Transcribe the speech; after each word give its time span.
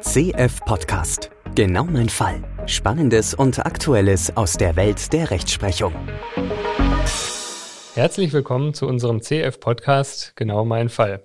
CF 0.00 0.64
Podcast. 0.64 1.30
Genau 1.54 1.84
mein 1.84 2.08
Fall. 2.08 2.42
Spannendes 2.64 3.34
und 3.34 3.58
Aktuelles 3.66 4.34
aus 4.34 4.54
der 4.54 4.74
Welt 4.74 5.12
der 5.12 5.30
Rechtsprechung. 5.30 5.92
Herzlich 7.94 8.32
willkommen 8.32 8.72
zu 8.72 8.86
unserem 8.86 9.20
CF 9.20 9.60
Podcast 9.60 10.32
Genau 10.36 10.64
mein 10.64 10.88
Fall. 10.88 11.22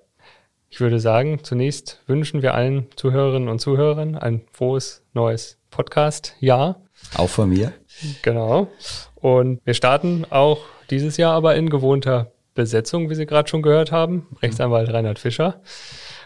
Ich 0.68 0.80
würde 0.80 1.00
sagen, 1.00 1.42
zunächst 1.42 2.02
wünschen 2.06 2.42
wir 2.42 2.52
allen 2.52 2.88
Zuhörerinnen 2.96 3.48
und 3.48 3.60
Zuhörern 3.60 4.14
ein 4.14 4.42
frohes 4.52 5.02
neues 5.14 5.58
Podcast-Jahr. 5.70 6.82
Auch 7.16 7.30
von 7.30 7.48
mir. 7.48 7.72
Genau. 8.20 8.68
Und 9.14 9.60
wir 9.64 9.72
starten 9.72 10.26
auch 10.28 10.60
dieses 10.90 11.16
Jahr 11.16 11.32
aber 11.32 11.56
in 11.56 11.70
gewohnter 11.70 12.30
Besetzung, 12.54 13.08
wie 13.08 13.14
Sie 13.14 13.24
gerade 13.24 13.48
schon 13.48 13.62
gehört 13.62 13.90
haben. 13.90 14.26
Rechtsanwalt 14.42 14.92
Reinhard 14.92 15.18
Fischer. 15.18 15.62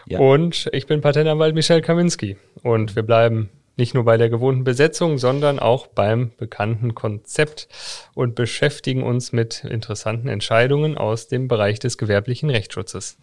Ja. 0.07 0.19
Und 0.19 0.69
ich 0.73 0.87
bin 0.87 1.01
Patentanwalt 1.01 1.55
Michel 1.55 1.81
Kaminski. 1.81 2.37
Und 2.63 2.95
wir 2.95 3.03
bleiben 3.03 3.49
nicht 3.77 3.93
nur 3.93 4.03
bei 4.03 4.17
der 4.17 4.29
gewohnten 4.29 4.63
Besetzung, 4.63 5.17
sondern 5.17 5.59
auch 5.59 5.87
beim 5.87 6.31
bekannten 6.37 6.93
Konzept 6.93 7.67
und 8.13 8.35
beschäftigen 8.35 9.03
uns 9.03 9.31
mit 9.31 9.63
interessanten 9.63 10.27
Entscheidungen 10.27 10.97
aus 10.97 11.27
dem 11.27 11.47
Bereich 11.47 11.79
des 11.79 11.97
gewerblichen 11.97 12.49
Rechtsschutzes. 12.49 13.17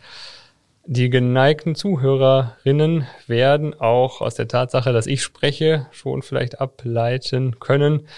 Die 0.86 1.10
geneigten 1.10 1.74
Zuhörerinnen 1.74 3.06
werden 3.27 3.78
auch 3.78 4.22
aus 4.22 4.36
der 4.36 4.48
Tatsache, 4.48 4.92
dass 4.92 5.06
ich 5.06 5.22
spreche, 5.22 5.86
schon 5.91 6.22
vielleicht 6.22 6.60
ableiten 6.60 7.60
können, 7.60 8.08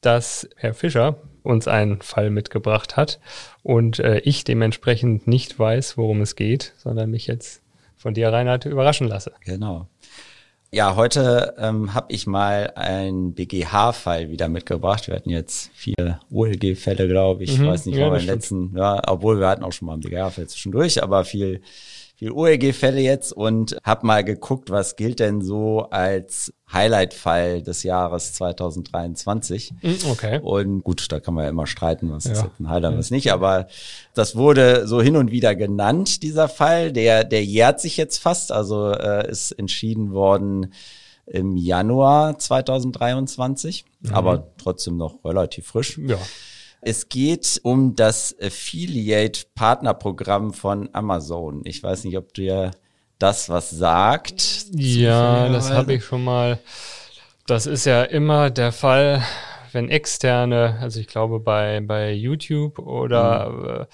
dass 0.00 0.48
Herr 0.56 0.74
Fischer 0.74 1.18
uns 1.42 1.68
einen 1.68 2.00
Fall 2.00 2.30
mitgebracht 2.30 2.96
hat 2.96 3.20
und 3.62 3.98
äh, 3.98 4.20
ich 4.20 4.44
dementsprechend 4.44 5.26
nicht 5.26 5.58
weiß, 5.58 5.98
worum 5.98 6.22
es 6.22 6.34
geht, 6.34 6.72
sondern 6.78 7.10
mich 7.10 7.26
jetzt 7.26 7.60
von 8.04 8.12
dir, 8.12 8.30
Reinhard, 8.30 8.66
überraschen 8.66 9.08
lasse. 9.08 9.32
Genau. 9.46 9.88
Ja, 10.70 10.94
heute 10.94 11.54
ähm, 11.56 11.94
habe 11.94 12.12
ich 12.12 12.26
mal 12.26 12.70
einen 12.74 13.32
BGH-Fall 13.32 14.28
wieder 14.28 14.50
mitgebracht. 14.50 15.06
Wir 15.08 15.14
hatten 15.14 15.30
jetzt 15.30 15.70
vier 15.72 16.20
OLG-Fälle, 16.30 17.08
glaube 17.08 17.44
ich. 17.44 17.56
Mhm, 17.56 17.64
ich 17.64 17.70
weiß 17.70 17.86
nicht, 17.86 17.96
ja, 17.96 18.04
war 18.04 18.10
beim 18.10 18.26
letzten, 18.26 18.76
ja, 18.76 19.00
obwohl 19.06 19.40
wir 19.40 19.48
hatten 19.48 19.64
auch 19.64 19.72
schon 19.72 19.86
mal 19.86 19.94
einen 19.94 20.02
BGH-Fall 20.02 20.48
zwischendurch, 20.48 21.02
aber 21.02 21.24
viel 21.24 21.62
viel 22.16 22.30
OEG-Fälle 22.30 23.00
jetzt 23.00 23.32
und 23.32 23.76
habe 23.82 24.06
mal 24.06 24.22
geguckt, 24.22 24.70
was 24.70 24.96
gilt 24.96 25.18
denn 25.20 25.42
so 25.42 25.88
als 25.90 26.52
Highlight-Fall 26.72 27.62
des 27.62 27.82
Jahres 27.82 28.32
2023. 28.34 29.72
Hm, 29.80 29.96
okay. 30.10 30.40
Und 30.42 30.84
gut, 30.84 31.10
da 31.10 31.20
kann 31.20 31.34
man 31.34 31.44
ja 31.44 31.50
immer 31.50 31.66
streiten, 31.66 32.10
was 32.12 32.24
ja. 32.24 32.32
ist 32.32 32.42
jetzt 32.42 32.60
ein 32.60 32.68
Highlight, 32.68 32.96
was 32.96 33.10
nicht. 33.10 33.32
Aber 33.32 33.66
das 34.14 34.36
wurde 34.36 34.86
so 34.86 35.02
hin 35.02 35.16
und 35.16 35.32
wieder 35.32 35.56
genannt, 35.56 36.22
dieser 36.22 36.48
Fall. 36.48 36.92
Der, 36.92 37.24
der 37.24 37.44
jährt 37.44 37.80
sich 37.80 37.96
jetzt 37.96 38.18
fast. 38.18 38.52
Also 38.52 38.92
äh, 38.92 39.28
ist 39.28 39.52
entschieden 39.52 40.12
worden 40.12 40.72
im 41.26 41.56
Januar 41.56 42.38
2023, 42.38 43.84
mhm. 44.00 44.14
aber 44.14 44.52
trotzdem 44.58 44.96
noch 44.96 45.24
relativ 45.24 45.66
frisch. 45.66 45.98
Ja. 45.98 46.18
Es 46.86 47.08
geht 47.08 47.60
um 47.62 47.96
das 47.96 48.36
Affiliate-Partnerprogramm 48.38 50.52
von 50.52 50.90
Amazon. 50.92 51.62
Ich 51.64 51.82
weiß 51.82 52.04
nicht, 52.04 52.18
ob 52.18 52.34
dir 52.34 52.72
das 53.18 53.48
was 53.48 53.70
sagt. 53.70 54.66
Ja, 54.74 55.48
das 55.48 55.70
habe 55.70 55.94
ich 55.94 56.04
schon 56.04 56.24
mal. 56.24 56.58
Das 57.46 57.64
ist 57.64 57.86
ja 57.86 58.02
immer 58.02 58.50
der 58.50 58.70
Fall, 58.70 59.22
wenn 59.72 59.88
externe, 59.88 60.76
also 60.78 61.00
ich 61.00 61.06
glaube 61.06 61.40
bei, 61.40 61.80
bei 61.80 62.12
YouTube 62.12 62.78
oder 62.78 63.48
mhm. 63.48 63.86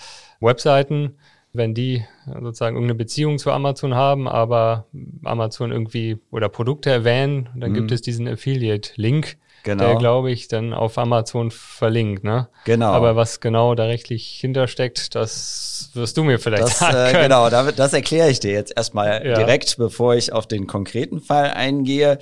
Webseiten, 0.44 1.14
wenn 1.52 1.74
die 1.74 2.04
sozusagen 2.26 2.74
irgendeine 2.74 2.98
Beziehung 2.98 3.38
zu 3.38 3.52
Amazon 3.52 3.94
haben, 3.94 4.26
aber 4.26 4.86
Amazon 5.22 5.70
irgendwie 5.70 6.18
oder 6.32 6.48
Produkte 6.48 6.90
erwähnen, 6.90 7.50
dann 7.54 7.70
mhm. 7.70 7.74
gibt 7.74 7.92
es 7.92 8.02
diesen 8.02 8.26
Affiliate-Link 8.26 9.36
genau. 9.62 9.84
der, 9.84 9.96
glaube 9.96 10.30
ich, 10.30 10.48
dann 10.48 10.72
auf 10.72 10.98
Amazon 10.98 11.50
verlinkt. 11.50 12.24
Ne? 12.24 12.48
Genau. 12.64 12.92
Aber 12.92 13.16
was 13.16 13.40
genau 13.40 13.74
da 13.74 13.84
rechtlich 13.84 14.38
hintersteckt, 14.40 15.14
das 15.14 15.90
wirst 15.94 16.16
du 16.16 16.24
mir 16.24 16.38
vielleicht 16.38 16.62
das, 16.64 16.78
sagen 16.78 16.96
äh, 16.96 17.10
können. 17.10 17.16
Äh, 17.16 17.22
genau, 17.22 17.50
das, 17.50 17.74
das 17.74 17.92
erkläre 17.92 18.30
ich 18.30 18.40
dir 18.40 18.52
jetzt 18.52 18.72
erstmal 18.76 19.26
ja. 19.26 19.34
direkt, 19.34 19.76
bevor 19.76 20.14
ich 20.14 20.32
auf 20.32 20.46
den 20.46 20.66
konkreten 20.66 21.20
Fall 21.20 21.50
eingehe. 21.50 22.18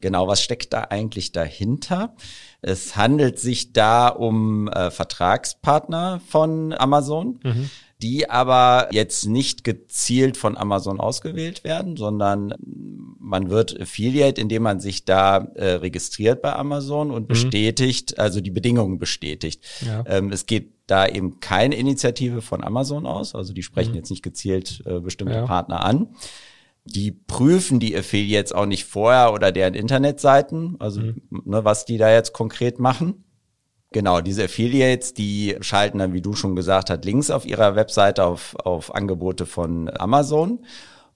Genau, 0.00 0.28
was 0.28 0.42
steckt 0.42 0.72
da 0.72 0.82
eigentlich 0.90 1.32
dahinter? 1.32 2.14
Es 2.60 2.96
handelt 2.96 3.38
sich 3.38 3.72
da 3.72 4.08
um 4.08 4.68
äh, 4.68 4.90
Vertragspartner 4.90 6.20
von 6.28 6.72
Amazon. 6.72 7.40
Mhm 7.42 7.70
die 8.02 8.28
aber 8.28 8.88
jetzt 8.90 9.26
nicht 9.26 9.62
gezielt 9.62 10.36
von 10.36 10.56
Amazon 10.56 10.98
ausgewählt 10.98 11.62
werden, 11.62 11.96
sondern 11.96 12.54
man 13.18 13.48
wird 13.48 13.80
Affiliate, 13.80 14.40
indem 14.40 14.64
man 14.64 14.80
sich 14.80 15.04
da 15.04 15.38
äh, 15.54 15.74
registriert 15.74 16.42
bei 16.42 16.54
Amazon 16.54 17.10
und 17.12 17.22
mhm. 17.22 17.28
bestätigt, 17.28 18.18
also 18.18 18.40
die 18.40 18.50
Bedingungen 18.50 18.98
bestätigt. 18.98 19.64
Ja. 19.86 20.02
Ähm, 20.06 20.32
es 20.32 20.46
geht 20.46 20.72
da 20.88 21.06
eben 21.06 21.38
keine 21.38 21.76
Initiative 21.76 22.42
von 22.42 22.64
Amazon 22.64 23.06
aus, 23.06 23.34
also 23.34 23.52
die 23.52 23.62
sprechen 23.62 23.90
mhm. 23.90 23.98
jetzt 23.98 24.10
nicht 24.10 24.22
gezielt 24.22 24.82
äh, 24.84 24.98
bestimmte 24.98 25.34
ja. 25.34 25.46
Partner 25.46 25.84
an. 25.84 26.08
Die 26.84 27.12
prüfen 27.12 27.78
die 27.78 27.96
Affiliates 27.96 28.52
auch 28.52 28.66
nicht 28.66 28.84
vorher 28.84 29.32
oder 29.32 29.52
deren 29.52 29.74
Internetseiten, 29.74 30.74
also 30.80 31.00
mhm. 31.00 31.22
ne, 31.30 31.64
was 31.64 31.84
die 31.84 31.98
da 31.98 32.12
jetzt 32.12 32.32
konkret 32.32 32.80
machen. 32.80 33.24
Genau, 33.92 34.20
diese 34.22 34.44
Affiliates, 34.44 35.12
die 35.14 35.56
schalten 35.60 35.98
dann, 35.98 36.14
wie 36.14 36.22
du 36.22 36.34
schon 36.34 36.56
gesagt 36.56 36.90
hast, 36.90 37.04
Links 37.04 37.30
auf 37.30 37.44
ihrer 37.44 37.76
Webseite 37.76 38.24
auf, 38.24 38.56
auf 38.56 38.94
Angebote 38.94 39.44
von 39.46 39.90
Amazon. 39.94 40.60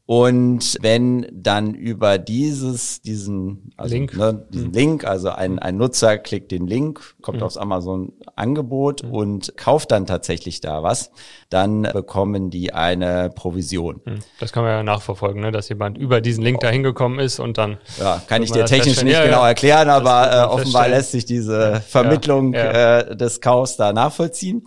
Und 0.06 0.78
wenn 0.83 1.27
dann 1.33 1.75
über 1.75 2.19
dieses, 2.19 3.03
diesen, 3.03 3.72
also, 3.77 3.93
Link, 3.93 4.17
ne, 4.17 4.47
diesen 4.50 4.69
mhm. 4.69 4.75
Link, 4.75 5.05
also 5.05 5.31
ein, 5.31 5.59
ein 5.59 5.77
Nutzer 5.77 6.17
klickt 6.17 6.53
den 6.53 6.69
Link, 6.69 7.17
kommt 7.22 7.39
mhm. 7.39 7.43
aufs 7.43 7.56
Amazon-Angebot 7.56 9.03
mhm. 9.03 9.11
und 9.11 9.56
kauft 9.56 9.91
dann 9.91 10.06
tatsächlich 10.06 10.61
da 10.61 10.84
was, 10.84 11.11
dann 11.50 11.83
bekommen 11.83 12.50
die 12.50 12.72
eine 12.72 13.31
Provision. 13.34 14.00
Mhm. 14.05 14.19
Das 14.39 14.53
kann 14.53 14.62
man 14.62 14.72
ja 14.72 14.83
nachverfolgen, 14.84 15.43
ne? 15.43 15.50
dass 15.50 15.69
jemand 15.69 15.99
über 15.99 16.21
diesen 16.21 16.45
Link 16.45 16.61
dahin 16.61 16.84
gekommen 16.84 17.19
ist 17.19 17.41
und 17.41 17.59
dann. 17.59 17.78
Ja, 17.99 18.22
kann 18.28 18.45
ich 18.45 18.53
dir 18.53 18.65
technisch 18.65 19.03
nicht 19.03 19.12
ja, 19.12 19.25
genau 19.25 19.43
ja. 19.43 19.49
erklären, 19.49 19.89
aber 19.89 20.33
äh, 20.33 20.47
offenbar 20.47 20.89
lässt 20.89 21.11
sich 21.11 21.25
diese 21.25 21.81
Vermittlung 21.81 22.53
ja, 22.55 23.00
äh, 23.00 23.16
des 23.16 23.41
Kaufs 23.41 23.77
da 23.77 23.93
nachvollziehen. 23.93 24.62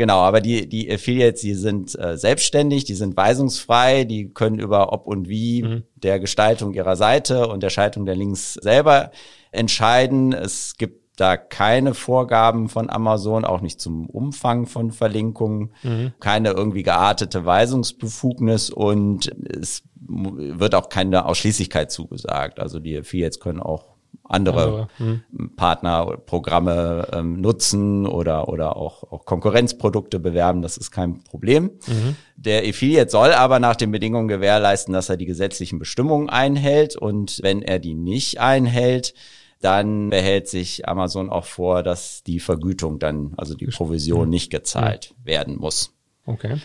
Genau, 0.00 0.20
aber 0.20 0.40
die, 0.40 0.66
die 0.66 0.90
Affiliates, 0.90 1.42
die 1.42 1.52
sind 1.52 1.94
äh, 1.98 2.16
selbstständig, 2.16 2.84
die 2.84 2.94
sind 2.94 3.18
weisungsfrei, 3.18 4.04
die 4.04 4.32
können 4.32 4.58
über 4.58 4.94
ob 4.94 5.06
und 5.06 5.28
wie 5.28 5.62
mhm. 5.62 5.82
der 5.94 6.18
Gestaltung 6.18 6.72
ihrer 6.72 6.96
Seite 6.96 7.48
und 7.48 7.62
der 7.62 7.68
Schaltung 7.68 8.06
der 8.06 8.16
Links 8.16 8.54
selber 8.54 9.10
entscheiden. 9.52 10.32
Es 10.32 10.78
gibt 10.78 11.20
da 11.20 11.36
keine 11.36 11.92
Vorgaben 11.92 12.70
von 12.70 12.88
Amazon, 12.88 13.44
auch 13.44 13.60
nicht 13.60 13.78
zum 13.78 14.08
Umfang 14.08 14.64
von 14.64 14.90
Verlinkungen, 14.90 15.74
mhm. 15.82 16.14
keine 16.18 16.52
irgendwie 16.52 16.82
geartete 16.82 17.44
Weisungsbefugnis 17.44 18.70
und 18.70 19.30
es 19.54 19.82
wird 19.98 20.74
auch 20.74 20.88
keine 20.88 21.26
Ausschließlichkeit 21.26 21.92
zugesagt. 21.92 22.58
Also 22.58 22.80
die 22.80 22.96
Affiliates 22.96 23.38
können 23.38 23.60
auch 23.60 23.96
andere, 24.24 24.64
andere. 24.64 24.88
Hm. 24.98 25.22
Partnerprogramme 25.56 27.08
ähm, 27.12 27.40
nutzen 27.40 28.06
oder, 28.06 28.48
oder 28.48 28.76
auch, 28.76 29.10
auch 29.10 29.24
Konkurrenzprodukte 29.24 30.20
bewerben. 30.20 30.62
Das 30.62 30.76
ist 30.76 30.90
kein 30.90 31.22
Problem. 31.24 31.70
Mhm. 31.86 32.16
Der 32.36 32.62
Affiliate 32.62 33.10
soll 33.10 33.32
aber 33.32 33.58
nach 33.58 33.76
den 33.76 33.90
Bedingungen 33.90 34.28
gewährleisten, 34.28 34.94
dass 34.94 35.08
er 35.08 35.16
die 35.16 35.26
gesetzlichen 35.26 35.78
Bestimmungen 35.78 36.30
einhält. 36.30 36.96
Und 36.96 37.40
wenn 37.42 37.62
er 37.62 37.78
die 37.78 37.94
nicht 37.94 38.40
einhält, 38.40 39.14
dann 39.60 40.10
behält 40.10 40.48
sich 40.48 40.88
Amazon 40.88 41.28
auch 41.28 41.44
vor, 41.44 41.82
dass 41.82 42.22
die 42.22 42.40
Vergütung 42.40 42.98
dann, 42.98 43.34
also 43.36 43.54
die 43.54 43.66
Provision 43.66 44.24
mhm. 44.24 44.30
nicht 44.30 44.50
gezahlt 44.50 45.14
mhm. 45.18 45.26
werden 45.26 45.56
muss. 45.58 45.92
Okay. 46.32 46.56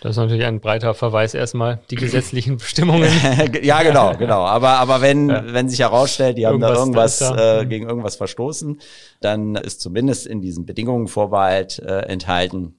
Das 0.00 0.12
ist 0.12 0.16
natürlich 0.16 0.44
ein 0.44 0.60
breiter 0.60 0.94
Verweis 0.94 1.34
erstmal, 1.34 1.80
die 1.90 1.94
gesetzlichen 1.96 2.56
Bestimmungen. 2.58 3.10
ja, 3.62 3.82
genau, 3.82 4.16
genau. 4.16 4.40
Aber, 4.40 4.70
aber 4.70 5.00
wenn, 5.00 5.30
ja. 5.30 5.44
wenn 5.46 5.68
sich 5.68 5.80
herausstellt, 5.80 6.38
die 6.38 6.46
haben 6.46 6.62
irgendwas 6.62 7.18
da 7.18 7.28
irgendwas. 7.30 7.62
Äh, 7.62 7.66
gegen 7.66 7.88
irgendwas 7.88 8.16
verstoßen, 8.16 8.80
dann 9.20 9.54
ist 9.54 9.80
zumindest 9.80 10.26
in 10.26 10.40
diesen 10.40 10.66
Bedingungen 10.66 11.06
Vorbehalt 11.06 11.78
äh, 11.78 12.00
enthalten, 12.00 12.74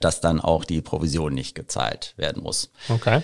dass 0.00 0.20
dann 0.20 0.40
auch 0.40 0.64
die 0.64 0.82
Provision 0.82 1.32
nicht 1.32 1.54
gezahlt 1.54 2.14
werden 2.16 2.42
muss. 2.42 2.70
Okay. 2.88 3.22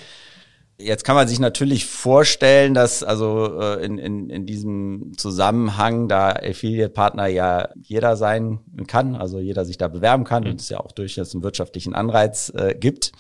Jetzt 0.83 1.05
kann 1.05 1.15
man 1.15 1.29
sich 1.29 1.39
natürlich 1.39 1.87
vorstellen, 1.87 2.75
dass 2.75 3.03
also 3.03 3.61
äh, 3.61 3.85
in, 3.85 3.99
in, 3.99 4.31
in 4.31 4.47
diesem 4.47 5.13
Zusammenhang 5.17 6.09
da 6.09 6.31
Affiliate-Partner 6.31 7.27
ja 7.27 7.69
jeder 7.83 8.17
sein 8.17 8.61
kann, 8.87 9.15
also 9.15 9.39
jeder 9.39 9.65
sich 9.65 9.79
da 9.79 9.89
bewerben 9.89 10.25
kann 10.25 10.45
mhm. 10.45 10.51
und 10.51 10.61
es 10.61 10.69
ja 10.69 10.81
auch 10.81 10.93
durchaus 10.93 11.35
einen 11.35 11.43
wirtschaftlichen 11.43 11.95
Anreiz 11.95 12.53
äh, 12.57 12.75
gibt, 12.75 13.13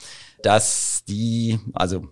dass 0.43 1.03
die, 1.07 1.59
also 1.75 2.05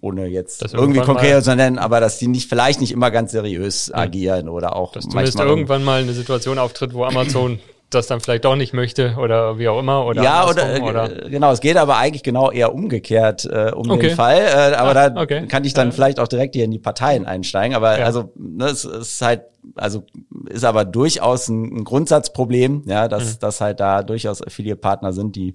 ohne 0.00 0.26
jetzt 0.26 0.62
das 0.62 0.72
irgendwie 0.72 1.00
konkret 1.00 1.44
zu 1.44 1.54
nennen, 1.54 1.78
aber 1.78 2.00
dass 2.00 2.18
die 2.18 2.28
nicht 2.28 2.48
vielleicht 2.48 2.80
nicht 2.80 2.92
immer 2.92 3.10
ganz 3.10 3.32
seriös 3.32 3.88
mhm. 3.88 3.94
agieren 3.94 4.48
oder 4.48 4.76
auch 4.76 4.92
dass 4.92 5.06
manchmal 5.06 5.46
irgendwann 5.46 5.84
mal 5.84 6.02
eine 6.02 6.12
Situation 6.12 6.58
auftritt, 6.58 6.94
wo 6.94 7.04
Amazon 7.04 7.58
das 7.94 8.06
dann 8.06 8.20
vielleicht 8.20 8.44
doch 8.44 8.56
nicht 8.56 8.72
möchte 8.72 9.16
oder 9.18 9.58
wie 9.58 9.68
auch 9.68 9.78
immer 9.78 10.04
oder 10.04 10.22
ja 10.22 10.48
oder, 10.48 10.76
äh, 10.76 10.80
oder, 10.80 11.08
genau 11.08 11.52
es 11.52 11.60
geht 11.60 11.76
aber 11.76 11.96
eigentlich 11.96 12.22
genau 12.22 12.50
eher 12.50 12.74
umgekehrt 12.74 13.44
äh, 13.44 13.72
um 13.74 13.90
okay. 13.90 14.08
den 14.08 14.16
Fall 14.16 14.38
äh, 14.38 14.74
aber 14.74 14.90
ah, 14.90 15.10
da 15.10 15.20
okay. 15.20 15.46
kann 15.46 15.64
ich 15.64 15.74
dann 15.74 15.88
ja. 15.88 15.92
vielleicht 15.92 16.20
auch 16.20 16.28
direkt 16.28 16.54
hier 16.54 16.64
in 16.64 16.70
die 16.70 16.78
Parteien 16.78 17.26
einsteigen 17.26 17.76
aber 17.76 17.98
ja. 17.98 18.04
also 18.04 18.32
ne, 18.36 18.66
es 18.66 18.84
ist 18.84 19.22
halt 19.22 19.42
also 19.76 20.04
ist 20.48 20.64
aber 20.64 20.84
durchaus 20.84 21.48
ein, 21.48 21.78
ein 21.78 21.84
Grundsatzproblem 21.84 22.82
ja 22.86 23.08
dass 23.08 23.34
mhm. 23.34 23.38
dass 23.40 23.60
halt 23.60 23.80
da 23.80 24.02
durchaus 24.02 24.42
Affiliate-Partner 24.42 25.12
sind 25.12 25.36
die 25.36 25.54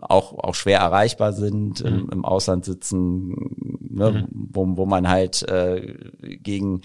auch, 0.00 0.38
auch 0.38 0.54
schwer 0.54 0.80
erreichbar 0.80 1.32
sind, 1.32 1.82
mhm. 1.82 1.86
im, 1.86 2.08
im, 2.10 2.24
Ausland 2.24 2.64
sitzen, 2.64 3.30
ne, 3.80 4.10
mhm. 4.10 4.28
wo, 4.30 4.66
wo 4.76 4.86
man 4.86 5.08
halt 5.08 5.42
äh, 5.48 5.94
gegen 6.20 6.82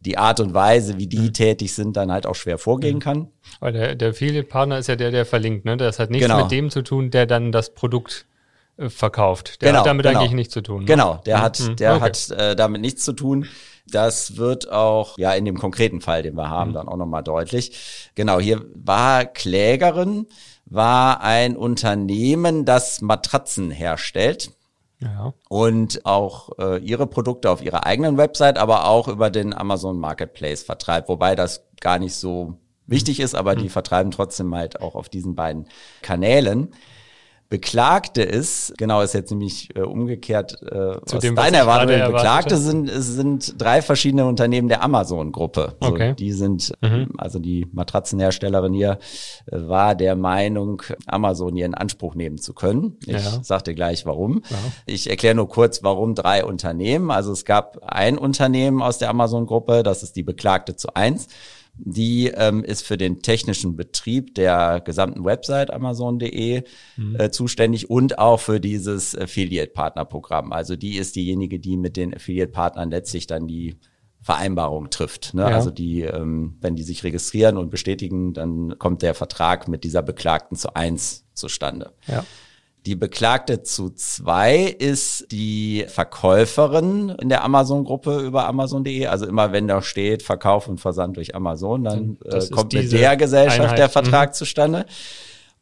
die 0.00 0.16
Art 0.16 0.40
und 0.40 0.54
Weise, 0.54 0.98
wie 0.98 1.06
die 1.06 1.18
mhm. 1.18 1.32
tätig 1.32 1.74
sind, 1.74 1.96
dann 1.96 2.10
halt 2.10 2.26
auch 2.26 2.34
schwer 2.34 2.58
vorgehen 2.58 2.96
mhm. 2.96 3.00
kann. 3.00 3.28
Weil 3.60 3.72
der, 3.72 3.94
der 3.94 4.10
Affiliate-Partner 4.10 4.78
ist 4.78 4.88
ja 4.88 4.96
der, 4.96 5.10
der 5.10 5.26
verlinkt, 5.26 5.64
ne? 5.64 5.76
Das 5.76 5.98
hat 5.98 6.10
nichts 6.10 6.26
genau. 6.26 6.42
mit 6.42 6.50
dem 6.50 6.70
zu 6.70 6.82
tun, 6.82 7.10
der 7.10 7.26
dann 7.26 7.52
das 7.52 7.74
Produkt 7.74 8.26
äh, 8.78 8.88
verkauft. 8.88 9.60
Der 9.60 9.68
genau, 9.68 9.80
hat 9.80 9.86
damit 9.86 10.06
genau. 10.06 10.20
eigentlich 10.20 10.32
nichts 10.32 10.54
zu 10.54 10.62
tun. 10.62 10.80
Ne? 10.80 10.86
Genau, 10.86 11.20
der 11.26 11.38
mhm. 11.38 11.42
hat, 11.42 11.80
der 11.80 11.96
okay. 11.96 12.02
hat 12.02 12.30
äh, 12.30 12.56
damit 12.56 12.80
nichts 12.80 13.04
zu 13.04 13.12
tun. 13.12 13.46
Das 13.86 14.36
wird 14.36 14.70
auch 14.70 15.18
ja 15.18 15.32
in 15.32 15.44
dem 15.44 15.58
konkreten 15.58 16.00
Fall, 16.00 16.22
den 16.22 16.34
wir 16.34 16.48
haben, 16.48 16.70
mhm. 16.70 16.74
dann 16.74 16.88
auch 16.88 16.96
nochmal 16.96 17.22
deutlich. 17.22 18.10
Genau, 18.14 18.40
hier 18.40 18.64
war 18.74 19.26
Klägerin, 19.26 20.26
war 20.64 21.20
ein 21.20 21.56
Unternehmen, 21.56 22.64
das 22.64 23.00
Matratzen 23.00 23.70
herstellt. 23.70 24.52
Ja. 25.02 25.32
Und 25.48 26.04
auch 26.04 26.50
äh, 26.58 26.78
ihre 26.78 27.06
Produkte 27.06 27.50
auf 27.50 27.62
ihrer 27.62 27.86
eigenen 27.86 28.16
Website, 28.18 28.58
aber 28.58 28.86
auch 28.86 29.08
über 29.08 29.30
den 29.30 29.54
Amazon 29.54 29.98
Marketplace 29.98 30.62
vertreibt, 30.62 31.08
wobei 31.08 31.34
das 31.34 31.64
gar 31.80 31.98
nicht 31.98 32.14
so 32.14 32.58
wichtig 32.86 33.20
ist, 33.20 33.34
aber 33.34 33.54
mhm. 33.54 33.62
die 33.62 33.68
vertreiben 33.70 34.10
trotzdem 34.10 34.54
halt 34.54 34.80
auch 34.82 34.94
auf 34.94 35.08
diesen 35.08 35.34
beiden 35.34 35.66
Kanälen. 36.02 36.74
Beklagte 37.50 38.22
ist, 38.22 38.74
genau, 38.78 39.02
ist 39.02 39.12
jetzt 39.12 39.32
nämlich 39.32 39.74
äh, 39.74 39.80
umgekehrt 39.80 40.62
äh, 40.62 41.00
Zu 41.04 41.16
aus 41.16 41.20
dem, 41.20 41.34
deiner 41.34 41.58
Erwartung. 41.58 42.12
Beklagte 42.12 42.56
sind, 42.56 42.88
sind 42.88 43.60
drei 43.60 43.82
verschiedene 43.82 44.24
Unternehmen 44.24 44.68
der 44.68 44.84
Amazon-Gruppe. 44.84 45.74
Okay. 45.80 46.14
die 46.14 46.30
sind, 46.32 46.72
mhm. 46.80 47.08
also 47.18 47.40
die 47.40 47.66
Matratzenherstellerin 47.72 48.72
hier 48.72 49.00
äh, 49.46 49.66
war 49.66 49.96
der 49.96 50.14
Meinung, 50.14 50.80
Amazon 51.06 51.56
hier 51.56 51.66
in 51.66 51.74
Anspruch 51.74 52.14
nehmen 52.14 52.38
zu 52.38 52.54
können. 52.54 52.98
Ich 53.04 53.14
ja. 53.14 53.42
sagte 53.42 53.74
gleich 53.74 54.06
warum. 54.06 54.42
Ja. 54.48 54.56
Ich 54.86 55.10
erkläre 55.10 55.34
nur 55.34 55.48
kurz, 55.48 55.82
warum 55.82 56.14
drei 56.14 56.44
Unternehmen. 56.44 57.10
Also 57.10 57.32
es 57.32 57.44
gab 57.44 57.78
ein 57.82 58.16
Unternehmen 58.16 58.80
aus 58.80 58.98
der 58.98 59.10
Amazon-Gruppe, 59.10 59.82
das 59.82 60.04
ist 60.04 60.14
die 60.14 60.22
Beklagte 60.22 60.76
zu 60.76 60.94
eins. 60.94 61.26
Die 61.74 62.28
ähm, 62.28 62.62
ist 62.62 62.82
für 62.82 62.98
den 62.98 63.22
technischen 63.22 63.76
Betrieb 63.76 64.34
der 64.34 64.80
gesamten 64.80 65.24
Website 65.24 65.72
Amazon.de 65.72 66.62
mhm. 66.96 67.16
äh, 67.16 67.30
zuständig 67.30 67.88
und 67.88 68.18
auch 68.18 68.40
für 68.40 68.60
dieses 68.60 69.16
Affiliate-Partner-Programm. 69.16 70.52
Also 70.52 70.76
die 70.76 70.96
ist 70.96 71.16
diejenige, 71.16 71.58
die 71.58 71.76
mit 71.76 71.96
den 71.96 72.14
Affiliate-Partnern 72.14 72.90
letztlich 72.90 73.26
dann 73.26 73.46
die 73.46 73.76
Vereinbarung 74.22 74.90
trifft. 74.90 75.32
Ne? 75.32 75.42
Ja. 75.42 75.48
Also 75.48 75.70
die, 75.70 76.02
ähm, 76.02 76.58
wenn 76.60 76.76
die 76.76 76.82
sich 76.82 77.04
registrieren 77.04 77.56
und 77.56 77.70
bestätigen, 77.70 78.34
dann 78.34 78.78
kommt 78.78 79.02
der 79.02 79.14
Vertrag 79.14 79.66
mit 79.66 79.82
dieser 79.84 80.02
Beklagten 80.02 80.56
zu 80.56 80.74
eins 80.74 81.24
zustande. 81.32 81.94
Ja. 82.06 82.24
Die 82.86 82.96
Beklagte 82.96 83.62
zu 83.62 83.90
zwei 83.90 84.62
ist 84.62 85.26
die 85.30 85.84
Verkäuferin 85.86 87.10
in 87.20 87.28
der 87.28 87.44
Amazon-Gruppe 87.44 88.20
über 88.20 88.46
Amazon.de. 88.46 89.06
Also 89.06 89.26
immer 89.26 89.52
wenn 89.52 89.68
da 89.68 89.82
steht 89.82 90.22
Verkauf 90.22 90.66
und 90.66 90.80
Versand 90.80 91.16
durch 91.16 91.34
Amazon, 91.34 91.84
dann 91.84 92.18
äh, 92.24 92.46
kommt 92.48 92.72
mit 92.72 92.90
der 92.90 93.16
Gesellschaft 93.16 93.60
Einheit. 93.60 93.78
der 93.78 93.88
Vertrag 93.90 94.30
mhm. 94.30 94.34
zustande. 94.34 94.86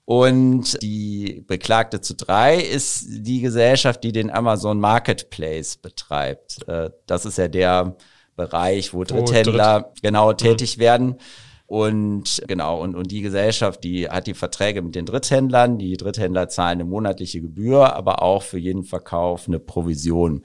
Und 0.05 0.81
die 0.81 1.45
Beklagte 1.47 2.01
zu 2.01 2.15
drei 2.15 2.57
ist 2.57 3.05
die 3.09 3.41
Gesellschaft, 3.41 4.03
die 4.05 4.13
den 4.13 4.31
Amazon 4.31 4.81
Marketplace 4.81 5.77
betreibt. 5.77 6.67
Äh, 6.67 6.91
das 7.07 7.27
ist 7.27 7.37
ja 7.37 7.49
der 7.49 7.97
Bereich, 8.37 8.95
wo 8.95 9.05
Dritthändler 9.05 9.81
oh, 9.81 9.89
Dritt. 9.93 10.03
genau 10.03 10.33
tätig 10.33 10.77
mhm. 10.77 10.81
werden. 10.81 11.17
Und 11.69 12.43
genau, 12.49 12.81
und, 12.81 12.97
und 12.97 13.13
die 13.13 13.21
Gesellschaft, 13.21 13.85
die 13.85 14.09
hat 14.09 14.27
die 14.27 14.33
Verträge 14.33 14.81
mit 14.81 14.95
den 14.95 15.05
Dritthändlern. 15.05 15.77
Die 15.77 15.99
Dritthändler 15.99 16.49
zahlen 16.49 16.81
eine 16.81 16.85
monatliche 16.87 17.43
Gebühr, 17.43 17.95
aber 17.95 18.23
auch 18.23 18.43
für 18.43 18.57
jeden 18.57 18.85
Verkauf 18.85 19.47
eine 19.47 19.59
Provision 19.59 20.45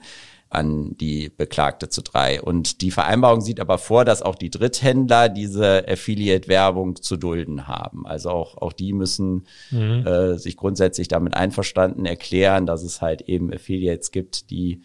an 0.50 0.94
die 0.98 1.30
Beklagte 1.30 1.88
zu 1.88 2.02
drei. 2.02 2.42
Und 2.42 2.82
die 2.82 2.90
Vereinbarung 2.90 3.40
sieht 3.40 3.58
aber 3.58 3.78
vor, 3.78 4.04
dass 4.04 4.20
auch 4.20 4.34
die 4.34 4.50
Dritthändler 4.50 5.30
diese 5.30 5.88
Affiliate-Werbung 5.88 6.96
zu 7.02 7.16
dulden 7.16 7.66
haben. 7.68 8.06
Also 8.06 8.28
auch, 8.28 8.58
auch 8.58 8.74
die 8.74 8.92
müssen 8.92 9.46
mhm. 9.70 10.06
äh, 10.06 10.38
sich 10.38 10.58
grundsätzlich 10.58 11.08
damit 11.08 11.32
einverstanden 11.32 12.04
erklären, 12.04 12.66
dass 12.66 12.82
es 12.82 13.00
halt 13.00 13.22
eben 13.22 13.50
Affiliates 13.50 14.10
gibt, 14.10 14.50
die 14.50 14.82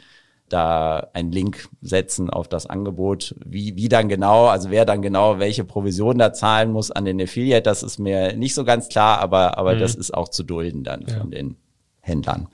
da 0.50 1.10
einen 1.13 1.31
Link 1.31 1.69
setzen 1.81 2.30
auf 2.30 2.48
das 2.48 2.66
Angebot. 2.66 3.36
Wie, 3.46 3.75
wie 3.75 3.90
dann 3.90 4.10
genau, 4.10 4.48
also 4.48 4.69
wer 4.69 4.86
dann 4.86 5.01
genau 5.01 5.40
welche 5.40 5.63
Provision 5.63 6.18
da 6.18 6.34
zahlen 6.34 6.72
muss 6.72 6.92
an 6.92 7.06
den 7.06 7.22
Affiliate, 7.22 7.63
das 7.63 7.84
ist 7.84 8.00
mir 8.00 8.36
nicht 8.36 8.56
so 8.56 8.63
ganz 8.63 8.90
klar, 8.90 9.19
aber, 9.19 9.57
aber 9.57 9.75
mhm. 9.75 9.80
das 9.80 9.96
ist 9.96 10.13
auch 10.13 10.30
zu 10.30 10.44
dulden 10.44 10.84
dann 10.84 11.06
ja. 11.07 11.19
von 11.19 11.31
den 11.31 11.56
Händlern. 12.01 12.50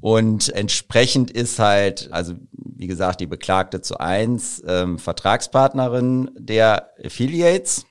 Und 0.00 0.50
entsprechend 0.50 1.30
ist 1.30 1.58
halt, 1.58 2.10
also 2.12 2.34
wie 2.52 2.86
gesagt, 2.86 3.20
die 3.20 3.26
Beklagte 3.26 3.80
zu 3.80 3.98
eins 3.98 4.62
ähm, 4.66 4.98
Vertragspartnerin 4.98 6.30
der 6.38 6.90
Affiliates. 7.04 7.86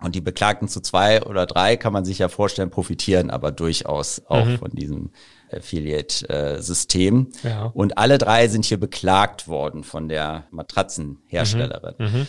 Und 0.00 0.14
die 0.14 0.20
Beklagten 0.20 0.66
zu 0.66 0.80
zwei 0.80 1.22
oder 1.22 1.46
drei 1.46 1.76
kann 1.76 1.92
man 1.92 2.04
sich 2.04 2.18
ja 2.18 2.28
vorstellen, 2.28 2.70
profitieren 2.70 3.30
aber 3.30 3.52
durchaus 3.52 4.22
auch 4.26 4.46
mhm. 4.46 4.58
von 4.58 4.70
diesem 4.70 5.10
Affiliate-System. 5.52 7.28
Ja. 7.42 7.66
Und 7.66 7.98
alle 7.98 8.18
drei 8.18 8.48
sind 8.48 8.64
hier 8.64 8.78
beklagt 8.78 9.48
worden 9.48 9.84
von 9.84 10.08
der 10.08 10.44
Matratzenherstellerin. 10.50 11.94
Mhm. 11.98 12.06
Mhm. 12.06 12.26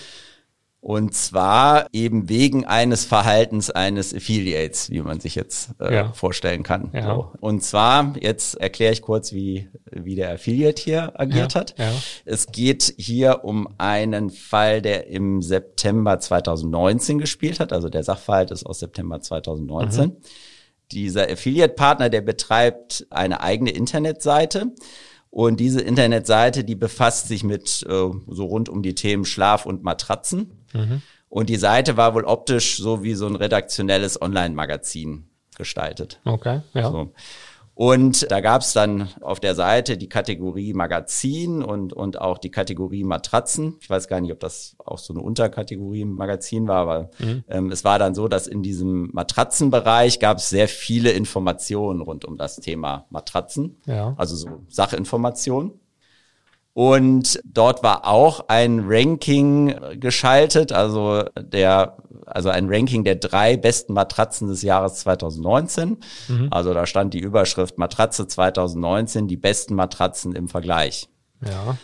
Und 0.83 1.15
zwar 1.15 1.87
eben 1.93 2.27
wegen 2.27 2.65
eines 2.65 3.05
Verhaltens 3.05 3.69
eines 3.69 4.13
Affiliates, 4.13 4.89
wie 4.89 4.99
man 4.99 5.21
sich 5.21 5.33
jetzt 5.33 5.69
äh, 5.79 5.95
ja. 5.95 6.11
vorstellen 6.11 6.63
kann. 6.63 6.89
Ja. 6.93 7.05
So. 7.05 7.31
Und 7.39 7.63
zwar, 7.63 8.15
jetzt 8.19 8.55
erkläre 8.55 8.91
ich 8.91 9.01
kurz, 9.01 9.31
wie, 9.31 9.69
wie 9.89 10.15
der 10.15 10.33
Affiliate 10.33 10.83
hier 10.83 11.17
agiert 11.17 11.53
ja. 11.53 11.61
hat. 11.61 11.75
Es 12.25 12.47
geht 12.47 12.95
hier 12.97 13.45
um 13.45 13.69
einen 13.77 14.29
Fall, 14.29 14.81
der 14.81 15.07
im 15.07 15.41
September 15.41 16.19
2019 16.19 17.17
gespielt 17.17 17.61
hat. 17.61 17.71
Also 17.71 17.87
der 17.87 18.03
Sachverhalt 18.03 18.51
ist 18.51 18.65
aus 18.65 18.79
September 18.79 19.21
2019. 19.21 20.07
Mhm. 20.07 20.17
Dieser 20.91 21.29
Affiliate-Partner, 21.29 22.09
der 22.09 22.21
betreibt 22.21 23.07
eine 23.09 23.41
eigene 23.41 23.71
Internetseite. 23.71 24.67
Und 25.29 25.59
diese 25.59 25.81
Internetseite, 25.81 26.63
die 26.63 26.75
befasst 26.75 27.27
sich 27.27 27.43
mit 27.43 27.83
äh, 27.89 28.09
so 28.27 28.45
rund 28.45 28.69
um 28.69 28.83
die 28.83 28.93
Themen 28.93 29.25
Schlaf 29.25 29.65
und 29.65 29.83
Matratzen. 29.83 30.63
Mhm. 30.73 31.01
Und 31.27 31.49
die 31.49 31.55
Seite 31.55 31.97
war 31.97 32.13
wohl 32.13 32.25
optisch 32.25 32.77
so 32.77 33.01
wie 33.01 33.15
so 33.15 33.25
ein 33.25 33.35
redaktionelles 33.35 34.21
Online-Magazin 34.21 35.29
gestaltet. 35.57 36.19
Okay, 36.25 36.61
ja. 36.73 36.91
So. 36.91 37.13
Und 37.75 38.29
da 38.29 38.39
gab 38.39 38.61
es 38.61 38.73
dann 38.73 39.09
auf 39.21 39.39
der 39.39 39.55
Seite 39.55 39.97
die 39.97 40.09
Kategorie 40.09 40.73
Magazin 40.73 41.63
und, 41.63 41.91
und 41.91 42.21
auch 42.21 42.37
die 42.37 42.51
Kategorie 42.51 43.03
Matratzen. 43.03 43.77
Ich 43.81 43.89
weiß 43.89 44.07
gar 44.07 44.21
nicht, 44.21 44.31
ob 44.31 44.39
das 44.39 44.75
auch 44.77 44.99
so 44.99 45.13
eine 45.13 45.23
Unterkategorie 45.23 46.01
im 46.01 46.13
Magazin 46.13 46.67
war, 46.67 46.81
aber 46.81 47.09
mhm. 47.17 47.43
ähm, 47.49 47.71
es 47.71 47.83
war 47.83 47.97
dann 47.97 48.13
so, 48.13 48.27
dass 48.27 48.45
in 48.45 48.61
diesem 48.61 49.09
Matratzenbereich 49.13 50.19
gab 50.19 50.37
es 50.37 50.49
sehr 50.49 50.67
viele 50.67 51.11
Informationen 51.11 52.01
rund 52.01 52.25
um 52.25 52.37
das 52.37 52.57
Thema 52.57 53.07
Matratzen. 53.09 53.77
Ja. 53.87 54.13
Also 54.17 54.35
so 54.35 54.63
Sachinformationen. 54.67 55.71
Und 56.73 57.39
dort 57.45 57.83
war 57.83 58.07
auch 58.07 58.45
ein 58.47 58.83
Ranking 58.87 59.75
geschaltet, 59.99 60.71
also 60.71 61.23
der, 61.39 61.97
also 62.25 62.49
ein 62.49 62.67
Ranking 62.67 63.03
der 63.03 63.15
drei 63.15 63.57
besten 63.57 63.93
Matratzen 63.93 64.47
des 64.47 64.63
Jahres 64.63 64.95
2019. 64.95 65.97
Mhm. 66.27 66.47
Also 66.49 66.73
da 66.73 66.87
stand 66.87 67.13
die 67.13 67.19
Überschrift 67.19 67.77
Matratze 67.77 68.27
2019, 68.27 69.27
die 69.27 69.37
besten 69.37 69.75
Matratzen 69.75 70.35
im 70.35 70.47
Vergleich. 70.47 71.09
Ja. 71.45 71.77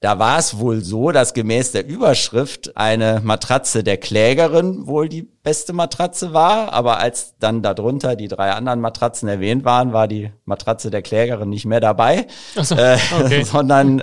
Da 0.00 0.18
war 0.18 0.38
es 0.38 0.58
wohl 0.58 0.82
so, 0.82 1.10
dass 1.10 1.32
gemäß 1.32 1.72
der 1.72 1.86
Überschrift 1.86 2.76
eine 2.76 3.22
Matratze 3.24 3.82
der 3.82 3.96
Klägerin 3.96 4.86
wohl 4.86 5.08
die 5.08 5.22
beste 5.22 5.72
Matratze 5.72 6.34
war, 6.34 6.74
aber 6.74 6.98
als 6.98 7.34
dann 7.38 7.62
darunter 7.62 8.14
die 8.14 8.28
drei 8.28 8.52
anderen 8.52 8.80
Matratzen 8.80 9.26
erwähnt 9.26 9.64
waren, 9.64 9.94
war 9.94 10.06
die 10.06 10.32
Matratze 10.44 10.90
der 10.90 11.00
Klägerin 11.00 11.48
nicht 11.48 11.64
mehr 11.64 11.80
dabei, 11.80 12.26
so, 12.60 12.74
äh, 12.74 12.98
okay. 13.18 13.42
sondern 13.44 14.02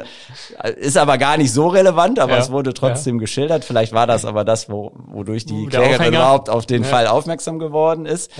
äh, 0.63 0.71
ist 0.77 0.97
aber 0.97 1.19
gar 1.19 1.37
nicht 1.37 1.53
so 1.53 1.67
relevant, 1.67 2.17
aber 2.17 2.33
ja, 2.33 2.39
es 2.39 2.49
wurde 2.49 2.73
trotzdem 2.73 3.17
ja. 3.17 3.19
geschildert. 3.19 3.63
Vielleicht 3.63 3.93
war 3.93 4.07
das 4.07 4.25
aber 4.25 4.43
das, 4.43 4.69
wo, 4.69 4.93
wodurch 4.95 5.45
die 5.45 5.67
Der 5.67 5.81
Klägerin 5.81 5.95
Aufhänger. 5.99 6.17
überhaupt 6.17 6.49
auf 6.49 6.65
den 6.65 6.81
ja. 6.81 6.89
Fall 6.89 7.05
aufmerksam 7.05 7.59
geworden 7.59 8.07
ist. 8.07 8.31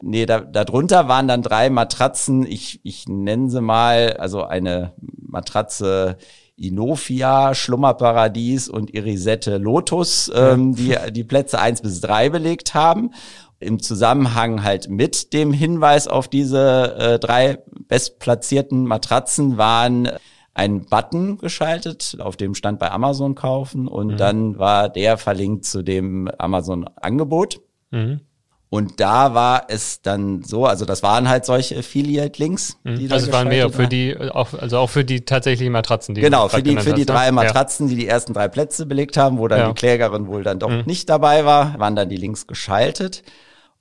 Nee, 0.00 0.26
da, 0.26 0.40
darunter 0.40 1.06
waren 1.06 1.28
dann 1.28 1.42
drei 1.42 1.70
Matratzen, 1.70 2.44
ich, 2.44 2.80
ich 2.82 3.06
nenne 3.06 3.50
sie 3.50 3.60
mal, 3.60 4.16
also 4.18 4.42
eine 4.44 4.94
Matratze 5.20 6.16
Inofia, 6.58 7.54
Schlummerparadies 7.54 8.68
und 8.68 8.92
Irisette 8.92 9.58
Lotus, 9.58 10.30
ähm, 10.34 10.74
die 10.74 10.96
die 11.12 11.24
Plätze 11.24 11.60
eins 11.60 11.80
bis 11.80 12.00
drei 12.00 12.28
belegt 12.28 12.74
haben. 12.74 13.12
Im 13.60 13.80
Zusammenhang 13.80 14.62
halt 14.62 14.88
mit 14.88 15.32
dem 15.32 15.52
Hinweis 15.52 16.06
auf 16.08 16.28
diese 16.28 16.96
äh, 16.98 17.18
drei 17.18 17.58
bestplatzierten 17.88 18.84
Matratzen 18.84 19.56
waren 19.56 20.10
ein 20.54 20.84
Button 20.86 21.38
geschaltet, 21.38 22.16
auf 22.18 22.36
dem 22.36 22.54
stand 22.54 22.80
bei 22.80 22.90
Amazon 22.90 23.36
kaufen 23.36 23.86
und 23.86 24.08
mhm. 24.08 24.16
dann 24.16 24.58
war 24.58 24.88
der 24.88 25.16
verlinkt 25.16 25.64
zu 25.64 25.82
dem 25.82 26.28
Amazon-Angebot. 26.36 27.60
Mhm. 27.90 28.20
Und 28.70 29.00
da 29.00 29.32
war 29.32 29.64
es 29.68 30.02
dann 30.02 30.42
so, 30.42 30.66
also 30.66 30.84
das 30.84 31.02
waren 31.02 31.28
halt 31.28 31.46
solche 31.46 31.78
Affiliate-Links. 31.78 32.78
Mhm. 32.84 33.08
Also 33.10 33.26
es 33.26 33.32
waren 33.32 33.48
mehr 33.48 33.70
für 33.70 33.88
die, 33.88 34.14
auch, 34.18 34.52
also 34.52 34.78
auch 34.78 34.90
für 34.90 35.04
die 35.04 35.22
tatsächlichen 35.22 35.72
Matratzen, 35.72 36.14
die 36.14 36.20
Genau, 36.20 36.48
für 36.48 36.62
die, 36.62 36.76
für 36.76 36.84
die 36.84 36.90
hast, 36.90 36.98
ne? 36.98 37.04
drei 37.06 37.32
Matratzen, 37.32 37.86
ja. 37.86 37.94
die 37.94 38.00
die 38.00 38.06
ersten 38.06 38.34
drei 38.34 38.48
Plätze 38.48 38.84
belegt 38.84 39.16
haben, 39.16 39.38
wo 39.38 39.48
dann 39.48 39.60
ja. 39.60 39.68
die 39.68 39.74
Klägerin 39.74 40.26
wohl 40.26 40.42
dann 40.42 40.58
doch 40.58 40.70
mhm. 40.70 40.82
nicht 40.84 41.08
dabei 41.08 41.46
war, 41.46 41.78
waren 41.78 41.96
dann 41.96 42.10
die 42.10 42.16
Links 42.16 42.46
geschaltet. 42.46 43.22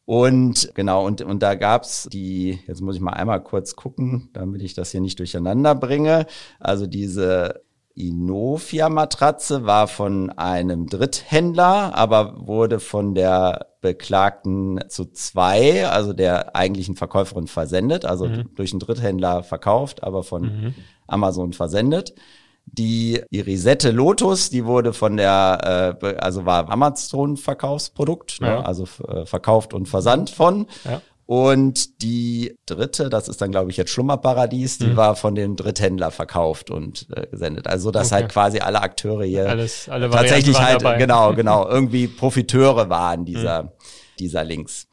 Und 0.05 0.71
genau, 0.73 1.05
und, 1.05 1.21
und 1.21 1.43
da 1.43 1.55
gab's 1.55 2.07
die, 2.09 2.59
jetzt 2.65 2.79
muss 2.79 2.95
ich 2.95 3.01
mal 3.01 3.11
einmal 3.11 3.43
kurz 3.43 3.75
gucken, 3.75 4.29
damit 4.31 4.61
ich 4.61 4.73
das 4.73 4.91
hier 4.91 5.01
nicht 5.01 5.19
durcheinander 5.19 5.75
bringe. 5.75 6.27
Also 6.61 6.87
diese 6.87 7.61
Inofia-Matratze 7.93 9.65
war 9.65 9.89
von 9.89 10.29
einem 10.29 10.87
Dritthändler, 10.87 11.93
aber 11.93 12.47
wurde 12.47 12.79
von 12.79 13.15
der 13.15 13.66
Beklagten 13.81 14.79
zu 14.89 15.05
zwei, 15.05 15.87
also 15.87 16.13
der 16.13 16.55
eigentlichen 16.55 16.95
Verkäuferin 16.95 17.47
versendet, 17.47 18.05
also 18.05 18.27
mhm. 18.27 18.49
durch 18.55 18.71
einen 18.71 18.79
Dritthändler 18.79 19.43
verkauft, 19.43 20.03
aber 20.03 20.23
von 20.23 20.41
mhm. 20.41 20.75
Amazon 21.07 21.53
versendet. 21.53 22.13
Die 22.65 23.21
Irisette 23.29 23.91
Lotus, 23.91 24.49
die 24.49 24.65
wurde 24.65 24.91
von 24.91 25.15
der, 25.15 25.97
äh, 26.01 26.15
also 26.17 26.45
war 26.45 26.69
Amazon-Verkaufsprodukt, 26.69 28.41
ne? 28.41 28.47
ja. 28.47 28.55
ne? 28.59 28.65
also 28.65 28.83
äh, 29.07 29.25
verkauft 29.25 29.73
und 29.73 29.87
versandt 29.87 30.31
von. 30.31 30.67
Ja. 30.83 31.01
Und 31.27 32.01
die 32.01 32.57
dritte, 32.65 33.09
das 33.09 33.27
ist 33.27 33.41
dann, 33.41 33.51
glaube 33.51 33.69
ich, 33.69 33.75
jetzt 33.75 33.91
Schlummerparadies, 33.91 34.77
die 34.77 34.87
mhm. 34.87 34.95
war 34.95 35.17
von 35.17 35.35
dem 35.35 35.57
Dritthändler 35.57 36.09
verkauft 36.09 36.71
und 36.71 37.05
äh, 37.13 37.27
gesendet. 37.27 37.67
Also, 37.67 37.91
dass 37.91 38.07
okay. 38.07 38.21
halt 38.21 38.31
quasi 38.31 38.59
alle 38.59 38.81
Akteure 38.81 39.25
hier 39.25 39.49
Alles, 39.49 39.89
alle 39.89 40.09
tatsächlich 40.09 40.57
halt, 40.57 40.83
dabei. 40.83 40.97
genau, 40.97 41.33
genau, 41.35 41.67
irgendwie 41.67 42.07
Profiteure 42.07 42.89
waren 42.89 43.25
dieser, 43.25 43.63
mhm. 43.63 43.69
dieser 44.19 44.45
Links. 44.45 44.87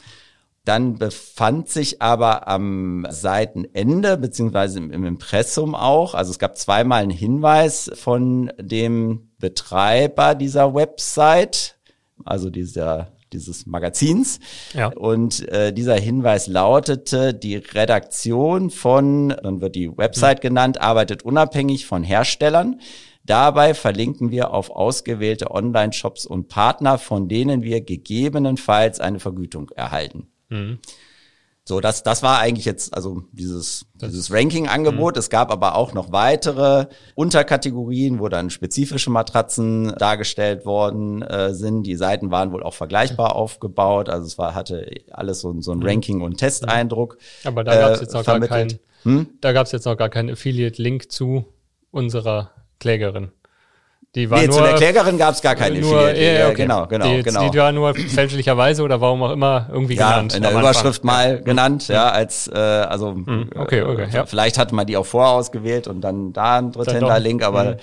Dann 0.65 0.99
befand 0.99 1.69
sich 1.69 2.03
aber 2.03 2.49
am 2.49 3.07
Seitenende, 3.11 4.17
beziehungsweise 4.17 4.79
im, 4.79 4.91
im 4.91 5.05
Impressum 5.05 5.77
auch, 5.77 6.15
also 6.15 6.33
es 6.33 6.41
gab 6.41 6.59
zweimal 6.59 7.03
einen 7.03 7.11
Hinweis 7.13 7.93
von 7.95 8.51
dem 8.59 9.31
Betreiber 9.39 10.35
dieser 10.35 10.75
Website, 10.75 11.79
also 12.25 12.51
dieser 12.51 13.14
dieses 13.35 13.67
Magazins. 13.67 14.39
Ja. 14.73 14.89
Und 14.89 15.47
äh, 15.49 15.73
dieser 15.73 15.97
Hinweis 15.97 16.47
lautete, 16.47 17.35
die 17.35 17.57
Redaktion 17.57 18.71
von, 18.71 19.29
dann 19.29 19.61
wird 19.61 19.75
die 19.75 19.97
Website 19.97 20.39
mhm. 20.39 20.49
genannt, 20.49 20.81
arbeitet 20.81 21.23
unabhängig 21.25 21.87
von 21.87 22.03
Herstellern. 22.03 22.81
Dabei 23.27 23.73
verlinken 23.75 24.31
wir 24.31 24.53
auf 24.53 24.71
ausgewählte 24.71 25.51
Online-Shops 25.51 26.27
und 26.27 26.49
Partner, 26.49 26.99
von 26.99 27.29
denen 27.29 27.63
wir 27.63 27.81
gegebenenfalls 27.81 29.01
eine 29.01 29.19
Vergütung 29.19 29.71
erhalten. 29.71 30.29
Mhm. 30.51 30.79
So, 31.67 31.81
das, 31.81 32.03
das 32.03 32.23
war 32.23 32.41
eigentlich 32.41 32.67
jetzt 32.67 32.93
also 32.95 33.23
dieses, 33.33 33.87
dieses 33.95 34.31
Ranking-Angebot. 34.31 35.15
Mhm. 35.15 35.19
Es 35.19 35.31
gab 35.31 35.51
aber 35.51 35.77
auch 35.77 35.95
noch 35.95 36.13
weitere 36.13 36.87
Unterkategorien, 37.15 38.21
wo 38.21 38.29
dann 38.29 38.51
spezifische 38.51 39.09
Matratzen 39.09 39.95
dargestellt 39.97 40.67
worden 40.67 41.23
äh, 41.23 41.55
sind. 41.55 41.85
Die 41.85 41.97
Seiten 41.97 42.31
waren 42.31 42.53
wohl 42.53 42.63
auch 42.63 42.75
vergleichbar 42.75 43.35
aufgebaut. 43.35 44.11
Also 44.11 44.27
es 44.27 44.37
war, 44.37 44.55
hatte 44.55 44.91
alles 45.11 45.41
so, 45.41 45.59
so 45.63 45.73
ein 45.73 45.79
mhm. 45.79 45.87
Ranking- 45.87 46.21
und 46.21 46.37
Testeindruck. 46.37 47.17
Aber 47.45 47.65
da 47.65 47.75
gab 47.81 47.93
es 47.93 48.01
jetzt 48.03 48.13
noch 48.13 48.25
gar 48.25 48.41
keinen, 48.41 48.79
hm? 49.05 49.29
da 49.41 49.53
gab 49.53 49.65
es 49.65 49.73
jetzt 49.73 49.87
noch 49.87 49.97
gar 49.97 50.11
keinen 50.11 50.29
Affiliate-Link 50.31 51.11
zu 51.11 51.47
unserer 51.91 52.51
Klägerin. 52.79 53.33
Die 54.15 54.31
war 54.31 54.39
nee, 54.39 54.47
nur, 54.47 54.57
zu 54.57 54.63
der 54.63 54.75
Klägerin 54.75 55.19
gab 55.19 55.35
es 55.35 55.43
gar 55.43 55.57
keine 55.57 55.81
nur, 55.81 55.99
Affiliate. 55.99 56.39
Ja, 56.39 56.47
okay. 56.47 56.63
Genau, 56.63 56.87
genau, 56.87 57.05
die, 57.05 57.23
genau. 57.25 57.51
Die 57.51 57.59
war 57.59 57.73
nur 57.73 57.95
fälschlicherweise 57.95 58.85
oder 58.85 59.01
warum 59.01 59.25
auch 59.25 59.33
immer 59.33 59.69
irgendwie 59.73 59.97
ja, 59.97 60.13
genannt. 60.13 60.37
in 60.37 60.43
der 60.43 60.53
Überschrift 60.53 61.03
Anfang. 61.03 61.07
mal 61.07 61.43
genannt, 61.43 61.89
ja, 61.89 62.11
als 62.11 62.47
äh, 62.47 62.57
also 62.57 63.11
hm, 63.11 63.51
okay, 63.57 63.83
okay, 63.83 64.07
ja. 64.13 64.25
vielleicht 64.25 64.57
hatte 64.57 64.73
man 64.73 64.87
die 64.87 64.97
auch 64.97 65.07
vorher 65.07 65.33
ausgewählt 65.33 65.89
und 65.89 66.01
dann 66.01 66.33
da 66.33 66.59
ein 66.59 66.71
Dritthändler-Link, 66.71 67.43
aber 67.43 67.65
mhm. 67.65 67.77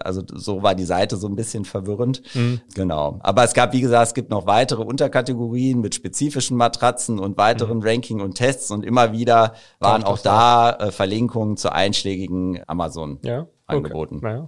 also 0.00 0.22
so 0.32 0.62
war 0.62 0.74
die 0.74 0.84
Seite 0.84 1.16
so 1.18 1.28
ein 1.28 1.36
bisschen 1.36 1.66
verwirrend. 1.66 2.22
Mhm. 2.32 2.62
Genau. 2.74 3.18
Aber 3.22 3.44
es 3.44 3.52
gab, 3.52 3.74
wie 3.74 3.82
gesagt, 3.82 4.08
es 4.08 4.14
gibt 4.14 4.30
noch 4.30 4.46
weitere 4.46 4.82
Unterkategorien 4.82 5.82
mit 5.82 5.94
spezifischen 5.94 6.56
Matratzen 6.56 7.18
und 7.18 7.36
weiteren 7.36 7.78
mhm. 7.78 7.86
Ranking 7.86 8.20
und 8.22 8.36
Tests 8.36 8.70
und 8.70 8.86
immer 8.86 9.12
wieder 9.12 9.52
waren 9.80 10.02
auch, 10.02 10.18
da 10.18 10.70
äh, 10.70 10.90
Verlinkungen 10.92 11.58
zu 11.58 11.70
einschlägigen 11.70 12.62
Amazon 12.66 13.18
ja? 13.22 13.46
angeboten. 13.66 14.22
Okay. 14.24 14.44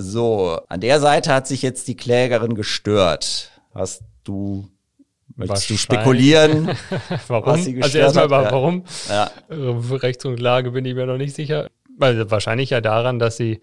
So, 0.00 0.60
an 0.68 0.80
der 0.80 1.00
Seite 1.00 1.34
hat 1.34 1.48
sich 1.48 1.60
jetzt 1.60 1.88
die 1.88 1.96
Klägerin 1.96 2.54
gestört. 2.54 3.50
Hast 3.74 4.04
du 4.22 4.68
Möchtest 5.34 5.70
du 5.70 5.76
spekulieren? 5.76 6.70
warum? 7.26 7.54
also 7.54 7.98
erstmal 7.98 8.30
ja. 8.30 8.30
warum. 8.30 8.84
Ja. 9.08 9.28
Äh, 9.48 9.54
Rechts 9.96 10.24
und 10.24 10.38
Lage 10.38 10.70
bin 10.70 10.84
ich 10.84 10.94
mir 10.94 11.06
noch 11.06 11.16
nicht 11.16 11.34
sicher. 11.34 11.68
Weil 11.96 12.30
wahrscheinlich 12.30 12.70
ja 12.70 12.80
daran, 12.80 13.18
dass 13.18 13.38
sie 13.38 13.60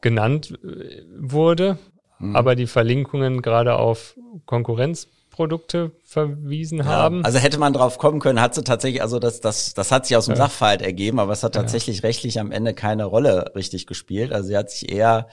genannt 0.00 0.56
äh, 0.62 1.02
wurde, 1.18 1.76
hm. 2.18 2.36
aber 2.36 2.54
die 2.54 2.68
Verlinkungen 2.68 3.42
gerade 3.42 3.74
auf 3.74 4.14
Konkurrenz 4.46 5.08
Produkte 5.38 5.92
verwiesen 6.02 6.78
ja, 6.78 6.86
haben. 6.86 7.24
Also 7.24 7.38
hätte 7.38 7.60
man 7.60 7.72
drauf 7.72 7.98
kommen 7.98 8.18
können, 8.18 8.40
hat 8.40 8.56
sie 8.56 8.64
tatsächlich, 8.64 9.02
also 9.02 9.20
das, 9.20 9.40
das, 9.40 9.72
das 9.72 9.92
hat 9.92 10.04
sich 10.04 10.16
aus 10.16 10.24
dem 10.24 10.32
ja. 10.32 10.38
Sachverhalt 10.38 10.82
ergeben, 10.82 11.20
aber 11.20 11.32
es 11.32 11.44
hat 11.44 11.54
tatsächlich 11.54 11.98
ja. 11.98 12.08
rechtlich 12.08 12.40
am 12.40 12.50
Ende 12.50 12.74
keine 12.74 13.04
Rolle 13.04 13.52
richtig 13.54 13.86
gespielt. 13.86 14.32
Also 14.32 14.48
sie 14.48 14.56
hat 14.56 14.68
sich 14.68 14.90
eher 14.90 15.28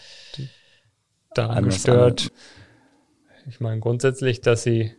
daran 1.33 1.65
gestört. 1.65 2.31
Ich 3.49 3.59
meine 3.59 3.79
grundsätzlich, 3.79 4.41
dass 4.41 4.61
sie, 4.61 4.91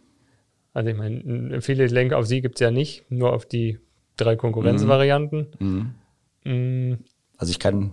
also 0.75 0.91
ich 0.91 0.97
meine, 0.97 1.63
viele 1.63 1.87
Link 1.87 2.13
auf 2.13 2.27
sie 2.27 2.41
gibt's 2.41 2.59
ja 2.59 2.73
nicht, 2.73 3.09
nur 3.09 3.33
auf 3.33 3.47
die 3.47 3.79
drei 4.17 4.35
Konkurrenzvarianten. 4.35 5.47
Mhm. 5.61 5.95
Mhm. 6.43 6.99
Also 7.39 7.53
ich 7.53 7.61
kann 7.61 7.93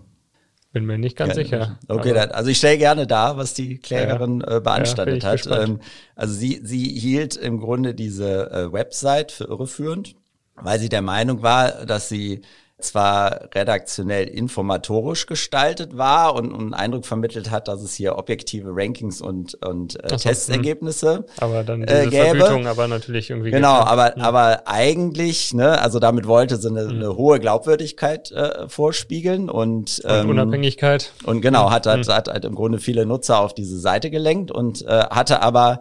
bin 0.73 0.85
mir 0.85 0.97
nicht 0.97 1.15
ganz 1.15 1.35
sicher. 1.35 1.77
Okay, 1.87 2.13
dann, 2.13 2.31
also 2.31 2.49
ich 2.49 2.57
stelle 2.57 2.79
gerne 2.79 3.07
da, 3.07 3.37
was 3.37 3.53
die 3.53 3.77
Klägerin 3.77 4.41
ja, 4.41 4.57
äh, 4.57 4.59
beanstandet 4.59 5.23
ja, 5.23 5.29
hat. 5.29 5.47
Ähm, 5.47 5.79
also 6.15 6.33
sie, 6.33 6.61
sie 6.63 6.83
hielt 6.83 7.35
im 7.35 7.59
Grunde 7.59 7.93
diese 7.93 8.51
äh, 8.51 8.73
Website 8.73 9.31
für 9.31 9.45
irreführend, 9.45 10.15
weil 10.55 10.79
sie 10.79 10.89
der 10.89 11.03
Meinung 11.03 11.43
war, 11.43 11.85
dass 11.85 12.09
sie 12.09 12.41
zwar 12.79 13.49
redaktionell 13.53 14.27
informatorisch 14.27 15.25
gestaltet 15.25 15.97
war 15.97 16.35
und, 16.35 16.53
einen 16.53 16.73
Eindruck 16.73 17.05
vermittelt 17.05 17.49
hat, 17.49 17.67
dass 17.67 17.81
es 17.81 17.93
hier 17.93 18.17
objektive 18.17 18.71
Rankings 18.73 19.21
und, 19.21 19.55
und 19.65 20.03
äh, 20.03 20.09
so, 20.09 20.17
Testergebnisse 20.17 21.17
hm. 21.17 21.23
Aber 21.39 21.63
dann 21.63 21.81
diese 21.81 22.03
äh, 22.03 22.07
gäbe. 22.07 22.37
Vergütung 22.37 22.67
aber 22.67 22.87
natürlich 22.87 23.29
irgendwie. 23.29 23.51
Genau, 23.51 23.79
gibt, 23.79 23.89
aber, 23.89 24.15
hm. 24.15 24.21
aber 24.21 24.67
eigentlich, 24.67 25.53
ne, 25.53 25.81
also 25.81 25.99
damit 25.99 26.27
wollte 26.27 26.57
sie 26.57 26.69
eine, 26.69 26.81
hm. 26.81 26.89
eine 26.89 27.15
hohe 27.15 27.39
Glaubwürdigkeit 27.39 28.31
äh, 28.31 28.67
vorspiegeln 28.67 29.49
und, 29.49 30.01
ähm, 30.05 30.29
und 30.29 30.39
Unabhängigkeit. 30.39 31.13
Und 31.23 31.41
genau, 31.41 31.71
hat, 31.71 31.85
hat, 31.85 32.05
hm. 32.05 32.13
hat 32.13 32.27
halt 32.27 32.45
im 32.45 32.55
Grunde 32.55 32.79
viele 32.79 33.05
Nutzer 33.05 33.39
auf 33.39 33.53
diese 33.53 33.79
Seite 33.79 34.09
gelenkt 34.09 34.51
und 34.51 34.85
äh, 34.85 34.87
hatte 34.87 35.41
aber 35.41 35.79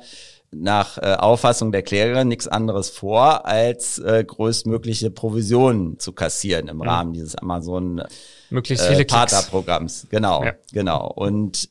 nach 0.54 0.98
äh, 0.98 1.14
Auffassung 1.14 1.72
der 1.72 1.82
Klägerin 1.82 2.28
nichts 2.28 2.46
anderes 2.46 2.90
vor, 2.90 3.46
als 3.46 3.98
äh, 3.98 4.22
größtmögliche 4.24 5.10
Provisionen 5.10 5.98
zu 5.98 6.12
kassieren 6.12 6.68
im 6.68 6.76
mhm. 6.76 6.82
Rahmen 6.82 7.12
dieses 7.12 7.34
Amazon 7.36 8.02
möglichst 8.50 8.86
viele 8.86 9.00
äh, 9.00 9.06
Partnerprogramms. 9.06 10.06
Genau, 10.10 10.44
ja. 10.44 10.52
genau. 10.72 11.06
Und 11.06 11.68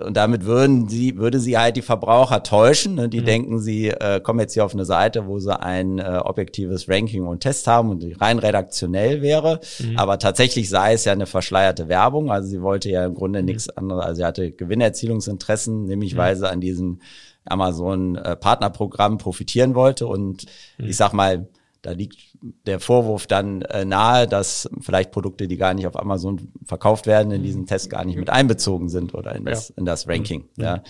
und 0.00 0.16
damit 0.16 0.44
würden 0.44 0.88
sie, 0.88 1.16
würde 1.16 1.40
sie 1.40 1.58
halt 1.58 1.76
die 1.76 1.82
Verbraucher 1.82 2.42
täuschen. 2.42 2.94
Ne? 2.94 3.08
Die 3.08 3.20
mhm. 3.20 3.24
denken, 3.24 3.58
sie 3.58 3.88
äh, 3.88 4.20
kommen 4.20 4.40
jetzt 4.40 4.54
hier 4.54 4.64
auf 4.64 4.74
eine 4.74 4.84
Seite, 4.84 5.26
wo 5.26 5.38
sie 5.38 5.58
ein 5.58 5.98
äh, 5.98 6.20
objektives 6.22 6.88
Ranking 6.88 7.26
und 7.26 7.40
Test 7.40 7.66
haben 7.66 7.90
und 7.90 8.20
rein 8.20 8.38
redaktionell 8.38 9.22
wäre. 9.22 9.60
Mhm. 9.80 9.98
Aber 9.98 10.18
tatsächlich 10.18 10.68
sei 10.68 10.92
es 10.92 11.04
ja 11.04 11.12
eine 11.12 11.26
verschleierte 11.26 11.88
Werbung. 11.88 12.30
Also 12.30 12.48
sie 12.48 12.62
wollte 12.62 12.90
ja 12.90 13.04
im 13.04 13.14
Grunde 13.14 13.40
mhm. 13.40 13.46
nichts 13.46 13.68
anderes, 13.70 14.04
also 14.04 14.18
sie 14.18 14.24
hatte 14.24 14.52
Gewinnerzielungsinteressen, 14.52 15.84
nämlich 15.84 16.14
mhm. 16.14 16.18
weil 16.18 16.36
sie 16.36 16.48
an 16.48 16.60
diesen 16.60 17.02
Amazon 17.50 18.16
äh, 18.16 18.36
Partnerprogramm 18.36 19.18
profitieren 19.18 19.74
wollte. 19.74 20.06
Und 20.06 20.46
mhm. 20.78 20.88
ich 20.88 20.96
sag 20.96 21.12
mal, 21.12 21.48
da 21.82 21.92
liegt 21.92 22.18
der 22.66 22.80
Vorwurf 22.80 23.26
dann 23.26 23.62
äh, 23.62 23.84
nahe, 23.84 24.26
dass 24.26 24.68
vielleicht 24.80 25.10
Produkte, 25.10 25.48
die 25.48 25.56
gar 25.56 25.74
nicht 25.74 25.86
auf 25.86 25.98
Amazon 25.98 26.52
verkauft 26.64 27.06
werden, 27.06 27.32
in 27.32 27.42
diesen 27.42 27.66
Test 27.66 27.90
gar 27.90 28.04
nicht 28.04 28.16
mit 28.16 28.30
einbezogen 28.30 28.88
sind 28.88 29.14
oder 29.14 29.34
in 29.34 29.44
das, 29.44 29.68
ja. 29.68 29.74
in 29.78 29.84
das 29.84 30.08
Ranking. 30.08 30.48
Mhm. 30.56 30.64
Ja. 30.64 30.82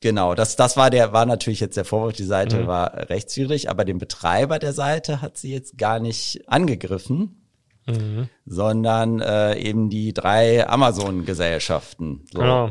Genau, 0.00 0.34
das, 0.34 0.56
das 0.56 0.76
war 0.76 0.90
der, 0.90 1.12
war 1.12 1.24
natürlich 1.24 1.60
jetzt 1.60 1.76
der 1.76 1.86
Vorwurf, 1.86 2.12
die 2.12 2.24
Seite 2.24 2.62
mhm. 2.62 2.66
war 2.66 3.08
rechtswidrig, 3.08 3.70
aber 3.70 3.84
den 3.84 3.98
Betreiber 3.98 4.58
der 4.58 4.74
Seite 4.74 5.22
hat 5.22 5.38
sie 5.38 5.52
jetzt 5.52 5.78
gar 5.78 5.98
nicht 5.98 6.46
angegriffen. 6.46 7.40
mhm. 7.86 8.28
sondern 8.46 9.20
äh, 9.20 9.58
eben 9.58 9.90
die 9.90 10.12
drei 10.12 10.66
Amazon-Gesellschaften. 10.66 12.24
So. 12.32 12.38
Genau. 12.40 12.70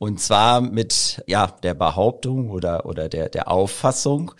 Und 0.00 0.18
zwar 0.18 0.62
mit 0.62 1.22
ja 1.26 1.48
der 1.62 1.74
Behauptung 1.74 2.48
oder 2.48 2.86
oder 2.86 3.10
der 3.10 3.28
der 3.28 3.48
Auffassung, 3.48 4.32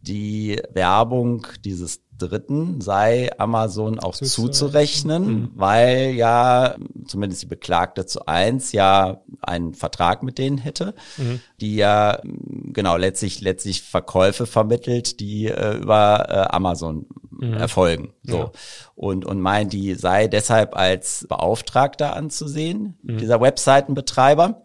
die 0.00 0.58
Werbung 0.72 1.46
dieses 1.66 2.00
Dritten 2.16 2.80
sei 2.80 3.28
Amazon 3.38 3.98
auch 3.98 4.14
zuzurechnen, 4.14 5.24
mhm. 5.26 5.50
weil 5.54 6.12
ja 6.12 6.76
zumindest 7.06 7.42
die 7.42 7.46
Beklagte 7.46 8.06
zu 8.06 8.24
eins 8.24 8.72
ja 8.72 9.20
einen 9.42 9.74
Vertrag 9.74 10.22
mit 10.22 10.38
denen 10.38 10.56
hätte, 10.56 10.94
mhm. 11.18 11.40
die 11.60 11.76
ja 11.76 12.18
genau 12.24 12.96
letztlich 12.96 13.42
letztlich 13.42 13.82
Verkäufe 13.82 14.46
vermittelt, 14.46 15.20
die 15.20 15.48
äh, 15.48 15.76
über 15.76 16.24
äh, 16.30 16.54
Amazon 16.56 17.04
mhm. 17.30 17.52
erfolgen. 17.52 18.14
So 18.22 18.38
ja. 18.38 18.50
und 18.94 19.26
und 19.26 19.42
meint, 19.42 19.74
die 19.74 19.92
sei 19.94 20.26
deshalb 20.26 20.74
als 20.74 21.26
Beauftragter 21.28 22.16
anzusehen 22.16 22.96
mhm. 23.02 23.18
dieser 23.18 23.42
Webseitenbetreiber 23.42 24.62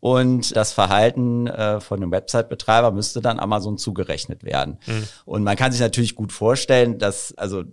und 0.00 0.54
das 0.54 0.72
Verhalten 0.72 1.48
äh, 1.48 1.80
von 1.80 2.00
dem 2.00 2.12
Website-Betreiber 2.12 2.92
müsste 2.92 3.20
dann 3.20 3.40
Amazon 3.40 3.78
zugerechnet 3.78 4.44
werden. 4.44 4.78
Mhm. 4.86 5.08
Und 5.24 5.44
man 5.44 5.56
kann 5.56 5.72
sich 5.72 5.80
natürlich 5.80 6.14
gut 6.14 6.32
vorstellen, 6.32 6.98
dass, 6.98 7.36
also, 7.36 7.64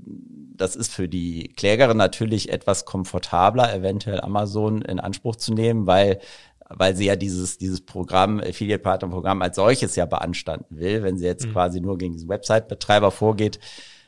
das 0.58 0.75
ist 0.75 0.94
für 0.94 1.08
die 1.08 1.50
Klägerin 1.50 1.98
natürlich 1.98 2.51
etwas 2.51 2.86
komfortabler, 2.86 3.74
eventuell 3.74 4.22
Amazon 4.22 4.82
in 4.82 5.00
Anspruch 5.00 5.36
zu 5.36 5.53
nehmen, 5.53 5.86
weil 5.86 6.20
weil 6.67 6.96
sie 6.96 7.05
ja 7.05 7.15
dieses, 7.15 7.60
dieses 7.60 7.82
Programm, 7.82 8.39
Affiliate 8.39 8.82
Partner 8.82 9.10
Programm 9.10 9.44
als 9.44 9.55
solches 9.55 9.96
ja 9.96 10.08
beanstanden 10.08 10.79
will. 10.79 11.03
Wenn 11.03 11.15
sie 11.15 11.25
jetzt 11.25 11.46
mhm. 11.46 11.51
quasi 11.51 11.79
nur 11.79 11.98
gegen 12.00 12.13
diesen 12.13 12.27
Website-Betreiber 12.27 13.12
vorgeht, 13.12 13.60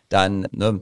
dann 0.10 0.48
ne, 0.52 0.82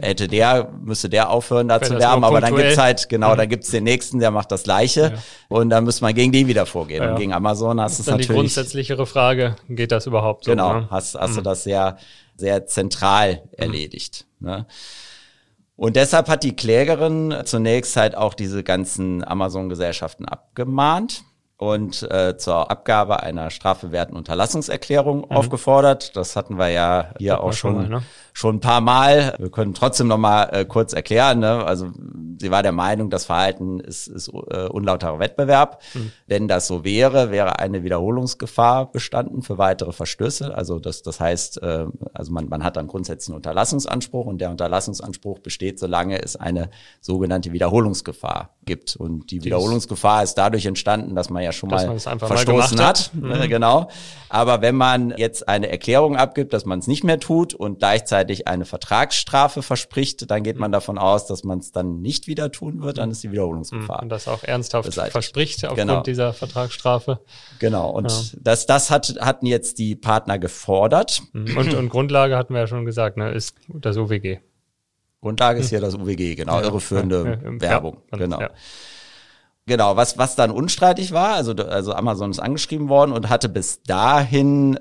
hätte 0.00 0.28
der, 0.28 0.70
müsste 0.82 1.08
der 1.08 1.30
aufhören 1.30 1.68
da 1.68 1.80
zu 1.80 1.98
werben, 1.98 2.24
aber 2.24 2.40
dann 2.40 2.54
gibt's 2.54 2.76
halt, 2.76 3.08
genau, 3.08 3.32
mhm. 3.32 3.38
da 3.38 3.46
gibt's 3.46 3.70
den 3.70 3.84
nächsten, 3.84 4.18
der 4.18 4.30
macht 4.30 4.52
das 4.52 4.64
Gleiche 4.64 5.00
ja. 5.00 5.18
und 5.48 5.70
dann 5.70 5.84
müsste 5.84 6.04
man 6.04 6.14
gegen 6.14 6.32
die 6.32 6.46
wieder 6.46 6.66
vorgehen. 6.66 7.02
Ja. 7.02 7.10
Und 7.10 7.16
gegen 7.16 7.32
Amazon 7.32 7.80
hast 7.80 7.98
du 7.98 8.02
es 8.02 8.06
natürlich. 8.06 8.28
die 8.28 8.34
grundsätzlichere 8.34 9.06
Frage, 9.06 9.56
geht 9.68 9.92
das 9.92 10.06
überhaupt 10.06 10.44
so? 10.44 10.50
Genau, 10.50 10.80
ne? 10.80 10.88
hast, 10.90 11.14
hast 11.14 11.32
mhm. 11.32 11.36
du 11.36 11.42
das 11.42 11.64
sehr, 11.64 11.96
sehr 12.36 12.66
zentral 12.66 13.34
mhm. 13.34 13.48
erledigt. 13.56 14.26
Ne? 14.40 14.66
Und 15.76 15.96
deshalb 15.96 16.28
hat 16.28 16.42
die 16.42 16.56
Klägerin 16.56 17.34
zunächst 17.44 17.96
halt 17.96 18.16
auch 18.16 18.34
diese 18.34 18.64
ganzen 18.64 19.22
Amazon-Gesellschaften 19.24 20.26
abgemahnt 20.26 21.22
und 21.58 22.08
äh, 22.10 22.36
zur 22.38 22.70
Abgabe 22.70 23.22
einer 23.24 23.50
strafbewährten 23.50 24.16
Unterlassungserklärung 24.16 25.18
mhm. 25.18 25.36
aufgefordert. 25.36 26.16
Das 26.16 26.36
hatten 26.36 26.56
wir 26.56 26.68
ja 26.68 27.12
hier 27.18 27.42
auch 27.42 27.52
schon, 27.52 27.74
mal, 27.74 27.88
ne? 27.88 28.02
schon 28.32 28.56
ein 28.56 28.60
paar 28.60 28.80
Mal. 28.80 29.34
Wir 29.38 29.50
können 29.50 29.74
trotzdem 29.74 30.06
noch 30.06 30.18
mal 30.18 30.44
äh, 30.52 30.64
kurz 30.64 30.92
erklären. 30.92 31.40
Ne? 31.40 31.64
Also 31.64 31.90
sie 32.40 32.52
war 32.52 32.62
der 32.62 32.70
Meinung, 32.70 33.10
das 33.10 33.24
Verhalten 33.24 33.80
ist, 33.80 34.06
ist 34.06 34.28
äh, 34.28 34.68
unlauterer 34.68 35.18
Wettbewerb. 35.18 35.82
Mhm. 35.94 36.12
Wenn 36.28 36.46
das 36.46 36.68
so 36.68 36.84
wäre, 36.84 37.32
wäre 37.32 37.58
eine 37.58 37.82
Wiederholungsgefahr 37.82 38.92
bestanden 38.92 39.42
für 39.42 39.58
weitere 39.58 39.92
Verstöße. 39.92 40.54
Also 40.54 40.78
das, 40.78 41.02
das 41.02 41.18
heißt, 41.18 41.60
äh, 41.60 41.86
also 42.14 42.32
man, 42.32 42.48
man 42.48 42.62
hat 42.62 42.76
dann 42.76 42.86
grundsätzlich 42.86 43.30
einen 43.30 43.36
Unterlassungsanspruch 43.36 44.26
und 44.26 44.40
der 44.40 44.50
Unterlassungsanspruch 44.50 45.40
besteht, 45.40 45.80
solange 45.80 46.22
es 46.22 46.36
eine 46.36 46.70
sogenannte 47.00 47.52
Wiederholungsgefahr 47.52 48.50
gibt. 48.64 48.94
Und 48.94 49.32
die 49.32 49.42
Wiederholungsgefahr 49.42 50.22
ist 50.22 50.34
dadurch 50.34 50.66
entstanden, 50.66 51.16
dass 51.16 51.30
man 51.30 51.42
ja 51.42 51.47
schon 51.52 51.68
dass 51.68 51.86
mal 51.86 52.18
verstoßen 52.18 52.76
mal 52.78 52.86
hat. 52.86 52.98
hat. 52.98 53.14
Mhm. 53.14 53.48
Genau. 53.48 53.88
Aber 54.28 54.60
wenn 54.60 54.74
man 54.74 55.14
jetzt 55.16 55.48
eine 55.48 55.70
Erklärung 55.70 56.16
abgibt, 56.16 56.52
dass 56.52 56.64
man 56.64 56.78
es 56.80 56.86
nicht 56.86 57.04
mehr 57.04 57.18
tut 57.18 57.54
und 57.54 57.78
gleichzeitig 57.78 58.46
eine 58.46 58.64
Vertragsstrafe 58.64 59.62
verspricht, 59.62 60.30
dann 60.30 60.42
geht 60.42 60.58
man 60.58 60.70
davon 60.70 60.98
aus, 60.98 61.26
dass 61.26 61.44
man 61.44 61.58
es 61.58 61.72
dann 61.72 62.00
nicht 62.00 62.26
wieder 62.26 62.52
tun 62.52 62.82
wird, 62.82 62.98
dann 62.98 63.10
ist 63.10 63.22
die 63.22 63.32
Wiederholungsgefahr. 63.32 64.02
Und 64.02 64.10
das 64.10 64.28
auch 64.28 64.42
ernsthaft 64.42 64.86
beseitigt. 64.86 65.12
verspricht 65.12 65.64
aufgrund 65.64 65.88
genau. 65.88 66.02
dieser 66.02 66.32
Vertragsstrafe. 66.32 67.20
Genau. 67.58 67.90
Und 67.90 68.10
ja. 68.10 68.38
das, 68.42 68.66
das 68.66 68.90
hat, 68.90 69.16
hatten 69.20 69.46
jetzt 69.46 69.78
die 69.78 69.96
Partner 69.96 70.38
gefordert. 70.38 71.22
Mhm. 71.32 71.56
Und, 71.56 71.74
und 71.74 71.88
Grundlage 71.88 72.36
hatten 72.36 72.52
wir 72.52 72.60
ja 72.60 72.66
schon 72.66 72.84
gesagt, 72.84 73.16
ne, 73.16 73.30
ist 73.32 73.56
das 73.68 73.96
UWG. 73.96 74.38
Grundlage 75.20 75.60
ist 75.60 75.70
hier 75.70 75.80
das 75.80 75.96
UWG, 75.96 76.36
genau, 76.36 76.60
ja, 76.60 76.66
irreführende 76.66 77.40
ja, 77.42 77.60
Werbung. 77.60 78.02
genau. 78.12 78.40
Genau, 79.68 79.96
was, 79.96 80.16
was 80.16 80.34
dann 80.34 80.50
unstreitig 80.50 81.12
war, 81.12 81.34
also, 81.34 81.52
also 81.52 81.92
Amazon 81.92 82.30
ist 82.30 82.40
angeschrieben 82.40 82.88
worden 82.88 83.12
und 83.12 83.28
hatte 83.28 83.50
bis 83.50 83.82
dahin 83.82 84.80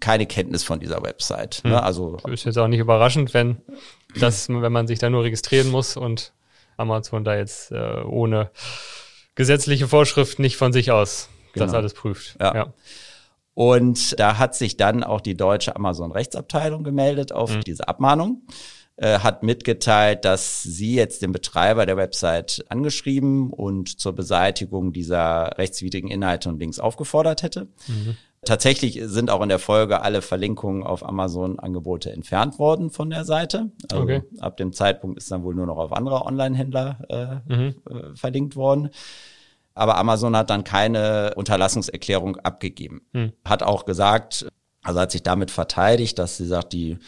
keine 0.00 0.26
Kenntnis 0.26 0.64
von 0.64 0.80
dieser 0.80 1.02
Website. 1.02 1.62
Ne? 1.64 1.78
Hm. 1.78 1.84
Also 1.84 2.16
ist 2.26 2.44
jetzt 2.44 2.58
auch 2.58 2.66
nicht 2.66 2.80
überraschend, 2.80 3.32
wenn 3.32 3.58
das, 4.18 4.48
wenn 4.48 4.72
man 4.72 4.88
sich 4.88 4.98
da 4.98 5.08
nur 5.08 5.22
registrieren 5.22 5.70
muss 5.70 5.96
und 5.96 6.32
Amazon 6.76 7.22
da 7.22 7.36
jetzt 7.36 7.70
äh, 7.70 8.02
ohne 8.02 8.50
gesetzliche 9.36 9.86
Vorschrift 9.86 10.40
nicht 10.40 10.56
von 10.56 10.72
sich 10.72 10.90
aus 10.90 11.28
genau. 11.52 11.66
das 11.66 11.74
alles 11.74 11.94
prüft. 11.94 12.36
Ja. 12.40 12.54
ja. 12.54 12.74
Und 13.54 14.18
da 14.18 14.38
hat 14.38 14.56
sich 14.56 14.76
dann 14.76 15.04
auch 15.04 15.20
die 15.20 15.36
deutsche 15.36 15.76
Amazon-Rechtsabteilung 15.76 16.82
gemeldet 16.82 17.30
auf 17.30 17.54
hm. 17.54 17.60
diese 17.60 17.86
Abmahnung 17.86 18.42
äh, 18.96 19.18
hat 19.18 19.42
mitgeteilt, 19.42 20.24
dass 20.24 20.62
sie 20.62 20.94
jetzt 20.94 21.22
den 21.22 21.32
Betreiber 21.32 21.84
der 21.84 21.96
Website 21.96 22.64
angeschrieben 22.68 23.50
und 23.50 24.00
zur 24.00 24.14
Beseitigung 24.14 24.92
dieser 24.92 25.58
rechtswidrigen 25.58 26.10
Inhalte 26.10 26.48
und 26.48 26.60
Links 26.60 26.78
aufgefordert 26.78 27.42
hätte. 27.42 27.68
Mhm. 27.88 28.16
Tatsächlich 28.44 29.00
sind 29.02 29.30
auch 29.30 29.42
in 29.42 29.48
der 29.48 29.58
Folge 29.58 30.02
alle 30.02 30.22
Verlinkungen 30.22 30.82
auf 30.82 31.04
Amazon-Angebote 31.04 32.12
entfernt 32.12 32.58
worden 32.58 32.90
von 32.90 33.10
der 33.10 33.24
Seite. 33.24 33.70
Also 33.90 34.04
okay. 34.04 34.22
ab 34.38 34.58
dem 34.58 34.72
Zeitpunkt 34.72 35.18
ist 35.18 35.30
dann 35.30 35.42
wohl 35.42 35.54
nur 35.54 35.66
noch 35.66 35.78
auf 35.78 35.92
andere 35.92 36.24
Online-Händler 36.24 37.42
äh, 37.48 37.52
mhm. 37.52 37.74
äh, 37.90 38.14
verlinkt 38.14 38.54
worden. 38.54 38.90
Aber 39.74 39.96
Amazon 39.96 40.36
hat 40.36 40.50
dann 40.50 40.62
keine 40.62 41.32
Unterlassungserklärung 41.34 42.36
abgegeben. 42.36 43.02
Mhm. 43.12 43.32
Hat 43.44 43.62
auch 43.62 43.86
gesagt, 43.86 44.46
also 44.82 45.00
hat 45.00 45.10
sich 45.10 45.22
damit 45.22 45.50
verteidigt, 45.50 46.18
dass 46.18 46.36
sie 46.36 46.46
sagt, 46.46 46.74
die 46.74 46.98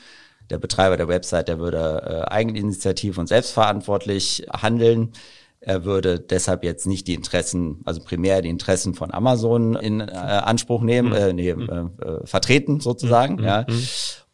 der 0.51 0.59
Betreiber 0.59 0.97
der 0.97 1.09
Website, 1.09 1.49
der 1.49 1.59
würde 1.59 2.25
äh, 2.29 2.31
eigeninitiativ 2.31 3.19
und 3.19 3.29
selbstverantwortlich 3.29 4.47
handeln. 4.53 5.13
Er 5.61 5.85
würde 5.85 6.21
deshalb 6.21 6.63
jetzt 6.63 6.87
nicht 6.87 7.09
die 7.09 7.15
Interessen, 7.15 7.81
also 7.85 8.01
primär 8.01 8.43
die 8.43 8.49
Interessen 8.49 8.95
von 8.95 9.13
Amazon 9.13 9.75
in 9.75 10.01
äh, 10.01 10.13
Anspruch 10.13 10.83
nehmen, 10.83 11.09
mhm. 11.09 11.15
äh, 11.15 11.33
nee, 11.33 11.51
äh, 11.51 11.55
äh, 11.55 12.27
vertreten 12.27 12.81
sozusagen. 12.81 13.37
Mhm. 13.37 13.45
Ja. 13.45 13.67
Mhm. 13.69 13.89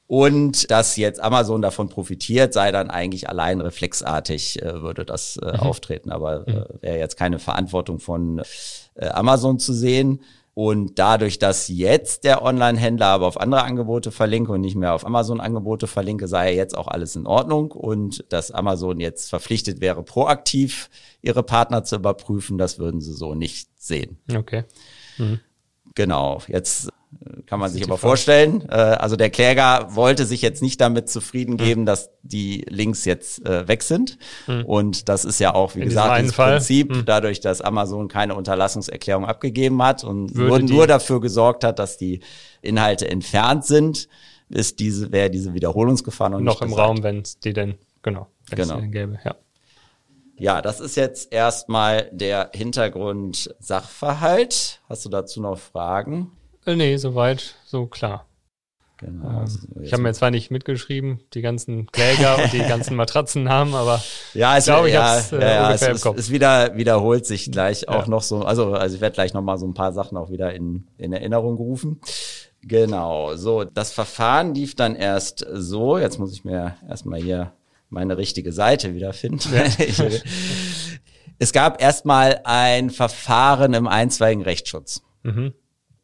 Und 0.07 0.70
dass 0.70 0.96
jetzt 0.96 1.22
Amazon 1.22 1.62
davon 1.62 1.88
profitiert, 1.88 2.53
sei 2.53 2.70
dann 2.70 2.90
eigentlich 2.90 3.31
allein 3.31 3.62
reflexartig, 3.62 4.61
äh, 4.61 4.83
würde 4.83 5.07
das 5.07 5.38
äh, 5.38 5.53
mhm. 5.53 5.61
auftreten. 5.61 6.12
Aber 6.12 6.46
äh, 6.46 6.53
mhm. 6.53 6.64
wäre 6.83 6.98
jetzt 6.98 7.16
keine 7.16 7.38
Verantwortung 7.38 7.98
von 7.98 8.42
äh, 8.94 9.07
Amazon 9.07 9.59
zu 9.59 9.72
sehen. 9.72 10.20
Und 10.54 10.98
dadurch, 10.98 11.38
dass 11.38 11.68
jetzt 11.68 12.24
der 12.24 12.42
Online-Händler 12.42 13.06
aber 13.06 13.26
auf 13.26 13.40
andere 13.40 13.62
Angebote 13.62 14.12
verlinke 14.12 14.52
und 14.52 14.60
nicht 14.60 14.76
mehr 14.76 14.92
auf 14.92 15.06
Amazon-Angebote 15.06 15.86
verlinke, 15.86 16.28
sei 16.28 16.54
jetzt 16.54 16.76
auch 16.76 16.88
alles 16.88 17.16
in 17.16 17.26
Ordnung 17.26 17.70
und 17.70 18.24
dass 18.28 18.50
Amazon 18.50 19.00
jetzt 19.00 19.30
verpflichtet 19.30 19.80
wäre, 19.80 20.02
proaktiv 20.02 20.90
ihre 21.22 21.42
Partner 21.42 21.84
zu 21.84 21.96
überprüfen, 21.96 22.58
das 22.58 22.78
würden 22.78 23.00
sie 23.00 23.14
so 23.14 23.34
nicht 23.34 23.70
sehen. 23.76 24.18
Okay. 24.34 24.64
Mhm. 25.16 25.40
Genau. 25.94 26.42
Jetzt 26.48 26.90
kann 27.46 27.61
man 27.61 27.70
sich 27.70 27.85
aber 27.85 27.98
vorstellen. 27.98 28.68
Äh, 28.68 28.75
also 28.75 29.16
der 29.16 29.31
Kläger 29.31 29.88
wollte 29.90 30.25
sich 30.25 30.42
jetzt 30.42 30.62
nicht 30.62 30.81
damit 30.81 31.09
zufrieden 31.09 31.57
geben, 31.57 31.83
mhm. 31.83 31.87
dass 31.87 32.11
die 32.22 32.64
Links 32.68 33.05
jetzt 33.05 33.44
äh, 33.46 33.68
weg 33.68 33.83
sind. 33.83 34.18
Mhm. 34.46 34.64
Und 34.64 35.09
das 35.09 35.25
ist 35.25 35.38
ja 35.38 35.55
auch, 35.55 35.75
wie 35.75 35.81
In 35.81 35.88
gesagt, 35.88 36.25
das 36.25 36.33
Prinzip, 36.33 36.90
mhm. 36.90 37.05
dadurch, 37.05 37.40
dass 37.40 37.61
Amazon 37.61 38.09
keine 38.09 38.35
Unterlassungserklärung 38.35 39.27
abgegeben 39.27 39.83
hat 39.83 40.05
und 40.05 40.35
nur, 40.35 40.59
nur 40.61 40.87
dafür 40.87 41.20
gesorgt 41.20 41.64
hat, 41.64 41.79
dass 41.79 41.98
die 41.98 42.20
Inhalte 42.62 43.09
entfernt 43.09 43.64
sind, 43.64 44.09
ist 44.48 44.79
diese, 44.79 45.12
wäre 45.12 45.31
diese 45.31 45.55
Wiederholungsgefahr 45.55 46.31
noch, 46.31 46.40
noch 46.40 46.62
im 46.62 46.68
gesagt. 46.68 46.88
Raum, 46.88 47.03
wenn 47.03 47.20
es 47.20 47.38
die 47.38 47.53
denn, 47.53 47.75
genau, 48.03 48.29
genau. 48.51 48.77
Den 48.77 48.92
gäbe, 48.92 49.18
ja. 49.25 49.37
Ja, 50.38 50.61
das 50.62 50.81
ist 50.81 50.96
jetzt 50.96 51.33
erstmal 51.33 52.09
der 52.11 52.51
Hintergrund 52.53 53.55
Sachverhalt. 53.61 54.81
Hast 54.88 55.05
du 55.05 55.09
dazu 55.09 55.40
noch 55.40 55.59
Fragen? 55.59 56.33
Äh, 56.66 56.77
nee, 56.77 56.96
soweit, 56.96 57.57
so 57.64 57.87
klar. 57.87 58.27
Genau. 58.98 59.29
Ähm, 59.29 59.37
also 59.38 59.59
ich 59.81 59.92
habe 59.92 60.03
mir 60.03 60.12
zwar 60.12 60.31
nicht 60.31 60.51
mitgeschrieben, 60.51 61.20
die 61.35 61.42
ganzen 61.42 61.87
Kläger 61.90 62.38
und 62.42 62.53
die 62.53 62.59
ganzen 62.59 62.96
Matratzennamen, 62.96 63.75
aber 63.75 64.03
ja, 64.35 64.57
es, 64.57 64.66
ich 64.66 64.72
glaube, 64.72 64.88
ich 64.88 64.94
ja, 64.94 65.16
hab's, 65.16 65.33
äh, 65.33 65.40
ja, 65.40 65.48
ja, 65.48 65.72
es, 65.72 65.83
im 65.83 66.01
Kopf. 66.01 66.16
Es, 66.16 66.27
es 66.27 66.31
wieder, 66.31 66.77
wiederholt 66.77 67.27
sich 67.27 67.51
gleich 67.51 67.88
auch 67.88 68.07
noch 68.07 68.22
so, 68.22 68.42
also, 68.42 68.72
also 68.75 68.94
ich 68.94 69.01
werde 69.01 69.14
gleich 69.14 69.35
noch 69.35 69.42
mal 69.42 69.59
so 69.59 69.66
ein 69.66 69.75
paar 69.75 69.92
Sachen 69.92 70.16
auch 70.16 70.31
wieder 70.31 70.55
in, 70.55 70.87
in 70.98 71.12
Erinnerung 71.12 71.57
gerufen. 71.57 72.01
Genau, 72.62 73.35
so, 73.35 73.64
das 73.64 73.92
Verfahren 73.92 74.55
lief 74.55 74.77
dann 74.77 74.94
erst 74.94 75.44
so, 75.53 75.98
jetzt 75.98 76.20
muss 76.20 76.33
ich 76.33 76.44
mir 76.44 76.77
erstmal 76.88 77.20
hier 77.20 77.53
meine 77.88 78.16
richtige 78.16 78.53
Seite 78.53 78.94
wiederfinden. 78.94 79.53
Ja. 79.53 79.64
es 81.40 81.53
gab 81.53 81.83
erstmal 81.83 82.40
ein 82.44 82.90
Verfahren 82.90 83.75
im 83.75 83.88
einstweiligen 83.88 84.44
Rechtsschutz. 84.44 85.03
Mhm. 85.25 85.55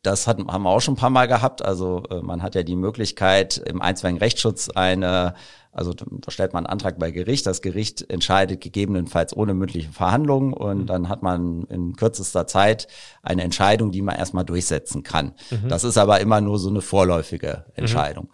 Das 0.02 0.28
hat, 0.28 0.38
haben 0.38 0.62
wir 0.62 0.70
auch 0.70 0.80
schon 0.80 0.94
ein 0.94 0.98
paar 0.98 1.10
Mal 1.10 1.26
gehabt. 1.26 1.64
Also 1.64 2.04
äh, 2.10 2.20
man 2.22 2.42
hat 2.42 2.54
ja 2.54 2.62
die 2.62 2.76
Möglichkeit, 2.76 3.58
im 3.58 3.82
einstweiligen 3.82 4.20
Rechtsschutz 4.20 4.68
eine, 4.68 5.34
also 5.72 5.92
da 5.92 6.30
stellt 6.30 6.52
man 6.52 6.66
einen 6.66 6.72
Antrag 6.72 6.98
bei 7.00 7.10
Gericht. 7.10 7.46
Das 7.46 7.62
Gericht 7.62 8.08
entscheidet 8.08 8.60
gegebenenfalls 8.60 9.36
ohne 9.36 9.54
mündliche 9.54 9.90
Verhandlung 9.90 10.52
und 10.52 10.82
mhm. 10.82 10.86
dann 10.86 11.08
hat 11.08 11.22
man 11.22 11.64
in 11.64 11.96
kürzester 11.96 12.46
Zeit 12.46 12.86
eine 13.22 13.42
Entscheidung, 13.42 13.90
die 13.90 14.02
man 14.02 14.14
erstmal 14.14 14.44
durchsetzen 14.44 15.02
kann. 15.02 15.34
Mhm. 15.50 15.68
Das 15.68 15.82
ist 15.82 15.98
aber 15.98 16.20
immer 16.20 16.40
nur 16.40 16.60
so 16.60 16.68
eine 16.70 16.80
vorläufige 16.80 17.64
mhm. 17.66 17.72
Entscheidung. 17.74 18.24
Mhm. 18.24 18.30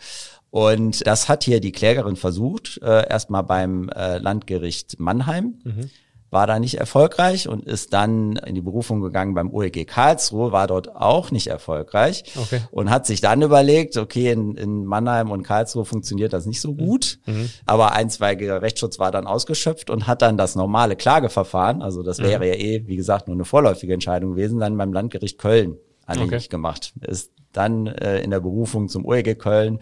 Und 0.51 1.07
das 1.07 1.29
hat 1.29 1.43
hier 1.45 1.61
die 1.61 1.73
Klägerin 1.73 2.15
versucht, 2.15 2.79
äh, 2.83 3.09
erstmal 3.09 3.43
beim 3.43 3.89
äh, 3.89 4.19
Landgericht 4.19 5.01
Mannheim. 5.01 5.59
Mhm 5.65 5.91
war 6.35 6.47
da 6.47 6.59
nicht 6.59 6.75
erfolgreich 6.75 7.49
und 7.49 7.65
ist 7.65 7.95
dann 7.95 8.37
in 8.37 8.55
die 8.55 8.61
Berufung 8.61 9.01
gegangen 9.01 9.33
beim 9.35 9.51
OEG 9.51 9.87
Karlsruhe, 9.87 10.53
war 10.53 10.67
dort 10.67 10.95
auch 10.95 11.31
nicht 11.31 11.47
erfolgreich 11.47 12.25
okay. 12.37 12.61
und 12.71 12.91
hat 12.91 13.07
sich 13.07 13.23
dann 13.23 13.41
überlegt, 13.41 13.97
okay, 13.97 14.33
in, 14.33 14.57
in 14.57 14.85
Mannheim 14.85 15.31
und 15.31 15.43
Karlsruhe 15.43 15.85
funktioniert 15.85 16.33
das 16.33 16.45
nicht 16.45 16.61
so 16.61 16.73
mhm. 16.73 16.77
gut, 16.77 17.21
mhm. 17.25 17.49
aber 17.65 17.93
einstweiliger 17.93 18.61
Rechtsschutz 18.61 18.99
war 18.99 19.11
dann 19.11 19.27
ausgeschöpft 19.27 19.89
und 19.89 20.07
hat 20.07 20.21
dann 20.21 20.37
das 20.37 20.57
normale 20.57 20.97
Klageverfahren, 20.97 21.81
also 21.81 22.03
das 22.03 22.19
mhm. 22.19 22.25
wäre 22.25 22.49
ja 22.49 22.55
eh, 22.55 22.83
wie 22.87 22.97
gesagt, 22.97 23.29
nur 23.29 23.37
eine 23.37 23.45
vorläufige 23.45 23.95
Entscheidung 23.95 24.33
gewesen, 24.33 24.59
dann 24.59 24.77
beim 24.77 24.93
Landgericht 24.93 25.39
Köln 25.39 25.79
anhängig 26.05 26.35
okay. 26.35 26.49
gemacht. 26.49 26.93
Ist 27.01 27.33
dann 27.53 27.87
äh, 27.87 28.21
in 28.21 28.31
der 28.31 28.41
Berufung 28.41 28.89
zum 28.89 29.07
OEG 29.07 29.39
Köln 29.39 29.79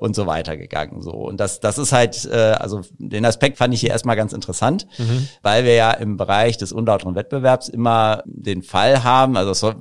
und 0.00 0.16
so 0.16 0.26
weiter 0.26 0.56
gegangen. 0.56 1.02
So 1.02 1.12
und 1.12 1.38
das 1.38 1.60
das 1.60 1.76
ist 1.76 1.92
halt 1.92 2.24
äh, 2.24 2.36
also 2.36 2.80
den 2.98 3.24
Aspekt 3.26 3.58
fand 3.58 3.74
ich 3.74 3.80
hier 3.80 3.90
erstmal 3.90 4.16
ganz 4.16 4.32
interessant, 4.32 4.86
mhm. 4.96 5.28
weil 5.42 5.64
wir 5.64 5.74
ja 5.74 5.92
im 5.92 6.16
Bereich 6.16 6.56
des 6.56 6.72
unlauteren 6.72 7.14
Wettbewerbs 7.14 7.68
immer 7.68 8.22
den 8.24 8.62
Fall 8.62 9.04
haben, 9.04 9.36
also 9.36 9.50
es 9.50 9.76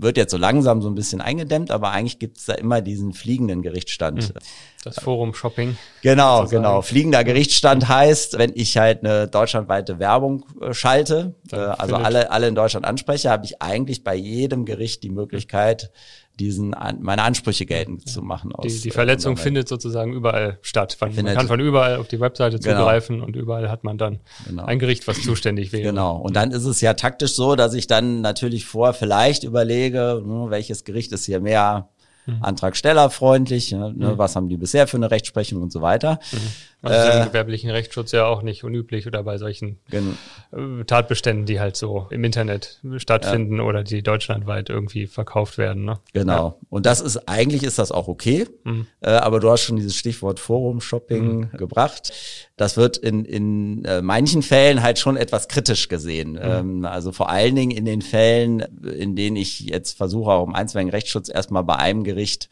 wird 0.00 0.16
jetzt 0.16 0.30
so 0.30 0.38
langsam 0.38 0.80
so 0.80 0.88
ein 0.88 0.94
bisschen 0.94 1.20
eingedämmt, 1.20 1.70
aber 1.70 1.90
eigentlich 1.90 2.18
gibt 2.18 2.38
es 2.38 2.46
da 2.46 2.54
immer 2.54 2.80
diesen 2.80 3.12
fliegenden 3.12 3.60
Gerichtsstand. 3.60 4.30
Mhm. 4.30 4.38
Das 4.84 5.00
Forum 5.00 5.34
Shopping. 5.34 5.76
Genau, 6.02 6.46
genau. 6.46 6.80
Fliegender 6.82 7.24
Gerichtsstand 7.24 7.88
heißt, 7.88 8.38
wenn 8.38 8.52
ich 8.54 8.78
halt 8.78 9.04
eine 9.04 9.28
deutschlandweite 9.28 9.98
Werbung 9.98 10.46
äh, 10.62 10.72
schalte, 10.72 11.34
äh, 11.52 11.56
also 11.56 11.96
alle 11.96 12.30
alle 12.30 12.48
in 12.48 12.54
Deutschland 12.54 12.86
anspreche, 12.86 13.28
habe 13.28 13.44
ich 13.44 13.60
eigentlich 13.60 14.02
bei 14.02 14.14
jedem 14.14 14.64
Gericht 14.64 15.02
die 15.02 15.10
Möglichkeit 15.10 15.90
diesen 16.38 16.74
meine 17.00 17.22
Ansprüche 17.22 17.66
geltend 17.66 18.02
ja. 18.06 18.12
zu 18.12 18.22
machen. 18.22 18.52
Aus, 18.54 18.66
die, 18.66 18.80
die 18.80 18.90
Verletzung 18.90 19.34
äh, 19.34 19.36
findet 19.36 19.68
sozusagen 19.68 20.12
überall 20.12 20.58
statt. 20.62 20.96
Man, 21.00 21.14
man, 21.14 21.34
kann 21.34 21.48
von 21.48 21.60
überall 21.60 21.96
auf 21.96 22.08
die 22.08 22.20
Webseite 22.20 22.58
genau. 22.58 22.78
zugreifen 22.78 23.20
und 23.20 23.36
überall 23.36 23.70
hat 23.70 23.84
man 23.84 23.98
dann 23.98 24.20
genau. 24.46 24.64
ein 24.64 24.78
Gericht, 24.78 25.06
was 25.08 25.22
zuständig 25.22 25.72
wäre. 25.72 25.82
Genau. 25.82 26.16
Und 26.16 26.36
dann 26.36 26.50
ist 26.50 26.64
es 26.64 26.80
ja 26.80 26.94
taktisch 26.94 27.34
so, 27.34 27.56
dass 27.56 27.74
ich 27.74 27.86
dann 27.86 28.20
natürlich 28.20 28.66
vor 28.66 28.92
vielleicht 28.94 29.44
überlege, 29.44 30.22
hm, 30.22 30.50
welches 30.50 30.84
Gericht 30.84 31.12
ist 31.12 31.26
hier 31.26 31.40
mehr 31.40 31.88
mhm. 32.28 32.42
antragstellerfreundlich, 32.42 33.72
ne, 33.72 33.94
mhm. 33.96 34.18
was 34.18 34.36
haben 34.36 34.48
die 34.48 34.56
bisher 34.56 34.86
für 34.86 34.96
eine 34.96 35.10
Rechtsprechung 35.10 35.62
und 35.62 35.72
so 35.72 35.82
weiter. 35.82 36.20
Mhm. 36.32 36.38
Das 36.80 36.92
ist 36.92 37.14
äh, 37.14 37.18
im 37.18 37.26
gewerblichen 37.26 37.70
Rechtsschutz 37.70 38.12
ja 38.12 38.26
auch 38.26 38.42
nicht 38.42 38.62
unüblich 38.62 39.08
oder 39.08 39.24
bei 39.24 39.36
solchen 39.36 39.80
äh, 39.90 40.84
Tatbeständen, 40.84 41.44
die 41.44 41.58
halt 41.58 41.76
so 41.76 42.06
im 42.10 42.22
Internet 42.22 42.80
stattfinden 42.98 43.56
ja. 43.56 43.64
oder 43.64 43.82
die 43.82 44.02
deutschlandweit 44.02 44.70
irgendwie 44.70 45.08
verkauft 45.08 45.58
werden. 45.58 45.84
Ne? 45.84 45.98
Genau. 46.12 46.32
Ja. 46.32 46.54
Und 46.70 46.86
das 46.86 47.00
ist, 47.00 47.28
eigentlich 47.28 47.64
ist 47.64 47.80
das 47.80 47.90
auch 47.90 48.06
okay, 48.06 48.46
mhm. 48.62 48.86
äh, 49.00 49.10
aber 49.10 49.40
du 49.40 49.50
hast 49.50 49.62
schon 49.62 49.76
dieses 49.76 49.96
Stichwort 49.96 50.38
Forum-Shopping 50.38 51.50
mhm. 51.52 51.56
gebracht. 51.56 52.12
Das 52.56 52.76
wird 52.76 52.96
in, 52.96 53.24
in 53.24 53.84
äh, 53.84 54.00
manchen 54.00 54.42
Fällen 54.42 54.80
halt 54.82 55.00
schon 55.00 55.16
etwas 55.16 55.48
kritisch 55.48 55.88
gesehen. 55.88 56.32
Mhm. 56.32 56.38
Ähm, 56.42 56.84
also 56.84 57.10
vor 57.10 57.28
allen 57.28 57.56
Dingen 57.56 57.72
in 57.72 57.86
den 57.86 58.02
Fällen, 58.02 58.60
in 58.84 59.16
denen 59.16 59.36
ich 59.36 59.60
jetzt 59.60 59.96
versuche, 59.96 60.30
auch 60.30 60.46
im 60.46 60.54
einstweiligen 60.54 60.90
Rechtsschutz 60.90 61.28
erstmal 61.28 61.64
bei 61.64 61.74
einem 61.74 62.04
Gericht 62.04 62.48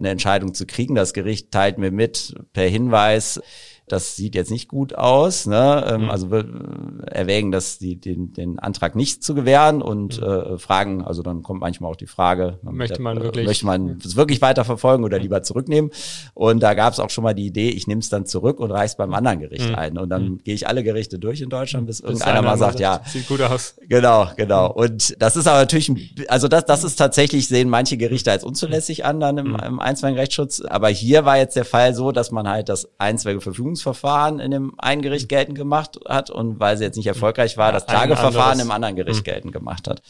eine 0.00 0.10
Entscheidung 0.10 0.54
zu 0.54 0.66
kriegen. 0.66 0.94
Das 0.94 1.12
Gericht 1.12 1.50
teilt 1.50 1.78
mir 1.78 1.90
mit 1.92 2.34
per 2.52 2.68
Hinweis, 2.68 3.40
das 3.92 4.16
sieht 4.16 4.34
jetzt 4.34 4.50
nicht 4.50 4.68
gut 4.68 4.94
aus. 4.94 5.46
Ne? 5.46 5.84
Ähm, 5.88 6.02
mhm. 6.02 6.10
Also 6.10 6.30
wir 6.30 6.44
erwägen, 7.06 7.50
dass 7.50 7.78
die, 7.78 7.96
den, 7.96 8.32
den 8.32 8.58
Antrag 8.58 8.94
nicht 8.94 9.22
zu 9.22 9.34
gewähren 9.34 9.82
und 9.82 10.20
mhm. 10.20 10.26
äh, 10.26 10.58
fragen, 10.58 11.02
also 11.02 11.22
dann 11.22 11.42
kommt 11.42 11.60
manchmal 11.60 11.90
auch 11.90 11.96
die 11.96 12.06
Frage, 12.06 12.58
möchte 12.62 13.02
man 13.02 13.20
wirklich, 13.20 13.46
möchte 13.46 13.66
man 13.66 13.98
es 14.04 14.16
wirklich 14.16 14.40
weiter 14.40 14.64
verfolgen 14.64 15.04
oder 15.04 15.16
mhm. 15.18 15.24
lieber 15.24 15.42
zurücknehmen? 15.42 15.90
Und 16.34 16.60
da 16.60 16.74
gab 16.74 16.92
es 16.92 17.00
auch 17.00 17.10
schon 17.10 17.24
mal 17.24 17.34
die 17.34 17.46
Idee, 17.46 17.70
ich 17.70 17.86
nehme 17.86 18.00
es 18.00 18.08
dann 18.08 18.26
zurück 18.26 18.60
und 18.60 18.70
reiche 18.70 18.92
es 18.92 18.96
beim 18.96 19.12
anderen 19.14 19.40
Gericht 19.40 19.68
mhm. 19.68 19.74
ein. 19.74 19.98
Und 19.98 20.08
dann 20.08 20.24
mhm. 20.24 20.38
gehe 20.44 20.54
ich 20.54 20.68
alle 20.68 20.84
Gerichte 20.84 21.18
durch 21.18 21.40
in 21.40 21.50
Deutschland, 21.50 21.86
bis, 21.86 22.00
bis 22.00 22.10
irgendeiner 22.10 22.42
mal 22.42 22.58
sagt, 22.58 22.80
ja. 22.80 23.00
Sieht 23.06 23.26
gut 23.26 23.40
aus. 23.42 23.74
Genau, 23.88 24.28
genau. 24.36 24.68
Mhm. 24.68 24.74
Und 24.74 25.22
das 25.22 25.36
ist 25.36 25.46
aber 25.46 25.58
natürlich, 25.58 26.14
also 26.28 26.48
das, 26.48 26.64
das 26.64 26.84
ist 26.84 26.96
tatsächlich, 26.96 27.48
sehen 27.48 27.68
manche 27.68 27.96
Gerichte 27.96 28.30
als 28.30 28.44
unzulässig 28.44 29.04
an 29.04 29.20
dann 29.20 29.38
im, 29.38 29.56
im 29.56 29.80
einstweiligen 29.80 30.18
Rechtsschutz. 30.18 30.60
Aber 30.60 30.88
hier 30.88 31.24
war 31.24 31.38
jetzt 31.38 31.56
der 31.56 31.64
Fall 31.64 31.94
so, 31.94 32.12
dass 32.12 32.30
man 32.30 32.48
halt 32.48 32.68
das 32.68 32.88
einstweilige 32.98 33.40
Verfügungs 33.40 33.79
Verfügungsverfahren 33.82 34.40
in 34.40 34.50
dem 34.50 34.72
einen 34.78 35.02
Gericht 35.02 35.28
geltend 35.28 35.56
gemacht 35.56 35.98
hat 36.08 36.30
und 36.30 36.60
weil 36.60 36.76
sie 36.76 36.84
jetzt 36.84 36.96
nicht 36.96 37.06
erfolgreich 37.06 37.56
war, 37.56 37.72
das 37.72 37.86
Klageverfahren 37.86 38.60
im 38.60 38.70
anderen 38.70 38.96
Gericht 38.96 39.18
hm. 39.18 39.24
geltend 39.24 39.52
gemacht 39.52 39.88
hat. 39.88 40.02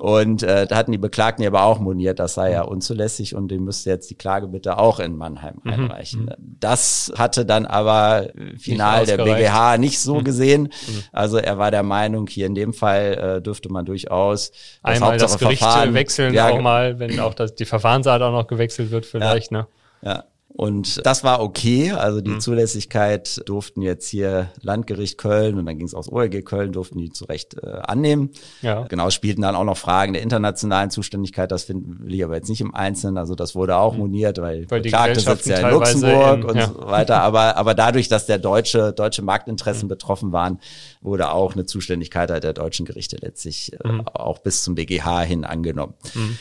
Und 0.00 0.44
äh, 0.44 0.68
da 0.68 0.76
hatten 0.76 0.92
die 0.92 0.98
Beklagten 0.98 1.44
aber 1.44 1.64
auch 1.64 1.80
moniert, 1.80 2.20
das 2.20 2.34
sei 2.34 2.52
ja 2.52 2.62
hm. 2.62 2.68
unzulässig 2.68 3.34
und 3.34 3.48
die 3.48 3.58
müsste 3.58 3.90
jetzt 3.90 4.08
die 4.08 4.14
Klage 4.14 4.46
bitte 4.46 4.78
auch 4.78 5.00
in 5.00 5.16
Mannheim 5.16 5.56
mhm. 5.64 5.72
einreichen. 5.72 6.22
Mhm. 6.26 6.56
Das 6.60 7.12
hatte 7.18 7.44
dann 7.44 7.66
aber 7.66 8.28
final 8.56 9.06
der 9.06 9.16
BGH 9.16 9.76
nicht 9.78 9.98
so 9.98 10.20
mhm. 10.20 10.24
gesehen. 10.24 10.62
Mhm. 10.62 11.02
Also 11.10 11.38
er 11.38 11.58
war 11.58 11.72
der 11.72 11.82
Meinung, 11.82 12.28
hier 12.28 12.46
in 12.46 12.54
dem 12.54 12.74
Fall 12.74 13.38
äh, 13.38 13.42
dürfte 13.42 13.72
man 13.72 13.86
durchaus 13.86 14.52
das 14.52 14.60
einmal 14.84 15.18
das 15.18 15.36
Gericht 15.36 15.64
Verfahren, 15.64 15.94
wechseln 15.94 16.32
ja, 16.32 16.48
auch 16.48 16.60
mal, 16.60 17.00
wenn 17.00 17.18
auch 17.18 17.34
das, 17.34 17.56
die 17.56 17.64
Verfahrensart 17.64 18.22
auch 18.22 18.32
noch 18.32 18.46
gewechselt 18.46 18.92
wird 18.92 19.04
vielleicht. 19.04 19.50
Ja. 19.50 19.58
Ne? 19.58 19.66
Ja, 20.02 20.24
und 20.58 21.06
das 21.06 21.22
war 21.22 21.40
okay. 21.40 21.92
Also 21.92 22.20
die 22.20 22.32
mhm. 22.32 22.40
Zulässigkeit 22.40 23.48
durften 23.48 23.80
jetzt 23.80 24.08
hier 24.08 24.50
Landgericht 24.60 25.16
Köln 25.16 25.56
und 25.56 25.66
dann 25.66 25.78
ging 25.78 25.86
es 25.86 25.94
aus 25.94 26.10
OLG 26.10 26.44
Köln, 26.44 26.72
durften 26.72 26.98
die 26.98 27.12
zu 27.12 27.26
Recht 27.26 27.54
äh, 27.62 27.68
annehmen. 27.68 28.30
Ja. 28.60 28.82
Genau, 28.88 29.08
spielten 29.10 29.42
dann 29.42 29.54
auch 29.54 29.62
noch 29.62 29.76
Fragen 29.76 30.14
der 30.14 30.22
internationalen 30.22 30.90
Zuständigkeit. 30.90 31.52
Das 31.52 31.62
finden 31.62 32.04
will 32.04 32.12
ich 32.12 32.24
aber 32.24 32.34
jetzt 32.34 32.48
nicht 32.48 32.60
im 32.60 32.74
Einzelnen. 32.74 33.18
Also 33.18 33.36
das 33.36 33.54
wurde 33.54 33.76
auch 33.76 33.92
mhm. 33.92 34.00
moniert, 34.00 34.38
weil, 34.38 34.68
weil 34.68 34.82
die 34.82 34.88
Beklagte 34.88 35.20
sitzt 35.20 35.46
ja 35.46 35.60
in 35.60 35.70
Luxemburg 35.70 36.38
in, 36.38 36.44
und 36.44 36.56
ja. 36.56 36.66
so 36.66 36.86
weiter. 36.88 37.22
Aber, 37.22 37.56
aber 37.56 37.74
dadurch, 37.74 38.08
dass 38.08 38.26
der 38.26 38.40
deutsche, 38.40 38.92
deutsche 38.92 39.22
Marktinteressen 39.22 39.86
mhm. 39.86 39.90
betroffen 39.90 40.32
waren, 40.32 40.58
wurde 41.00 41.30
auch 41.30 41.52
eine 41.52 41.66
Zuständigkeit 41.66 42.30
der 42.30 42.52
deutschen 42.52 42.84
Gerichte 42.84 43.16
letztlich 43.20 43.74
äh, 43.74 43.86
mhm. 43.86 44.08
auch 44.08 44.38
bis 44.38 44.64
zum 44.64 44.74
BGH 44.74 45.20
hin 45.20 45.44
angenommen. 45.44 45.94
Mhm. 46.14 46.36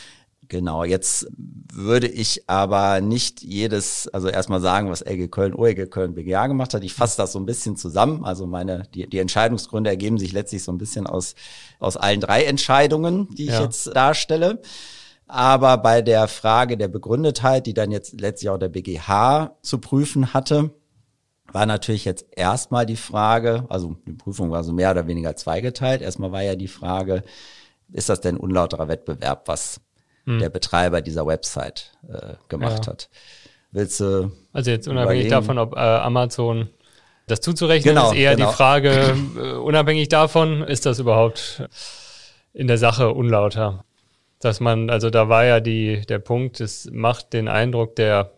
Genau, 0.49 0.83
jetzt 0.83 1.27
würde 1.73 2.07
ich 2.07 2.49
aber 2.49 3.01
nicht 3.01 3.43
jedes, 3.43 4.07
also 4.07 4.29
erstmal 4.29 4.61
sagen, 4.61 4.89
was 4.89 5.01
LG 5.01 5.29
Köln, 5.29 5.53
OEG 5.53 5.91
Köln, 5.91 6.15
BGA 6.15 6.47
gemacht 6.47 6.73
hat. 6.73 6.83
Ich 6.83 6.93
fasse 6.93 7.17
das 7.17 7.33
so 7.33 7.39
ein 7.39 7.45
bisschen 7.45 7.75
zusammen. 7.75 8.23
Also 8.23 8.47
meine, 8.47 8.83
die, 8.93 9.07
die 9.07 9.19
Entscheidungsgründe 9.19 9.89
ergeben 9.89 10.17
sich 10.17 10.31
letztlich 10.31 10.63
so 10.63 10.71
ein 10.71 10.77
bisschen 10.77 11.05
aus, 11.05 11.35
aus 11.79 11.97
allen 11.97 12.21
drei 12.21 12.43
Entscheidungen, 12.43 13.27
die 13.35 13.43
ich 13.43 13.51
ja. 13.51 13.63
jetzt 13.63 13.95
darstelle. 13.95 14.61
Aber 15.27 15.77
bei 15.77 16.01
der 16.01 16.27
Frage 16.29 16.77
der 16.77 16.87
Begründetheit, 16.87 17.65
die 17.67 17.73
dann 17.73 17.91
jetzt 17.91 18.19
letztlich 18.19 18.49
auch 18.49 18.57
der 18.57 18.69
BGH 18.69 19.57
zu 19.61 19.79
prüfen 19.79 20.33
hatte, 20.33 20.71
war 21.51 21.65
natürlich 21.65 22.05
jetzt 22.05 22.25
erstmal 22.31 22.85
die 22.85 22.95
Frage, 22.95 23.65
also 23.69 23.97
die 24.05 24.13
Prüfung 24.13 24.51
war 24.51 24.63
so 24.63 24.73
mehr 24.73 24.91
oder 24.91 25.07
weniger 25.07 25.35
zweigeteilt. 25.35 26.01
Erstmal 26.01 26.31
war 26.31 26.43
ja 26.43 26.55
die 26.55 26.67
Frage, 26.67 27.23
ist 27.91 28.09
das 28.09 28.21
denn 28.21 28.37
unlauterer 28.37 28.87
Wettbewerb, 28.87 29.47
was 29.47 29.81
hm. 30.27 30.39
der 30.39 30.49
Betreiber 30.49 31.01
dieser 31.01 31.25
Website 31.25 31.91
äh, 32.07 32.33
gemacht 32.49 32.85
ja. 32.85 32.91
hat. 32.91 33.09
Willst 33.71 33.99
du 33.99 34.31
also 34.53 34.71
jetzt 34.71 34.87
unabhängig 34.87 35.27
überlegen? 35.27 35.47
davon, 35.47 35.57
ob 35.57 35.75
äh, 35.75 35.79
Amazon 35.79 36.69
das 37.27 37.41
zuzurechnen 37.41 37.95
genau, 37.95 38.11
ist 38.11 38.17
eher 38.17 38.35
genau. 38.35 38.49
die 38.49 38.55
Frage, 38.55 39.15
äh, 39.37 39.51
unabhängig 39.53 40.09
davon, 40.09 40.63
ist 40.63 40.85
das 40.85 40.99
überhaupt 40.99 41.63
in 42.53 42.67
der 42.67 42.77
Sache 42.77 43.13
unlauter? 43.13 43.83
Dass 44.39 44.59
man, 44.59 44.89
also 44.89 45.09
da 45.09 45.29
war 45.29 45.45
ja 45.45 45.59
die, 45.59 46.01
der 46.07 46.19
Punkt, 46.19 46.61
es 46.61 46.89
macht 46.91 47.33
den 47.33 47.47
Eindruck 47.47 47.95
der 47.95 48.33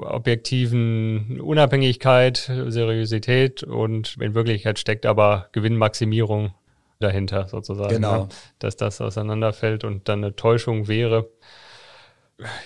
objektiven 0.00 1.40
Unabhängigkeit, 1.40 2.50
Seriosität 2.66 3.62
und 3.62 4.16
in 4.20 4.34
Wirklichkeit 4.34 4.78
steckt 4.78 5.06
aber 5.06 5.48
Gewinnmaximierung 5.52 6.52
dahinter 7.00 7.48
sozusagen. 7.48 7.94
Genau. 7.94 8.24
Ne? 8.24 8.28
Dass 8.58 8.76
das 8.76 9.00
auseinanderfällt 9.00 9.84
und 9.84 10.08
dann 10.08 10.24
eine 10.24 10.36
Täuschung 10.36 10.88
wäre. 10.88 11.28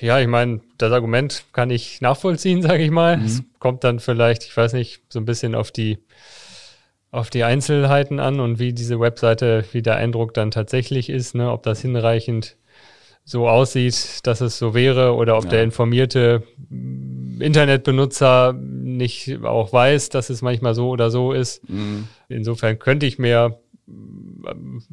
Ja, 0.00 0.18
ich 0.18 0.28
meine, 0.28 0.60
das 0.78 0.92
Argument 0.92 1.44
kann 1.52 1.70
ich 1.70 2.00
nachvollziehen, 2.00 2.62
sage 2.62 2.82
ich 2.82 2.90
mal. 2.90 3.18
Mhm. 3.18 3.24
Es 3.24 3.42
kommt 3.58 3.84
dann 3.84 4.00
vielleicht, 4.00 4.44
ich 4.44 4.56
weiß 4.56 4.72
nicht, 4.72 5.02
so 5.08 5.18
ein 5.18 5.24
bisschen 5.24 5.54
auf 5.54 5.70
die 5.70 5.98
auf 7.10 7.30
die 7.30 7.42
Einzelheiten 7.42 8.20
an 8.20 8.38
und 8.38 8.58
wie 8.58 8.74
diese 8.74 9.00
Webseite, 9.00 9.64
wie 9.72 9.80
der 9.80 9.96
Eindruck 9.96 10.34
dann 10.34 10.50
tatsächlich 10.50 11.08
ist, 11.08 11.34
ne? 11.34 11.50
ob 11.50 11.62
das 11.62 11.80
hinreichend 11.80 12.56
so 13.24 13.48
aussieht, 13.48 14.26
dass 14.26 14.40
es 14.40 14.58
so 14.58 14.74
wäre 14.74 15.14
oder 15.14 15.36
ob 15.36 15.44
ja. 15.44 15.50
der 15.50 15.62
informierte 15.62 16.42
Internetbenutzer 17.40 18.54
nicht 18.54 19.42
auch 19.44 19.72
weiß, 19.72 20.08
dass 20.08 20.30
es 20.30 20.42
manchmal 20.42 20.74
so 20.74 20.88
oder 20.88 21.10
so 21.10 21.32
ist. 21.32 21.68
Mhm. 21.68 22.08
Insofern 22.28 22.78
könnte 22.78 23.06
ich 23.06 23.18
mir 23.18 23.58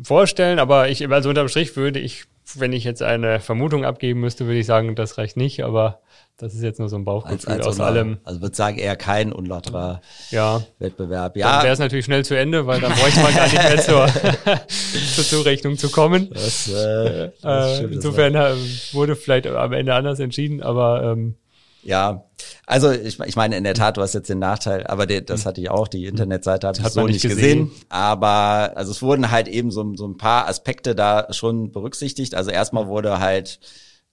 vorstellen, 0.01 0.59
aber 0.59 0.89
ich, 0.89 1.09
also 1.09 1.29
unterm 1.29 1.47
Strich 1.47 1.75
würde 1.75 1.99
ich 1.99 2.25
wenn 2.53 2.73
ich 2.73 2.83
jetzt 2.83 3.01
eine 3.01 3.39
Vermutung 3.39 3.85
abgeben 3.85 4.19
müsste, 4.19 4.45
würde 4.45 4.59
ich 4.59 4.65
sagen, 4.65 4.95
das 4.95 5.17
reicht 5.17 5.35
nicht, 5.35 5.63
aber 5.63 6.01
das 6.37 6.53
ist 6.53 6.61
jetzt 6.61 6.79
nur 6.79 6.89
so 6.89 6.95
ein 6.97 7.05
Bauchgefühl 7.05 7.37
als, 7.37 7.47
als 7.47 7.65
aus 7.65 7.79
allem. 7.79 8.17
Also 8.23 8.41
würde 8.41 8.55
sagen, 8.55 8.77
eher 8.77 8.95
kein 8.95 9.31
unlauterer 9.31 10.01
ja. 10.31 10.61
Wettbewerb. 10.79 11.37
Ja. 11.37 11.53
Dann 11.53 11.63
wäre 11.63 11.73
es 11.73 11.79
natürlich 11.79 12.05
schnell 12.05 12.23
zu 12.23 12.37
Ende, 12.37 12.67
weil 12.67 12.81
dann 12.81 12.91
bräuchte 12.91 13.21
man 13.21 13.33
gar 13.33 13.45
nicht 13.45 13.55
mehr 13.55 13.81
zur, 13.81 14.07
zur 15.15 15.23
Zurechnung 15.23 15.77
zu 15.77 15.89
kommen. 15.89 16.29
Das, 16.31 16.67
äh, 16.67 17.31
das 17.41 17.79
äh, 17.79 17.83
insofern 17.85 18.35
äh, 18.35 18.53
wurde 18.91 19.15
vielleicht 19.15 19.47
am 19.47 19.73
Ende 19.73 19.95
anders 19.95 20.19
entschieden, 20.19 20.61
aber 20.61 21.03
ähm, 21.03 21.35
ja, 21.85 22.25
also 22.65 22.91
ich, 22.91 23.19
ich 23.19 23.35
meine 23.35 23.55
in 23.57 23.63
der 23.63 23.75
Tat, 23.75 23.97
du 23.97 24.01
hast 24.01 24.13
jetzt 24.13 24.27
den 24.27 24.39
Nachteil, 24.39 24.87
aber 24.87 25.05
der, 25.05 25.21
das 25.21 25.45
hatte 25.45 25.61
ich 25.61 25.69
auch, 25.69 25.87
die 25.87 26.05
Internetseite 26.05 26.67
habe 26.67 26.79
ich 26.79 26.87
so 26.87 27.05
nicht 27.05 27.21
gesehen. 27.21 27.67
gesehen. 27.67 27.71
Aber 27.89 28.73
also 28.75 28.91
es 28.91 29.03
wurden 29.03 29.29
halt 29.29 29.47
eben 29.47 29.69
so, 29.69 29.95
so 29.95 30.07
ein 30.07 30.17
paar 30.17 30.47
Aspekte 30.47 30.95
da 30.95 31.31
schon 31.31 31.71
berücksichtigt. 31.71 32.33
Also 32.33 32.49
erstmal 32.49 32.87
wurde 32.87 33.19
halt 33.19 33.59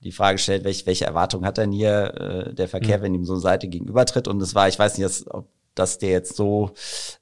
die 0.00 0.12
Frage 0.12 0.36
gestellt, 0.36 0.64
welche, 0.64 0.84
welche 0.84 1.06
Erwartung 1.06 1.46
hat 1.46 1.56
denn 1.56 1.72
hier 1.72 2.14
äh, 2.50 2.54
der 2.54 2.68
Verkehr, 2.68 2.98
mhm. 2.98 3.02
wenn 3.02 3.14
ihm 3.14 3.24
so 3.24 3.32
eine 3.32 3.40
Seite 3.40 3.68
gegenübertritt? 3.68 4.28
Und 4.28 4.42
es 4.42 4.54
war, 4.54 4.68
ich 4.68 4.78
weiß 4.78 4.98
nicht, 4.98 5.26
ob 5.30 5.48
dass 5.74 5.98
der 5.98 6.10
jetzt 6.10 6.36
so 6.36 6.72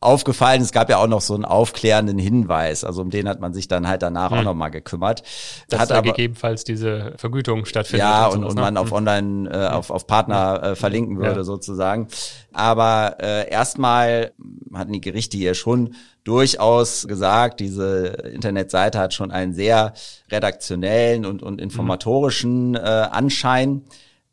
aufgefallen 0.01 0.61
ist. 0.61 0.69
Es 0.69 0.73
gab 0.73 0.91
ja 0.91 0.99
auch 0.99 1.07
noch 1.07 1.21
so 1.21 1.35
einen 1.35 1.45
aufklärenden 1.45 2.19
Hinweis, 2.19 2.85
also 2.85 3.03
um 3.03 3.11
den 3.11 3.29
hat 3.29 3.41
man 3.41 3.53
sich 3.53 3.69
dann 3.69 3.87
halt 3.87 4.03
danach 4.03 4.31
hm. 4.31 4.39
auch 4.39 4.43
nochmal 4.43 4.71
gekümmert. 4.71 5.23
Dass 5.69 5.81
hat 5.81 5.91
da 5.91 5.99
aber, 5.99 6.11
gegebenenfalls 6.11 6.65
diese 6.65 7.15
Vergütung 7.17 7.65
stattfindet. 7.65 8.07
Ja, 8.07 8.27
und, 8.27 8.45
und, 8.45 8.51
und 8.51 8.57
man 8.57 8.75
ne? 8.75 8.81
auf 8.81 8.93
Online, 8.93 9.51
äh, 9.51 9.69
auf, 9.69 9.91
auf 9.91 10.07
Partner 10.07 10.63
äh, 10.63 10.77
verlinken 10.77 11.19
würde 11.19 11.37
ja. 11.37 11.45
sozusagen. 11.45 12.09
Aber 12.53 13.17
äh, 13.21 13.49
erstmal 13.51 14.33
hatten 14.75 14.93
die 14.93 15.01
Gerichte 15.01 15.37
hier 15.37 15.55
schon 15.55 15.95
durchaus 16.25 17.07
gesagt, 17.07 17.61
diese 17.61 18.07
Internetseite 18.33 18.99
hat 18.99 19.15
schon 19.15 19.31
einen 19.31 19.55
sehr 19.55 19.95
redaktionellen 20.31 21.25
und, 21.25 21.43
und 21.43 21.61
informatorischen 21.61 22.75
äh, 22.75 22.79
Anschein 22.79 23.85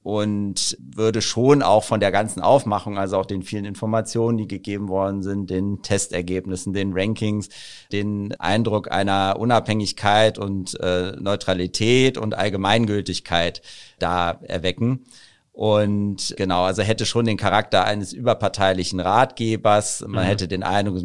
und 0.08 0.78
würde 0.80 1.22
schon 1.22 1.62
auch 1.62 1.84
von 1.84 2.00
der 2.00 2.13
ganzen 2.13 2.39
Aufmachung, 2.39 2.98
also 2.98 3.17
auch 3.17 3.26
den 3.26 3.43
vielen 3.43 3.65
Informationen, 3.65 4.38
die 4.38 4.48
gegeben 4.48 4.88
worden 4.88 5.22
sind, 5.22 5.50
den 5.50 5.82
Testergebnissen, 5.82 6.72
den 6.72 6.93
Rankings, 6.93 7.50
den 7.91 8.34
Eindruck 8.39 8.89
einer 8.89 9.36
Unabhängigkeit 9.38 10.38
und 10.38 10.80
äh, 10.80 11.12
Neutralität 11.20 12.17
und 12.17 12.36
Allgemeingültigkeit 12.36 13.62
da 14.00 14.39
erwecken. 14.43 15.04
Und 15.58 16.36
genau, 16.38 16.65
also 16.65 16.84
hätte 16.84 17.08
schon 17.08 17.26
den 17.26 17.36
Charakter 17.36 17.84
eines 17.84 18.13
überparteilichen 18.13 19.00
Ratgebers. 19.00 20.02
Man 20.08 20.24
mhm. 20.24 20.28
hätte 20.28 20.48
den 20.48 20.62
Eindruck, 20.62 21.04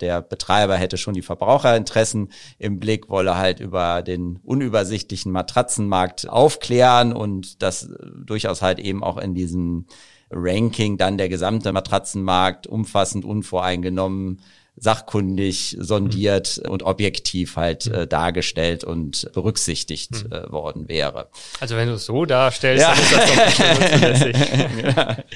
der 0.00 0.22
Betreiber 0.22 0.76
hätte 0.76 0.96
schon 0.96 1.14
die 1.14 1.22
Verbraucherinteressen 1.22 2.30
im 2.60 2.78
Blick, 2.78 3.08
wolle 3.10 3.36
halt 3.36 3.58
über 3.58 4.02
den 4.02 4.38
unübersichtlichen 4.44 5.32
Matratzenmarkt 5.32 6.28
aufklären 6.28 7.12
und 7.12 7.60
das 7.60 7.90
durchaus 8.24 8.62
halt 8.62 8.78
eben 8.78 9.02
auch 9.02 9.16
in 9.16 9.34
diesem 9.34 9.86
Ranking 10.30 10.96
dann 10.96 11.18
der 11.18 11.28
gesamte 11.28 11.72
Matratzenmarkt 11.72 12.68
umfassend 12.68 13.24
unvoreingenommen 13.24 14.40
sachkundig 14.80 15.76
sondiert 15.80 16.60
mhm. 16.62 16.70
und 16.70 16.82
objektiv 16.82 17.56
halt 17.56 17.86
äh, 17.86 18.06
dargestellt 18.06 18.84
und 18.84 19.30
berücksichtigt 19.32 20.24
mhm. 20.24 20.32
äh, 20.32 20.52
worden 20.52 20.88
wäre. 20.88 21.28
Also 21.60 21.76
wenn 21.76 21.88
du 21.88 21.94
es 21.94 22.06
so 22.06 22.24
darstellst, 22.24 22.82
ja. 22.82 22.94
dann 22.94 23.02
ist 23.02 23.12
das 23.12 23.30
doch 23.30 24.08
nicht 24.10 25.28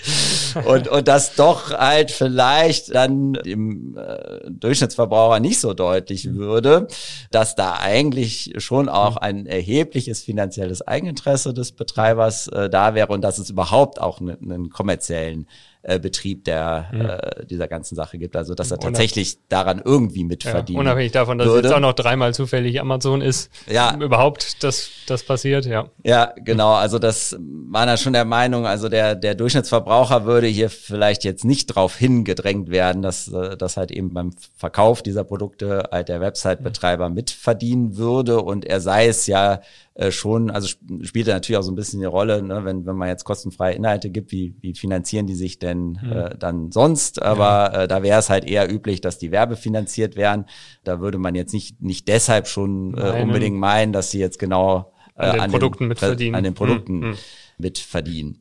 ja. 0.55 0.61
und, 0.65 0.89
und 0.89 1.09
das 1.09 1.35
doch 1.35 1.71
halt 1.71 2.11
vielleicht 2.11 2.95
dann 2.95 3.35
dem 3.35 3.97
äh, 3.97 4.51
Durchschnittsverbraucher 4.51 5.41
nicht 5.41 5.61
so 5.61 5.75
deutlich 5.75 6.27
mhm. 6.27 6.37
würde, 6.37 6.89
dass 7.31 7.55
da 7.55 7.75
eigentlich 7.75 8.53
schon 8.59 8.89
auch 8.89 9.13
mhm. 9.13 9.19
ein 9.23 9.47
erhebliches 9.47 10.23
finanzielles 10.23 10.87
Eigeninteresse 10.87 11.53
des 11.53 11.73
Betreibers 11.73 12.49
äh, 12.49 12.71
da 12.71 12.95
wäre 12.95 13.09
und 13.09 13.23
dass 13.23 13.39
es 13.39 13.51
überhaupt 13.51 14.01
auch 14.01 14.21
einen 14.21 14.71
kommerziellen 14.71 15.47
äh, 15.85 15.99
Betrieb 15.99 16.45
der 16.45 16.91
mhm. 16.93 17.01
äh, 17.01 17.47
dieser 17.47 17.67
ganzen 17.67 17.97
Sache 17.97 18.17
gibt. 18.17 18.37
Also 18.37 18.55
dass 18.55 18.71
er 18.71 18.79
tatsächlich 18.79 19.32
daran 19.49 19.81
irgendwie 19.85 20.25
mitverdient. 20.25 20.77
Ja, 20.77 20.81
unabhängig 20.81 21.13
davon, 21.13 21.39
dass 21.39 21.47
würde. 21.49 21.69
jetzt 21.69 21.75
auch 21.75 21.81
noch 21.81 21.93
dreimal 21.93 22.35
zufällig 22.35 22.81
Amazon 22.81 23.21
ist, 23.21 23.51
ja. 23.71 23.95
überhaupt 23.97 24.63
das, 24.63 24.91
das 25.07 25.23
passiert, 25.23 25.67
ja. 25.67 25.89
Ja, 26.05 26.33
genau. 26.37 26.75
Also 26.75 26.99
das 26.99 27.37
war 27.39 27.87
da 27.87 27.97
schon 27.97 28.13
der 28.13 28.25
Meinung, 28.25 28.67
also 28.67 28.89
der, 28.89 29.15
der 29.15 29.35
Durchschnittsverbraucher 29.35 30.25
würde 30.25 30.47
hier 30.47 30.71
vielleicht 30.71 31.25
jetzt 31.25 31.45
nicht 31.45 31.67
drauf 31.67 31.97
hingedrängt 31.97 32.71
werden, 32.71 33.03
dass, 33.03 33.29
äh, 33.29 33.57
dass 33.57 33.77
halt 33.77 33.91
eben 33.91 34.13
beim 34.13 34.31
Verkauf 34.57 35.03
dieser 35.03 35.25
Produkte 35.25 35.85
halt 35.91 36.09
der 36.09 36.21
Website-Betreiber 36.21 37.09
mitverdienen 37.09 37.97
würde 37.97 38.41
und 38.41 38.65
er 38.65 38.81
sei 38.81 39.07
es 39.07 39.27
ja 39.27 39.61
äh, 39.95 40.11
schon, 40.11 40.51
also 40.51 40.67
sp 40.73 41.05
spielt 41.05 41.27
natürlich 41.27 41.59
auch 41.59 41.63
so 41.63 41.71
ein 41.71 41.77
bisschen 41.77 42.01
die 42.01 42.07
Rolle, 42.07 42.43
ne, 42.43 42.65
wenn, 42.65 42.87
wenn 42.87 42.97
man 42.97 43.09
jetzt 43.09 43.25
kostenfreie 43.25 43.75
Inhalte 43.75 44.11
gibt, 44.11 44.33
wie, 44.33 44.55
wie 44.61 44.75
finanzieren 44.75 45.27
die 45.27 45.35
sich 45.35 45.59
denn 45.59 45.99
mhm. 46.03 46.13
äh, 46.13 46.37
dann 46.39 46.73
sonst? 46.73 47.21
Aber 47.21 47.73
ja. 47.73 47.83
äh, 47.83 47.89
da 47.89 48.03
wäre 48.03 48.19
es 48.19 48.31
halt 48.31 48.45
eher 48.45 48.73
üblich, 48.73 49.01
dass 49.01 49.19
die 49.19 49.31
werbefinanziert 49.31 50.17
wären. 50.17 50.47
Da 50.85 51.01
würde 51.01 51.19
man 51.19 51.35
jetzt 51.35 51.53
nicht, 51.53 51.83
nicht 51.83 52.09
deshalb 52.09 52.49
schon 52.49 52.97
äh, 52.97 53.23
unbedingt 53.23 53.59
meinen, 53.59 53.93
dass 53.93 54.11
sie 54.11 54.19
jetzt 54.19 54.39
genau 54.39 54.93
äh, 55.17 55.27
an 55.27 55.33
den 55.33 55.41
an 55.41 55.51
Produkten 55.51 55.85
den, 55.85 55.89
mitverdienen. 55.89 56.35
An 56.35 56.45
den 56.45 56.55
Produkten 56.55 56.99
mhm. 57.01 57.17
mitverdienen. 57.59 58.39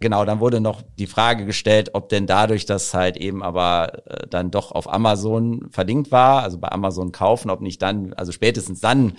Genau, 0.00 0.24
dann 0.24 0.40
wurde 0.40 0.60
noch 0.60 0.82
die 0.98 1.06
Frage 1.06 1.46
gestellt, 1.46 1.90
ob 1.94 2.08
denn 2.08 2.26
dadurch, 2.26 2.66
dass 2.66 2.94
halt 2.94 3.16
eben 3.16 3.42
aber 3.42 4.06
äh, 4.06 4.26
dann 4.28 4.50
doch 4.50 4.72
auf 4.72 4.92
Amazon 4.92 5.68
verlinkt 5.70 6.12
war, 6.12 6.42
also 6.42 6.58
bei 6.58 6.70
Amazon 6.70 7.10
kaufen, 7.10 7.48
ob 7.50 7.60
nicht 7.60 7.80
dann, 7.80 8.12
also 8.12 8.30
spätestens 8.30 8.80
dann 8.80 9.14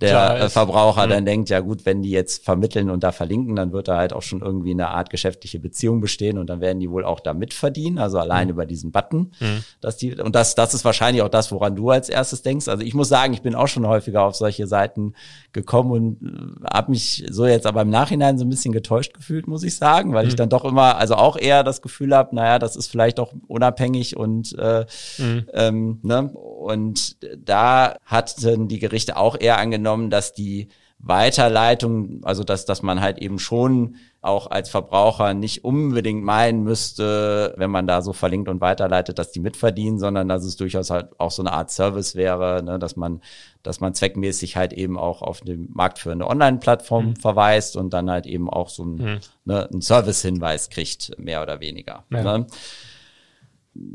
der 0.00 0.50
Verbraucher 0.50 1.06
mhm. 1.06 1.10
dann 1.10 1.24
denkt, 1.26 1.50
ja 1.50 1.60
gut, 1.60 1.84
wenn 1.86 2.02
die 2.02 2.10
jetzt 2.10 2.44
vermitteln 2.44 2.90
und 2.90 3.04
da 3.04 3.12
verlinken, 3.12 3.56
dann 3.56 3.72
wird 3.72 3.88
da 3.88 3.96
halt 3.96 4.12
auch 4.12 4.22
schon 4.22 4.40
irgendwie 4.40 4.70
eine 4.70 4.88
Art 4.88 5.10
geschäftliche 5.10 5.58
Beziehung 5.58 6.00
bestehen 6.00 6.38
und 6.38 6.48
dann 6.48 6.60
werden 6.60 6.80
die 6.80 6.90
wohl 6.90 7.04
auch 7.04 7.20
da 7.20 7.34
mitverdienen, 7.34 7.98
also 7.98 8.18
allein 8.18 8.46
mhm. 8.46 8.52
über 8.52 8.66
diesen 8.66 8.92
Button, 8.92 9.32
mhm. 9.40 9.64
dass 9.80 9.96
die 9.96 10.14
und 10.14 10.34
das 10.34 10.54
das 10.54 10.74
ist 10.74 10.84
wahrscheinlich 10.84 11.22
auch 11.22 11.28
das, 11.28 11.52
woran 11.52 11.76
du 11.76 11.90
als 11.90 12.08
erstes 12.08 12.42
denkst. 12.42 12.68
Also 12.68 12.82
ich 12.82 12.94
muss 12.94 13.08
sagen, 13.08 13.32
ich 13.32 13.42
bin 13.42 13.54
auch 13.54 13.68
schon 13.68 13.86
häufiger 13.86 14.22
auf 14.22 14.34
solche 14.34 14.66
Seiten 14.66 15.14
gekommen 15.52 15.90
und 15.90 16.22
äh, 16.22 16.74
habe 16.74 16.90
mich 16.90 17.26
so 17.30 17.46
jetzt 17.46 17.66
aber 17.66 17.82
im 17.82 17.90
Nachhinein 17.90 18.38
so 18.38 18.44
ein 18.44 18.50
bisschen 18.50 18.72
getäuscht 18.72 19.14
gefühlt, 19.14 19.46
muss 19.46 19.62
ich 19.62 19.76
sagen, 19.76 20.14
weil 20.14 20.26
ich 20.26 20.34
mhm. 20.34 20.38
dann 20.38 20.48
doch 20.48 20.64
immer, 20.64 20.96
also 20.96 21.14
auch 21.14 21.36
eher 21.36 21.62
das 21.64 21.82
Gefühl 21.82 22.14
habe, 22.14 22.34
naja, 22.34 22.58
das 22.58 22.76
ist 22.76 22.88
vielleicht 22.88 23.20
auch 23.20 23.32
unabhängig 23.48 24.16
und 24.16 24.56
äh, 24.58 24.86
mhm. 25.18 25.46
ähm, 25.52 26.00
ne 26.02 26.32
und 26.60 27.16
da 27.38 27.96
hatten 28.04 28.68
die 28.68 28.78
Gerichte 28.78 29.16
auch 29.16 29.36
eher 29.40 29.58
angenommen, 29.58 30.10
dass 30.10 30.34
die 30.34 30.68
Weiterleitung, 30.98 32.20
also 32.24 32.44
dass, 32.44 32.66
dass 32.66 32.82
man 32.82 33.00
halt 33.00 33.18
eben 33.18 33.38
schon 33.38 33.96
auch 34.20 34.50
als 34.50 34.68
Verbraucher 34.68 35.32
nicht 35.32 35.64
unbedingt 35.64 36.22
meinen 36.22 36.62
müsste, 36.62 37.54
wenn 37.56 37.70
man 37.70 37.86
da 37.86 38.02
so 38.02 38.12
verlinkt 38.12 38.50
und 38.50 38.60
weiterleitet, 38.60 39.18
dass 39.18 39.32
die 39.32 39.40
mitverdienen, 39.40 39.98
sondern 39.98 40.28
dass 40.28 40.44
es 40.44 40.56
durchaus 40.56 40.90
halt 40.90 41.18
auch 41.18 41.30
so 41.30 41.40
eine 41.40 41.52
Art 41.52 41.70
Service 41.70 42.14
wäre, 42.14 42.62
ne, 42.62 42.78
dass 42.78 42.96
man, 42.96 43.22
dass 43.62 43.80
man 43.80 43.94
zweckmäßig 43.94 44.56
halt 44.56 44.74
eben 44.74 44.98
auch 44.98 45.22
auf 45.22 45.40
eine 45.40 45.56
marktführende 45.56 46.26
Online-Plattform 46.26 47.06
mhm. 47.06 47.16
verweist 47.16 47.78
und 47.78 47.94
dann 47.94 48.10
halt 48.10 48.26
eben 48.26 48.50
auch 48.50 48.68
so 48.68 48.84
ein, 48.84 48.96
mhm. 48.96 49.18
ne, 49.46 49.66
einen 49.70 49.80
Service-Hinweis 49.80 50.68
kriegt, 50.68 51.18
mehr 51.18 51.40
oder 51.40 51.60
weniger. 51.60 52.04
Ja. 52.10 52.38
Ne? 52.38 52.46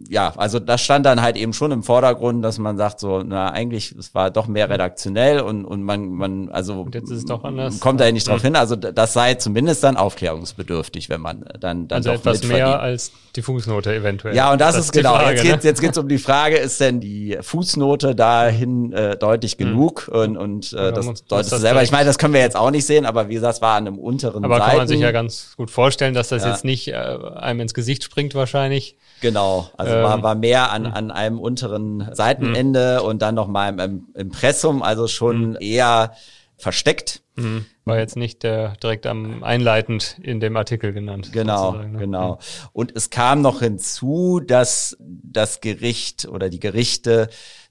Ja, 0.10 0.34
also 0.36 0.60
das 0.60 0.82
stand 0.82 1.06
dann 1.06 1.22
halt 1.22 1.36
eben 1.36 1.54
schon 1.54 1.72
im 1.72 1.84
Vordergrund, 1.84 2.44
dass 2.44 2.58
man 2.58 2.78
sagt 2.78 3.00
so, 3.00 3.22
na 3.24 3.50
eigentlich, 3.50 3.92
es 3.92 4.16
war 4.16 4.32
doch 4.32 4.48
mehr 4.48 4.70
redaktionell 4.70 5.40
und, 5.40 5.64
und 5.66 5.84
man, 5.84 6.10
man, 6.10 6.50
also 6.50 6.82
und 6.82 6.96
jetzt 6.96 7.12
ist 7.12 7.20
es 7.20 7.26
doch 7.26 7.44
anders. 7.44 7.80
kommt 7.80 8.00
da 8.00 8.06
ja 8.06 8.12
nicht 8.12 8.28
drauf 8.28 8.42
hin. 8.42 8.56
Also 8.56 8.76
das 8.76 9.14
sei 9.14 9.36
zumindest 9.36 9.84
dann 9.84 9.98
aufklärungsbedürftig, 9.98 11.10
wenn 11.10 11.22
man 11.22 11.46
dann, 11.60 11.88
dann 11.88 11.98
also 11.98 12.12
doch 12.12 12.18
etwas 12.18 12.44
mehr 12.44 12.80
als 12.80 13.12
die 13.36 13.42
Fußnote 13.42 13.94
eventuell. 13.94 14.36
Ja, 14.36 14.52
und 14.52 14.60
das, 14.60 14.76
das 14.76 14.86
ist, 14.86 14.92
genau. 14.92 15.16
Frage, 15.16 15.32
jetzt 15.32 15.44
ne? 15.44 15.52
geht's, 15.52 15.64
jetzt 15.66 15.82
geht's 15.82 15.98
um 15.98 16.08
die 16.08 16.18
Frage, 16.18 16.58
ist 16.58 16.80
denn 16.80 17.00
die 17.00 17.38
Fußnote 17.42 18.16
dahin 18.16 18.92
äh, 18.94 19.18
deutlich 19.18 19.54
hm. 19.54 19.58
genug? 19.60 20.08
Mhm. 20.08 20.16
Und, 20.20 20.38
und 20.38 20.74
äh, 20.74 20.94
das 20.94 21.26
deutest 21.26 21.52
du 21.52 21.58
selber. 21.58 21.84
Ich 21.84 21.92
meine, 21.92 22.06
das 22.06 22.18
können 22.18 22.34
wir 22.34 22.42
jetzt 22.42 22.56
auch 22.56 22.72
nicht 22.72 22.86
sehen, 22.86 23.06
aber 23.06 23.30
wie 23.30 23.36
gesagt, 23.36 23.56
es 23.56 23.62
war 23.62 23.76
an 23.76 23.88
einem 23.88 24.00
unteren 24.00 24.44
Aber 24.46 24.58
Seiten. 24.58 24.70
kann 24.70 24.78
man 24.78 24.88
sich 24.88 25.00
ja 25.00 25.12
ganz 25.12 25.54
gut 25.58 25.70
vorstellen, 25.70 26.14
dass 26.14 26.30
das 26.30 26.44
ja. 26.44 26.52
jetzt 26.52 26.66
nicht 26.66 26.88
äh, 26.88 26.94
einem 26.94 27.62
ins 27.62 27.74
Gesicht 27.74 28.04
springt 28.04 28.34
wahrscheinlich. 28.36 28.98
Genau, 29.26 29.72
also 29.76 29.92
ähm, 29.92 30.04
war, 30.04 30.22
war 30.22 30.36
mehr 30.36 30.72
an, 30.72 30.86
hm. 30.86 30.94
an 30.94 31.10
einem 31.10 31.40
unteren 31.40 32.08
Seitenende 32.14 33.00
mhm. 33.02 33.08
und 33.08 33.22
dann 33.24 33.34
noch 33.34 33.48
mal 33.48 33.80
im 33.80 34.08
Impressum, 34.14 34.84
also 34.84 35.08
schon 35.08 35.50
mhm. 35.50 35.58
eher 35.60 36.14
versteckt. 36.58 37.24
Mhm. 37.36 37.66
War 37.86 37.98
jetzt 37.98 38.18
nicht 38.18 38.44
der 38.44 38.76
direkt 38.84 39.08
am 39.08 39.44
einleitend 39.44 40.20
in 40.22 40.40
dem 40.40 40.56
Artikel 40.58 40.94
genannt. 40.94 41.32
Genau, 41.32 41.72
ne? 41.72 41.98
genau. 41.98 42.38
Und 42.72 42.96
es 42.96 43.10
kam 43.10 43.42
noch 43.42 43.62
hinzu, 43.62 44.42
dass 44.46 44.96
das 45.00 45.60
Gericht 45.60 46.28
oder 46.28 46.50
die 46.50 46.60
Gerichte 46.60 47.28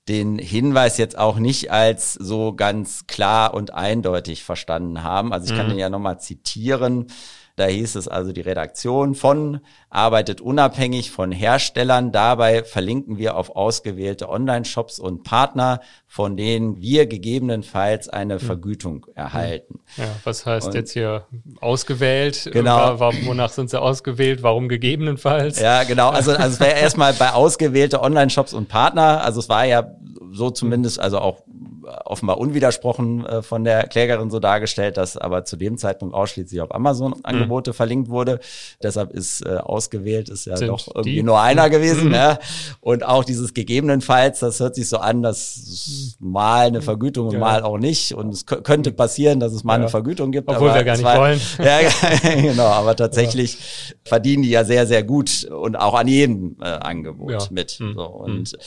den 0.09 0.41
Hinweis 0.41 0.99
jetzt 0.99 1.17
auch 1.17 1.39
nicht 1.39 1.71
als 1.71 2.15
so 2.15 2.53
ganz 2.53 3.07
klar 3.07 3.55
und 3.55 3.73
eindeutig 3.73 4.43
verstanden 4.43 5.05
haben. 5.05 5.33
Also 5.33 5.47
ich 5.53 5.57
kann 5.57 5.67
mhm. 5.67 5.71
den 5.71 5.79
ja 5.79 5.89
nochmal 5.89 6.19
zitieren. 6.19 7.07
Da 7.57 7.67
hieß 7.67 7.95
es 7.95 8.09
also, 8.09 8.33
die 8.33 8.41
Redaktion 8.41 9.15
von 9.15 9.61
arbeitet 9.89 10.41
unabhängig 10.41 11.13
von 11.13 11.31
Herstellern. 11.31 12.11
Dabei 12.11 12.65
verlinken 12.65 13.17
wir 13.17 13.37
auf 13.37 13.55
ausgewählte 13.55 14.29
Online-Shops 14.29 14.99
und 14.99 15.23
Partner, 15.23 15.81
von 16.09 16.37
denen 16.37 16.81
wir 16.81 17.07
gegebenenfalls 17.07 18.09
eine 18.09 18.35
hm. 18.35 18.41
Vergütung 18.41 19.07
erhalten. 19.15 19.81
Ja, 19.97 20.07
was 20.25 20.47
heißt 20.47 20.67
und 20.69 20.75
jetzt 20.75 20.93
hier 20.93 21.27
ausgewählt? 21.61 22.51
Genau. 22.53 22.99
Wonach 22.99 23.51
sind 23.51 23.71
sie 23.71 23.81
ausgewählt? 23.81 24.43
Warum 24.43 24.69
gegebenenfalls? 24.69 25.61
Ja, 25.61 25.85
genau. 25.85 26.09
Also, 26.09 26.33
also 26.33 26.55
es 26.55 26.61
wäre 26.61 26.75
erstmal 26.81 27.13
bei 27.13 27.33
ausgewählte 27.33 28.03
Online-Shops 28.03 28.53
und 28.53 28.69
Partner. 28.69 29.23
Also 29.23 29.39
es 29.39 29.49
war 29.49 29.65
ja 29.65 29.95
so 30.33 30.51
zumindest, 30.51 30.99
also 30.99 31.21
auch 31.21 31.43
offenbar 32.05 32.39
unwidersprochen 32.39 33.27
äh, 33.27 33.43
von 33.43 33.65
der 33.65 33.87
Klägerin 33.87 34.31
so 34.31 34.41
dargestellt, 34.41 34.97
dass 34.97 35.17
aber 35.17 35.45
zu 35.45 35.57
dem 35.57 35.79
Zeitpunkt 35.79 36.15
ausschließlich 36.15 36.61
auf 36.61 36.75
Amazon 36.75 37.13
mhm. 37.13 37.21
Angebote 37.23 37.71
mhm. 37.71 37.75
verlinkt 37.75 38.09
wurde. 38.09 38.41
Deshalb 38.83 39.13
ist 39.13 39.45
äh, 39.45 39.57
ausgewählt, 39.57 40.29
ist 40.29 40.47
ja 40.47 40.57
Sind 40.57 40.69
doch 40.69 40.89
irgendwie 40.89 41.17
die? 41.17 41.23
nur 41.23 41.41
einer 41.41 41.71
gewesen. 41.71 42.09
Mhm. 42.09 42.15
Ja. 42.15 42.39
Und 42.81 43.05
auch 43.05 43.25
dieses 43.25 43.55
gegebenenfalls, 43.55 44.41
das 44.41 44.61
hört 44.61 44.75
sich 44.75 44.89
so 44.89 44.99
an, 44.99 45.23
dass 45.23 46.17
mal 46.19 46.67
eine 46.67 46.83
Vergütung 46.83 47.29
und 47.29 47.35
ja. 47.35 47.41
mal 47.41 47.63
auch 47.63 47.79
nicht. 47.79 48.15
Und 48.15 48.31
es 48.31 48.47
könnte 48.47 48.93
passieren, 48.93 49.41
dass 49.41 49.53
es 49.53 49.65
mal 49.65 49.75
ja. 49.75 49.81
eine 49.81 49.89
Vergütung 49.89 50.33
gibt. 50.33 50.49
Obwohl 50.49 50.75
wir 50.75 50.85
gar 50.85 50.97
nicht 50.97 51.05
war, 51.05 51.19
wollen. 51.19 51.41
Ja, 51.59 51.81
genau. 52.35 52.67
Aber 52.67 52.97
tatsächlich 52.97 53.59
verdienen 54.05 54.43
die 54.43 54.51
ja 54.51 54.65
sehr, 54.65 54.87
sehr 54.87 55.03
gut 55.03 55.45
und 55.45 55.77
auch 55.77 55.95
an 55.95 56.09
jedem 56.09 56.57
äh, 56.61 56.65
Angebot 56.65 57.51
mit. 57.51 57.79
Mhm. 57.81 57.95
So, 57.95 58.05
und 58.05 58.53
mhm. 58.53 58.59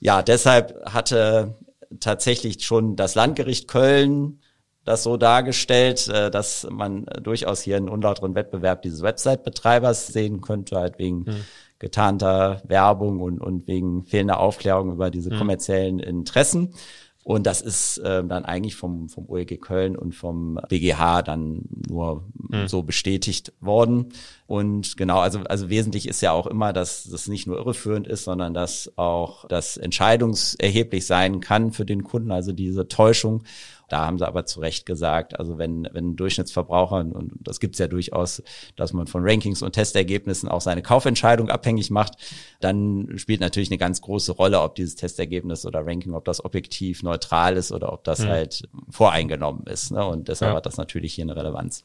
ja, 0.00 0.22
deshalb 0.22 0.74
hatte 0.86 1.54
tatsächlich 1.98 2.64
schon 2.64 2.96
das 2.96 3.14
Landgericht 3.14 3.68
Köln 3.68 4.40
das 4.84 5.02
so 5.02 5.16
dargestellt, 5.16 6.08
äh, 6.08 6.30
dass 6.30 6.66
man 6.70 7.04
durchaus 7.22 7.60
hier 7.60 7.76
einen 7.76 7.88
unlauteren 7.88 8.34
Wettbewerb 8.34 8.82
dieses 8.82 9.02
Website-Betreibers 9.02 10.08
sehen 10.08 10.40
könnte, 10.40 10.76
halt 10.76 10.98
wegen 10.98 11.26
hm. 11.26 11.44
getarnter 11.78 12.62
Werbung 12.66 13.20
und, 13.20 13.40
und 13.40 13.66
wegen 13.66 14.04
fehlender 14.04 14.40
Aufklärung 14.40 14.92
über 14.92 15.10
diese 15.10 15.30
hm. 15.30 15.38
kommerziellen 15.38 15.98
Interessen. 15.98 16.74
Und 17.22 17.46
das 17.46 17.60
ist 17.60 17.98
äh, 17.98 18.24
dann 18.24 18.44
eigentlich 18.44 18.76
vom, 18.76 19.08
vom 19.08 19.28
OEG 19.28 19.60
Köln 19.60 19.94
und 19.94 20.14
vom 20.14 20.58
BGH 20.68 21.22
dann 21.22 21.62
nur 21.88 22.24
mhm. 22.34 22.66
so 22.66 22.82
bestätigt 22.82 23.52
worden. 23.60 24.12
Und 24.46 24.96
genau, 24.96 25.18
also, 25.20 25.40
also 25.40 25.68
wesentlich 25.68 26.08
ist 26.08 26.22
ja 26.22 26.32
auch 26.32 26.46
immer, 26.46 26.72
dass 26.72 27.04
das 27.04 27.28
nicht 27.28 27.46
nur 27.46 27.58
irreführend 27.58 28.06
ist, 28.06 28.24
sondern 28.24 28.54
dass 28.54 28.90
auch 28.96 29.46
das 29.48 29.76
entscheidungserheblich 29.76 31.06
sein 31.06 31.40
kann 31.40 31.72
für 31.72 31.84
den 31.84 32.04
Kunden, 32.04 32.32
also 32.32 32.52
diese 32.52 32.88
Täuschung. 32.88 33.44
Da 33.90 34.06
haben 34.06 34.18
sie 34.18 34.26
aber 34.26 34.46
zu 34.46 34.60
Recht 34.60 34.86
gesagt, 34.86 35.38
also 35.38 35.58
wenn, 35.58 35.88
wenn 35.92 36.10
ein 36.10 36.16
Durchschnittsverbraucher, 36.16 36.98
und 36.98 37.32
das 37.40 37.58
gibt's 37.58 37.78
ja 37.78 37.88
durchaus, 37.88 38.42
dass 38.76 38.92
man 38.92 39.08
von 39.08 39.22
Rankings 39.24 39.62
und 39.62 39.72
Testergebnissen 39.72 40.48
auch 40.48 40.60
seine 40.60 40.80
Kaufentscheidung 40.80 41.50
abhängig 41.50 41.90
macht, 41.90 42.14
dann 42.60 43.18
spielt 43.18 43.40
natürlich 43.40 43.70
eine 43.70 43.78
ganz 43.78 44.00
große 44.00 44.32
Rolle, 44.32 44.60
ob 44.60 44.76
dieses 44.76 44.94
Testergebnis 44.94 45.66
oder 45.66 45.84
Ranking, 45.84 46.14
ob 46.14 46.24
das 46.24 46.44
objektiv 46.44 47.02
neutral 47.02 47.56
ist 47.56 47.72
oder 47.72 47.92
ob 47.92 48.04
das 48.04 48.20
mhm. 48.20 48.28
halt 48.28 48.68
voreingenommen 48.88 49.66
ist. 49.66 49.90
Ne? 49.90 50.04
Und 50.06 50.28
deshalb 50.28 50.52
ja. 50.52 50.56
hat 50.56 50.66
das 50.66 50.76
natürlich 50.76 51.14
hier 51.14 51.24
eine 51.24 51.34
Relevanz. 51.34 51.84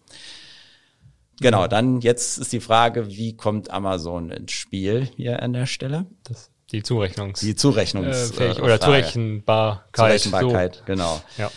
Genau, 1.41 1.67
dann 1.67 1.99
jetzt 2.01 2.37
ist 2.37 2.53
die 2.53 2.61
Frage, 2.61 3.09
wie 3.09 3.35
kommt 3.35 3.71
Amazon 3.71 4.29
ins 4.29 4.51
Spiel 4.51 5.09
hier 5.17 5.41
an 5.41 5.53
der 5.53 5.65
Stelle? 5.65 6.05
Das 6.23 6.51
die 6.71 6.81
Zurechnungs 6.81 7.41
die 7.41 7.55
Zurechnungs 7.55 8.31
äh, 8.39 8.59
oder 8.59 8.79
Zurechenbarkeit. 8.79 10.19
Zurechenbarkeit, 10.19 10.75
so. 10.75 10.81
genau. 10.85 11.21
Ja. 11.37 11.51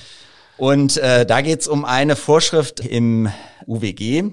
Und 0.59 0.97
äh, 0.97 1.25
da 1.25 1.41
geht's 1.41 1.69
um 1.69 1.85
eine 1.85 2.17
Vorschrift 2.17 2.81
im 2.81 3.29
UWG. 3.67 4.33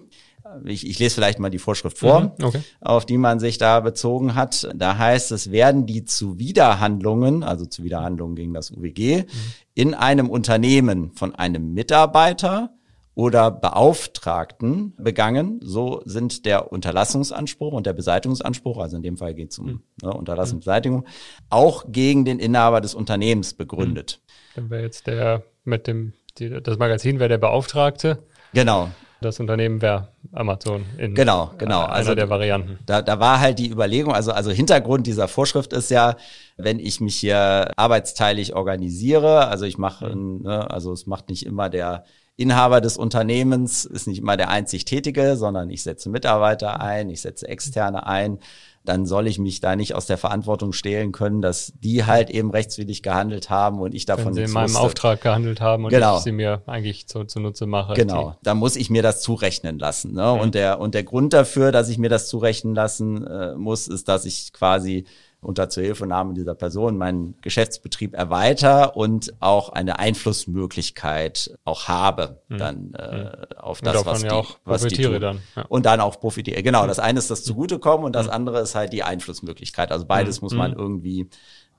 Ich, 0.64 0.88
ich 0.88 1.00
lese 1.00 1.16
vielleicht 1.16 1.40
mal 1.40 1.50
die 1.50 1.60
Vorschrift 1.60 1.98
vor, 1.98 2.22
mhm, 2.22 2.46
okay. 2.46 2.62
auf 2.80 3.06
die 3.06 3.18
man 3.18 3.40
sich 3.40 3.58
da 3.58 3.80
bezogen 3.80 4.36
hat. 4.36 4.70
Da 4.76 4.98
heißt 4.98 5.32
es, 5.32 5.52
werden 5.52 5.86
die 5.86 6.06
Zuwiderhandlungen, 6.06 7.44
also 7.44 7.66
Zuwiderhandlungen 7.66 8.36
gegen 8.36 8.54
das 8.54 8.72
UWG, 8.72 9.24
mhm. 9.24 9.26
in 9.74 9.94
einem 9.94 10.30
Unternehmen 10.30 11.12
von 11.14 11.36
einem 11.36 11.74
Mitarbeiter 11.74 12.72
oder 13.16 13.50
Beauftragten 13.50 14.94
begangen, 14.98 15.60
so 15.64 16.02
sind 16.06 16.46
der 16.46 16.72
Unterlassungsanspruch 16.72 17.74
und 17.74 17.86
der 17.86 17.94
Beseitigungsanspruch, 17.94 18.78
also 18.78 18.98
in 18.98 19.04
dem 19.04 19.18
Fall 19.18 19.34
geht 19.34 19.52
es 19.52 19.60
um 19.60 19.66
mhm. 19.66 19.84
ne, 20.02 20.14
Unterlassungsbeseitigung, 20.14 21.06
auch 21.50 21.86
gegen 21.88 22.26
den 22.26 22.40
Inhaber 22.40 22.82
des 22.82 22.94
Unternehmens 22.94 23.54
begründet. 23.54 24.22
Dann 24.56 24.70
wäre 24.70 24.84
jetzt 24.84 25.08
der 25.08 25.44
mit 25.66 25.88
dem, 25.88 26.14
die, 26.38 26.62
das 26.62 26.78
Magazin 26.78 27.20
wäre 27.20 27.30
der 27.30 27.38
Beauftragte. 27.38 28.20
Genau. 28.54 28.90
Das 29.22 29.40
Unternehmen 29.40 29.82
wäre 29.82 30.10
Amazon 30.34 30.86
in 30.98 31.16
genau, 31.16 31.52
genau. 31.58 31.86
einer 31.86 31.94
also, 31.94 32.16
der 32.16 32.30
Varianten. 32.30 32.80
Da, 32.86 33.02
da 33.02 33.20
war 33.20 33.40
halt 33.40 33.58
die 33.60 33.70
Überlegung, 33.70 34.14
also, 34.14 34.32
also 34.32 34.52
Hintergrund 34.52 35.08
dieser 35.08 35.28
Vorschrift 35.28 35.74
ist 35.74 35.90
ja, 35.90 36.16
wenn 36.58 36.80
ich 36.80 37.00
mich 37.00 37.16
hier 37.16 37.72
arbeitsteilig 37.76 38.56
organisiere, 38.56 39.48
also 39.48 39.66
ich 39.66 39.78
mache, 39.78 40.16
mhm. 40.16 40.44
ne, 40.44 40.70
also 40.70 40.92
es 40.92 41.08
macht 41.08 41.30
nicht 41.30 41.46
immer 41.46 41.70
der 41.70 42.04
Inhaber 42.38 42.82
des 42.82 42.98
Unternehmens, 42.98 43.86
ist 43.86 44.08
nicht 44.08 44.20
immer 44.20 44.36
der 44.36 44.50
einzig 44.50 44.84
Tätige, 44.84 45.38
sondern 45.38 45.70
ich 45.70 45.84
setze 45.84 46.10
Mitarbeiter 46.10 46.82
ein, 46.82 47.10
ich 47.10 47.22
setze 47.22 47.48
Externe 47.48 48.06
ein 48.06 48.40
dann 48.86 49.06
soll 49.06 49.28
ich 49.28 49.40
mich 49.40 49.60
da 49.60 49.76
nicht 49.76 49.96
aus 49.96 50.06
der 50.06 50.18
Verantwortung 50.18 50.74
stehlen 50.74 51.12
können, 51.12 51.42
dass 51.42 51.74
die 51.84 52.06
halt 52.06 52.30
eben 52.30 52.52
rechtswidrig 52.52 53.04
gehandelt 53.04 53.50
haben 53.50 53.80
und 53.80 53.94
ich 53.94 54.06
davon 54.06 54.28
Wenn 54.28 54.34
sie 54.34 54.44
in 54.44 54.52
meinem 54.52 54.70
wusste. 54.70 54.80
Auftrag 54.80 55.22
gehandelt 55.22 55.62
haben 55.62 55.86
und 55.86 55.90
genau. 55.90 56.18
ich 56.18 56.24
sie 56.24 56.32
mir 56.32 56.62
eigentlich 56.66 57.08
zu, 57.08 57.24
zunutze 57.26 57.66
mache. 57.66 57.94
Genau, 57.94 58.36
da 58.44 58.54
muss 58.54 58.76
ich 58.76 58.90
mir 58.90 59.02
das 59.02 59.22
zurechnen 59.22 59.80
lassen. 59.80 60.14
Ne? 60.14 60.34
Mhm. 60.34 60.40
Und, 60.40 60.56
der, 60.56 60.80
und 60.80 60.94
der 60.94 61.04
Grund 61.04 61.34
dafür, 61.34 61.72
dass 61.72 61.90
ich 61.90 61.98
mir 61.98 62.10
das 62.10 62.28
zurechnen 62.28 62.76
lassen 62.76 63.26
äh, 63.26 63.56
muss, 63.56 63.88
ist, 63.88 64.08
dass 64.08 64.26
ich 64.26 64.54
quasi 64.54 65.06
unter 65.46 65.70
Zuhilfenahme 65.70 66.34
dieser 66.34 66.56
Person 66.56 66.98
meinen 66.98 67.36
Geschäftsbetrieb 67.42 68.14
erweiter 68.14 68.98
und 68.98 69.34
auch 69.40 69.70
eine 69.70 70.00
Einflussmöglichkeit 70.00 71.58
auch 71.64 71.88
habe 71.88 72.42
mhm. 72.48 72.58
dann 72.58 72.94
äh, 72.96 73.24
mhm. 73.24 73.58
auf 73.58 73.82
das, 73.82 74.06
was 74.06 74.22
die, 74.22 74.28
ja 74.28 74.44
was 74.64 74.84
die 74.84 75.04
tun. 75.04 75.22
Dann, 75.22 75.40
ja. 75.56 75.66
Und 75.70 75.86
dann 75.86 76.02
auch 76.02 76.20
profitiere. 76.20 76.64
Genau, 76.64 76.88
das 76.88 77.00
eine 77.00 77.20
ist 77.20 77.30
das 77.30 77.44
Zugutekommen 77.44 78.06
und 78.06 78.16
das 78.16 78.28
andere 78.28 78.60
ist 78.62 78.76
halt 78.76 78.92
die 78.92 79.04
Einflussmöglichkeit. 79.04 79.92
Also 79.92 80.06
beides 80.06 80.42
muss 80.42 80.54
man 80.54 80.74
irgendwie 80.74 81.30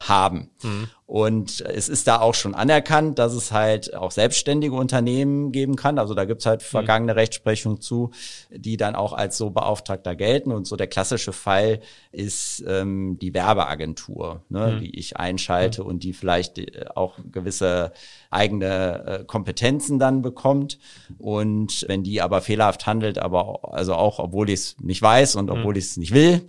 haben. 0.01 0.51
Mhm. 0.63 0.89
Und 1.07 1.61
es 1.61 1.89
ist 1.89 2.09
da 2.09 2.21
auch 2.21 2.35
schon 2.35 2.57
anerkannt, 2.57 3.21
dass 3.21 3.33
es 3.33 3.53
halt 3.53 3.95
auch 3.95 4.11
selbstständige 4.11 4.75
Unternehmen 4.75 5.53
geben 5.53 5.77
kann. 5.77 6.01
Also 6.01 6.15
da 6.15 6.25
gibt's 6.25 6.47
halt 6.47 6.63
mhm. 6.63 6.67
vergangene 6.67 7.13
mhm. 7.13 7.19
Rechtsprechung 7.19 7.81
zu, 7.81 8.11
die 8.51 8.77
dann 8.77 8.97
auch 8.97 9.13
als 9.13 9.39
so 9.39 9.51
Beauftragter 9.51 10.17
gelten. 10.17 10.51
Und 10.51 10.67
so 10.67 10.75
der 10.75 10.89
klassische 10.89 11.33
Fall 11.33 11.79
ist 12.11 12.65
ähm, 12.67 13.19
die 13.21 13.35
Werbeagentur, 13.35 14.43
ne, 14.49 14.73
mhm. 14.73 14.81
die 14.81 14.99
ich 14.99 15.17
einschalte 15.17 15.83
mhm. 15.83 15.89
und 15.91 16.03
die 16.03 16.13
vielleicht 16.13 16.59
äh, 16.59 16.87
auch 16.97 17.19
gewisse 17.31 17.93
eigene 18.31 19.07
äh, 19.07 19.25
Kompetenzen 19.25 20.01
dann 20.01 20.23
bekommt. 20.23 20.81
Und 21.19 21.85
wenn 21.87 22.03
die 22.03 22.21
aber 22.21 22.41
fehlerhaft 22.41 22.87
handelt, 22.87 23.19
aber 23.19 23.73
also 23.73 23.95
auch 23.95 24.19
obwohl 24.19 24.51
ich 24.51 24.61
es 24.61 24.77
nicht 24.81 25.03
weiß 25.03 25.37
und 25.37 25.51
obwohl 25.51 25.75
mhm. 25.75 25.79
ich 25.79 25.85
es 25.85 25.97
nicht 25.99 26.13
will, 26.13 26.47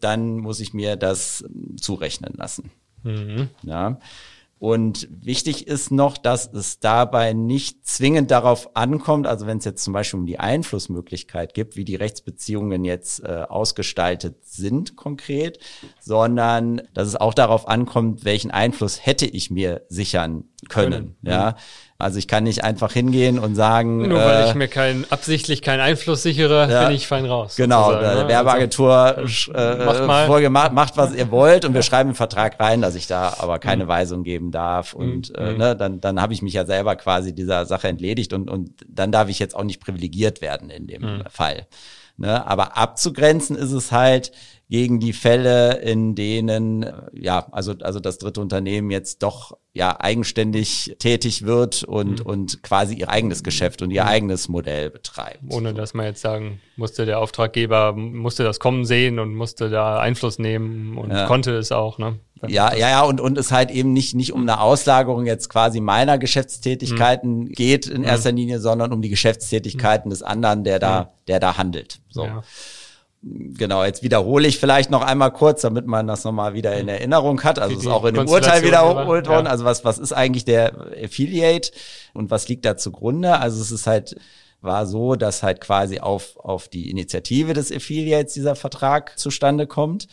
dann 0.00 0.38
muss 0.38 0.60
ich 0.60 0.74
mir 0.74 0.94
das 0.94 1.44
zurechnen 1.76 2.34
lassen. 2.36 2.70
Mhm. 3.06 3.48
Ja. 3.62 3.98
Und 4.58 5.08
wichtig 5.10 5.66
ist 5.66 5.90
noch, 5.90 6.16
dass 6.16 6.50
es 6.50 6.80
dabei 6.80 7.34
nicht 7.34 7.86
zwingend 7.86 8.30
darauf 8.30 8.74
ankommt, 8.74 9.26
also 9.26 9.46
wenn 9.46 9.58
es 9.58 9.66
jetzt 9.66 9.84
zum 9.84 9.92
Beispiel 9.92 10.20
um 10.20 10.26
die 10.26 10.40
Einflussmöglichkeit 10.40 11.52
gibt, 11.52 11.76
wie 11.76 11.84
die 11.84 11.94
Rechtsbeziehungen 11.94 12.86
jetzt 12.86 13.22
äh, 13.22 13.44
ausgestaltet 13.46 14.36
sind 14.46 14.96
konkret, 14.96 15.58
sondern 16.00 16.80
dass 16.94 17.06
es 17.06 17.16
auch 17.16 17.34
darauf 17.34 17.68
ankommt, 17.68 18.24
welchen 18.24 18.50
Einfluss 18.50 19.04
hätte 19.04 19.26
ich 19.26 19.50
mir 19.50 19.82
sichern 19.90 20.44
können. 20.70 20.90
können. 20.90 21.16
Ja. 21.22 21.50
Mhm. 21.50 21.56
Also 21.98 22.18
ich 22.18 22.28
kann 22.28 22.44
nicht 22.44 22.62
einfach 22.62 22.92
hingehen 22.92 23.38
und 23.38 23.54
sagen. 23.54 24.08
Nur 24.08 24.18
weil 24.18 24.44
äh, 24.44 24.48
ich 24.48 24.54
mir 24.54 24.68
kein, 24.68 25.06
absichtlich 25.10 25.62
keinen 25.62 25.80
Einfluss 25.80 26.22
sichere, 26.22 26.70
ja, 26.70 26.86
bin 26.86 26.94
ich 26.94 27.06
fein 27.06 27.24
raus. 27.24 27.56
Genau, 27.56 27.90
ne? 27.90 28.24
Werbeagentur 28.28 28.92
also, 28.92 29.52
äh, 29.52 29.84
macht, 30.04 30.26
Folge, 30.26 30.50
macht, 30.50 30.72
macht, 30.72 30.96
was 30.98 31.14
ihr 31.14 31.30
wollt 31.30 31.64
und 31.64 31.72
wir 31.72 31.82
schreiben 31.82 32.10
einen 32.10 32.14
Vertrag 32.14 32.60
rein, 32.60 32.82
dass 32.82 32.96
ich 32.96 33.06
da 33.06 33.36
aber 33.38 33.58
keine 33.58 33.84
mhm. 33.84 33.88
Weisung 33.88 34.24
geben 34.24 34.50
darf. 34.50 34.92
Und 34.92 35.30
mhm. 35.30 35.36
äh, 35.36 35.52
mhm. 35.52 35.58
ne, 35.58 35.76
dann, 35.76 36.00
dann 36.02 36.20
habe 36.20 36.34
ich 36.34 36.42
mich 36.42 36.52
ja 36.52 36.66
selber 36.66 36.96
quasi 36.96 37.34
dieser 37.34 37.64
Sache 37.64 37.88
entledigt 37.88 38.34
und, 38.34 38.50
und 38.50 38.72
dann 38.86 39.10
darf 39.10 39.30
ich 39.30 39.38
jetzt 39.38 39.56
auch 39.56 39.64
nicht 39.64 39.80
privilegiert 39.80 40.42
werden 40.42 40.68
in 40.68 40.86
dem 40.86 41.02
mhm. 41.02 41.22
Fall. 41.30 41.66
Ne? 42.18 42.46
Aber 42.46 42.76
abzugrenzen 42.76 43.56
ist 43.56 43.72
es 43.72 43.92
halt 43.92 44.32
gegen 44.68 44.98
die 44.98 45.12
Fälle, 45.12 45.78
in 45.78 46.14
denen 46.14 46.84
ja, 47.12 47.46
also 47.52 47.74
also 47.82 48.00
das 48.00 48.18
dritte 48.18 48.40
Unternehmen 48.40 48.90
jetzt 48.90 49.22
doch 49.22 49.56
ja 49.72 50.00
eigenständig 50.00 50.96
tätig 50.98 51.44
wird 51.46 51.84
und 51.84 52.20
mhm. 52.20 52.26
und 52.26 52.62
quasi 52.62 52.96
ihr 52.96 53.08
eigenes 53.08 53.44
Geschäft 53.44 53.82
und 53.82 53.92
ihr 53.92 54.02
mhm. 54.02 54.08
eigenes 54.08 54.48
Modell 54.48 54.90
betreibt. 54.90 55.40
Ohne 55.50 55.72
dass 55.72 55.94
man 55.94 56.06
jetzt 56.06 56.20
sagen 56.20 56.60
musste, 56.76 57.06
der 57.06 57.20
Auftraggeber 57.20 57.92
musste 57.92 58.42
das 58.42 58.58
kommen 58.58 58.84
sehen 58.84 59.20
und 59.20 59.34
musste 59.34 59.70
da 59.70 60.00
Einfluss 60.00 60.38
nehmen 60.38 60.98
und 60.98 61.10
ja. 61.10 61.26
konnte 61.26 61.56
es 61.56 61.70
auch, 61.70 61.98
ne? 61.98 62.18
Ja, 62.48 62.74
ja, 62.74 62.90
ja, 62.90 63.02
und, 63.02 63.18
und 63.18 63.38
es 63.38 63.50
halt 63.50 63.70
eben 63.70 63.94
nicht, 63.94 64.14
nicht 64.14 64.32
um 64.32 64.42
eine 64.42 64.60
Auslagerung 64.60 65.24
jetzt 65.24 65.48
quasi 65.48 65.80
meiner 65.80 66.18
Geschäftstätigkeiten 66.18 67.38
mhm. 67.38 67.48
geht 67.52 67.86
in 67.86 68.04
erster 68.04 68.30
Linie, 68.30 68.60
sondern 68.60 68.92
um 68.92 69.00
die 69.00 69.08
Geschäftstätigkeiten 69.08 70.08
mhm. 70.08 70.10
des 70.10 70.22
anderen, 70.22 70.62
der 70.62 70.78
da, 70.78 71.14
der 71.28 71.40
da 71.40 71.56
handelt. 71.56 72.00
So. 72.10 72.24
Ja. 72.24 72.42
Genau, 73.22 73.82
jetzt 73.84 74.02
wiederhole 74.02 74.46
ich 74.46 74.58
vielleicht 74.58 74.90
noch 74.90 75.02
einmal 75.02 75.32
kurz, 75.32 75.62
damit 75.62 75.86
man 75.86 76.06
das 76.06 76.24
nochmal 76.24 76.54
wieder 76.54 76.76
in 76.76 76.88
Erinnerung 76.88 77.42
hat. 77.42 77.58
Also 77.58 77.74
es 77.74 77.82
ist 77.82 77.88
auch 77.88 78.04
in 78.04 78.14
dem 78.14 78.28
Urteil 78.28 78.62
wiederholt 78.62 79.26
worden. 79.26 79.46
Ja. 79.46 79.50
Also 79.50 79.64
was, 79.64 79.84
was 79.84 79.98
ist 79.98 80.12
eigentlich 80.12 80.44
der 80.44 80.72
Affiliate 81.02 81.72
und 82.12 82.30
was 82.30 82.48
liegt 82.48 82.64
da 82.64 82.76
zugrunde? 82.76 83.38
Also 83.38 83.60
es 83.60 83.72
ist 83.72 83.86
halt, 83.86 84.16
war 84.60 84.86
so, 84.86 85.16
dass 85.16 85.42
halt 85.42 85.60
quasi 85.60 85.98
auf, 85.98 86.36
auf 86.36 86.68
die 86.68 86.90
Initiative 86.90 87.52
des 87.52 87.72
Affiliates 87.72 88.34
dieser 88.34 88.54
Vertrag 88.54 89.18
zustande 89.18 89.66
kommt 89.66 90.06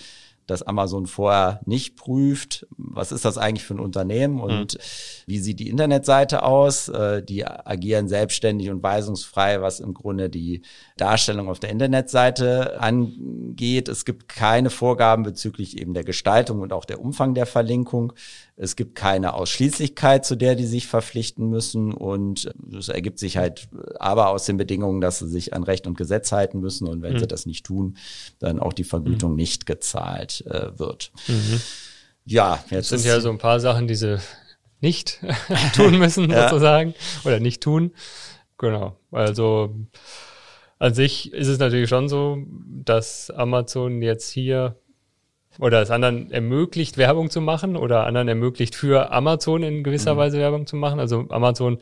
dass 0.47 0.63
Amazon 0.63 1.07
vorher 1.07 1.61
nicht 1.65 1.95
prüft, 1.95 2.67
was 2.77 3.11
ist 3.11 3.25
das 3.25 3.37
eigentlich 3.37 3.65
für 3.65 3.75
ein 3.75 3.79
Unternehmen 3.79 4.39
und 4.39 4.75
mhm. 4.75 4.79
wie 5.25 5.39
sieht 5.39 5.59
die 5.59 5.69
Internetseite 5.69 6.43
aus. 6.43 6.89
Äh, 6.89 7.23
die 7.23 7.45
agieren 7.45 8.07
selbstständig 8.07 8.69
und 8.69 8.83
weisungsfrei, 8.83 9.61
was 9.61 9.79
im 9.79 9.93
Grunde 9.93 10.29
die 10.29 10.61
Darstellung 10.97 11.49
auf 11.49 11.59
der 11.59 11.69
Internetseite 11.69 12.79
angeht. 12.79 13.87
Es 13.87 14.05
gibt 14.05 14.27
keine 14.27 14.69
Vorgaben 14.69 15.23
bezüglich 15.23 15.79
eben 15.79 15.93
der 15.93 16.03
Gestaltung 16.03 16.61
und 16.61 16.73
auch 16.73 16.85
der 16.85 16.99
Umfang 16.99 17.33
der 17.33 17.45
Verlinkung. 17.45 18.13
Es 18.55 18.75
gibt 18.75 18.93
keine 18.93 19.33
Ausschließlichkeit, 19.33 20.25
zu 20.25 20.35
der 20.35 20.55
die 20.55 20.65
sich 20.65 20.87
verpflichten 20.87 21.49
müssen. 21.49 21.91
Und 21.91 22.53
es 22.77 22.87
ergibt 22.87 23.17
sich 23.17 23.37
halt 23.37 23.67
aber 23.99 24.29
aus 24.29 24.45
den 24.45 24.57
Bedingungen, 24.57 25.01
dass 25.01 25.19
sie 25.19 25.27
sich 25.27 25.53
an 25.53 25.63
Recht 25.63 25.87
und 25.87 25.97
Gesetz 25.97 26.31
halten 26.31 26.59
müssen. 26.59 26.87
Und 26.87 27.01
wenn 27.01 27.13
mhm. 27.13 27.19
sie 27.19 27.27
das 27.27 27.45
nicht 27.45 27.65
tun, 27.65 27.97
dann 28.39 28.59
auch 28.59 28.73
die 28.73 28.83
Vergütung 28.83 29.31
mhm. 29.31 29.37
nicht 29.37 29.65
gezahlt 29.65 30.45
äh, 30.47 30.77
wird. 30.77 31.11
Mhm. 31.27 31.61
Ja, 32.25 32.63
jetzt 32.69 32.91
das 32.91 33.01
sind 33.01 33.11
ja 33.11 33.19
so 33.19 33.29
ein 33.29 33.39
paar 33.39 33.59
Sachen, 33.59 33.87
die 33.87 33.95
sie 33.95 34.19
nicht 34.81 35.19
tun 35.75 35.97
müssen, 35.97 36.29
ja. 36.29 36.49
sozusagen, 36.49 36.93
oder 37.23 37.39
nicht 37.39 37.63
tun. 37.63 37.91
Genau. 38.57 38.97
Also 39.11 39.75
an 40.77 40.93
sich 40.93 41.33
ist 41.33 41.47
es 41.47 41.59
natürlich 41.59 41.89
schon 41.89 42.07
so, 42.07 42.37
dass 42.83 43.31
Amazon 43.31 44.01
jetzt 44.01 44.29
hier 44.29 44.77
oder 45.59 45.81
es 45.81 45.91
anderen 45.91 46.31
ermöglicht, 46.31 46.97
Werbung 46.97 47.29
zu 47.29 47.41
machen 47.41 47.75
oder 47.75 48.05
anderen 48.05 48.27
ermöglicht, 48.27 48.75
für 48.75 49.11
Amazon 49.11 49.63
in 49.63 49.83
gewisser 49.83 50.15
mhm. 50.15 50.17
Weise 50.17 50.37
Werbung 50.39 50.67
zu 50.67 50.75
machen. 50.75 50.99
Also 50.99 51.25
Amazon 51.29 51.79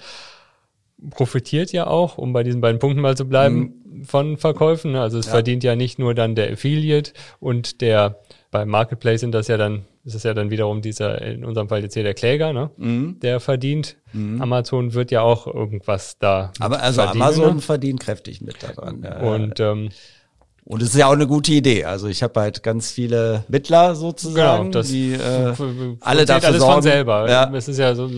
profitiert 1.10 1.72
ja 1.72 1.88
auch, 1.88 2.18
um 2.18 2.34
bei 2.34 2.44
diesen 2.44 2.62
beiden 2.62 2.80
Punkten 2.80 3.02
mal 3.02 3.18
zu 3.18 3.28
bleiben, 3.28 3.82
mhm. 3.84 4.04
von 4.04 4.38
Verkäufen. 4.38 4.96
Also 4.96 5.18
es 5.18 5.26
ja. 5.28 5.32
verdient 5.32 5.64
ja 5.64 5.76
nicht 5.76 6.00
nur 6.00 6.14
dann 6.14 6.36
der 6.36 6.52
Affiliate 6.52 7.14
und 7.40 7.82
der 7.82 8.20
beim 8.52 8.68
Marketplace 8.68 9.22
sind 9.22 9.32
das 9.32 9.48
ja 9.48 9.56
dann, 9.56 9.86
ist 10.04 10.14
es 10.14 10.24
ja 10.24 10.34
dann 10.34 10.52
wiederum 10.52 10.82
dieser, 10.82 11.22
in 11.22 11.46
unserem 11.46 11.70
Fall 11.70 11.82
jetzt 11.82 11.94
hier 11.94 12.04
der 12.04 12.14
Kläger, 12.14 12.52
ne? 12.52 12.70
Mhm. 12.76 13.20
Der 13.22 13.40
verdient. 13.40 13.96
Mhm. 14.12 14.42
Amazon 14.42 14.94
wird 14.94 15.10
ja 15.10 15.22
auch 15.22 15.48
irgendwas 15.48 16.20
da. 16.20 16.52
Aber 16.60 16.82
also 16.84 17.02
Amazon 17.02 17.56
ne? 17.56 17.62
verdient 17.62 18.02
kräftig 18.02 18.42
mit 18.42 18.62
daran. 18.62 19.06
Und 19.06 19.60
ähm, 19.62 19.90
und 20.72 20.82
es 20.82 20.90
ist 20.90 20.96
ja 20.96 21.08
auch 21.08 21.12
eine 21.12 21.28
gute 21.28 21.52
Idee. 21.52 21.84
Also 21.84 22.08
ich 22.08 22.24
habe 22.24 22.40
halt 22.40 22.64
ganz 22.64 22.92
viele 22.92 23.44
Mittler 23.50 23.94
sozusagen, 23.94 24.72
genau, 24.72 24.72
das 24.72 24.88
die 24.88 25.12
äh, 25.12 25.54
alle 26.00 26.26
dafür 26.26 26.48
alles 26.48 26.62
sorgen. 26.62 26.74
von 26.76 26.82
selber. 26.82 27.30
Ja. 27.30 27.54
Es 27.54 27.68
ist 27.68 27.78
ja 27.78 27.94
so, 27.94 28.10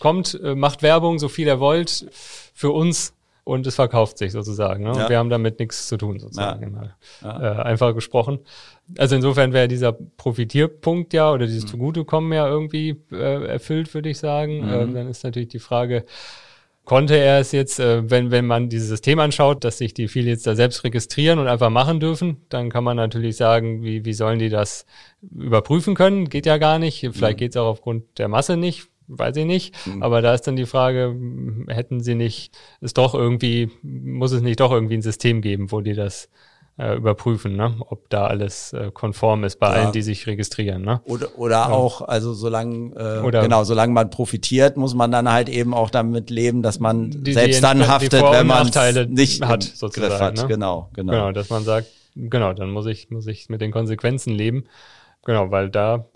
kommt, 0.00 0.38
äh, 0.42 0.56
macht 0.56 0.82
Werbung, 0.82 1.20
so 1.20 1.28
viel 1.28 1.46
ihr 1.46 1.60
wollt, 1.60 2.06
für 2.52 2.70
uns 2.72 3.14
und 3.44 3.64
es 3.64 3.76
verkauft 3.76 4.18
sich 4.18 4.32
sozusagen. 4.32 4.82
Ne? 4.82 4.92
Ja. 4.96 5.08
Wir 5.08 5.18
haben 5.18 5.30
damit 5.30 5.60
nichts 5.60 5.86
zu 5.86 5.96
tun 5.98 6.18
sozusagen. 6.18 6.80
Ja. 7.22 7.38
Ja. 7.40 7.60
Äh, 7.60 7.62
einfach 7.62 7.94
gesprochen. 7.94 8.40
Also 8.98 9.14
insofern 9.14 9.52
wäre 9.52 9.68
dieser 9.68 9.92
Profitierpunkt 9.92 11.12
ja 11.12 11.32
oder 11.32 11.46
dieses 11.46 11.62
mhm. 11.62 11.68
Zugutekommen 11.68 12.32
ja 12.32 12.48
irgendwie 12.48 13.00
äh, 13.12 13.46
erfüllt, 13.46 13.94
würde 13.94 14.08
ich 14.08 14.18
sagen. 14.18 14.66
Mhm. 14.66 14.72
Ähm, 14.72 14.94
dann 14.94 15.08
ist 15.08 15.22
natürlich 15.22 15.50
die 15.50 15.60
Frage, 15.60 16.04
konnte 16.90 17.16
er 17.16 17.38
es 17.38 17.52
jetzt, 17.52 17.78
äh, 17.78 18.10
wenn, 18.10 18.32
wenn 18.32 18.48
man 18.48 18.68
dieses 18.68 18.88
System 18.88 19.20
anschaut, 19.20 19.62
dass 19.62 19.78
sich 19.78 19.94
die 19.94 20.06
Affiliates 20.06 20.42
da 20.42 20.56
selbst 20.56 20.82
registrieren 20.82 21.38
und 21.38 21.46
einfach 21.46 21.70
machen 21.70 22.00
dürfen, 22.00 22.38
dann 22.48 22.68
kann 22.68 22.82
man 22.82 22.96
natürlich 22.96 23.36
sagen, 23.36 23.84
wie, 23.84 24.04
wie 24.04 24.12
sollen 24.12 24.40
die 24.40 24.48
das 24.48 24.86
überprüfen 25.22 25.94
können? 25.94 26.28
Geht 26.28 26.46
ja 26.46 26.58
gar 26.58 26.80
nicht. 26.80 26.98
Vielleicht 27.12 27.36
mhm. 27.36 27.38
geht 27.38 27.52
es 27.52 27.56
auch 27.58 27.68
aufgrund 27.68 28.18
der 28.18 28.26
Masse 28.26 28.56
nicht, 28.56 28.88
weiß 29.06 29.36
ich 29.36 29.44
nicht. 29.44 29.86
Mhm. 29.86 30.02
Aber 30.02 30.20
da 30.20 30.34
ist 30.34 30.48
dann 30.48 30.56
die 30.56 30.66
Frage, 30.66 31.14
hätten 31.68 32.00
sie 32.00 32.16
nicht, 32.16 32.58
ist 32.80 32.98
doch 32.98 33.14
irgendwie, 33.14 33.70
muss 33.82 34.32
es 34.32 34.42
nicht 34.42 34.58
doch 34.58 34.72
irgendwie 34.72 34.94
ein 34.94 35.02
System 35.02 35.42
geben, 35.42 35.70
wo 35.70 35.82
die 35.82 35.94
das 35.94 36.28
äh, 36.80 36.96
überprüfen, 36.96 37.56
ne? 37.56 37.76
ob 37.80 38.08
da 38.08 38.26
alles 38.26 38.72
äh, 38.72 38.90
konform 38.92 39.44
ist 39.44 39.56
bei 39.56 39.66
ja. 39.66 39.72
allen, 39.74 39.92
die 39.92 40.00
sich 40.00 40.26
registrieren. 40.26 40.82
Ne? 40.82 41.02
Oder, 41.04 41.38
oder 41.38 41.56
ja. 41.56 41.68
auch, 41.68 42.00
also 42.00 42.32
solange 42.32 42.94
äh, 42.94 43.20
oder 43.20 43.42
genau, 43.42 43.64
solange 43.64 43.92
man 43.92 44.08
profitiert, 44.08 44.78
muss 44.78 44.94
man 44.94 45.12
dann 45.12 45.30
halt 45.30 45.50
eben 45.50 45.74
auch 45.74 45.90
damit 45.90 46.30
leben, 46.30 46.62
dass 46.62 46.80
man 46.80 47.10
die, 47.10 47.34
selbst 47.34 47.58
die, 47.58 47.62
dann 47.62 47.86
haftet, 47.86 48.22
wenn 48.22 48.46
man 48.46 48.70
nicht 49.10 49.44
hat, 49.44 49.62
sozusagen. 49.62 50.18
Hat. 50.18 50.36
Ne? 50.36 50.46
Genau, 50.48 50.88
genau. 50.94 51.12
Genau, 51.12 51.32
dass 51.32 51.50
man 51.50 51.64
sagt, 51.64 51.88
genau, 52.16 52.54
dann 52.54 52.70
muss 52.70 52.86
ich, 52.86 53.10
muss 53.10 53.26
ich 53.26 53.50
mit 53.50 53.60
den 53.60 53.72
Konsequenzen 53.72 54.32
leben. 54.32 54.64
Genau, 55.24 55.50
weil 55.50 55.68
da 55.68 56.06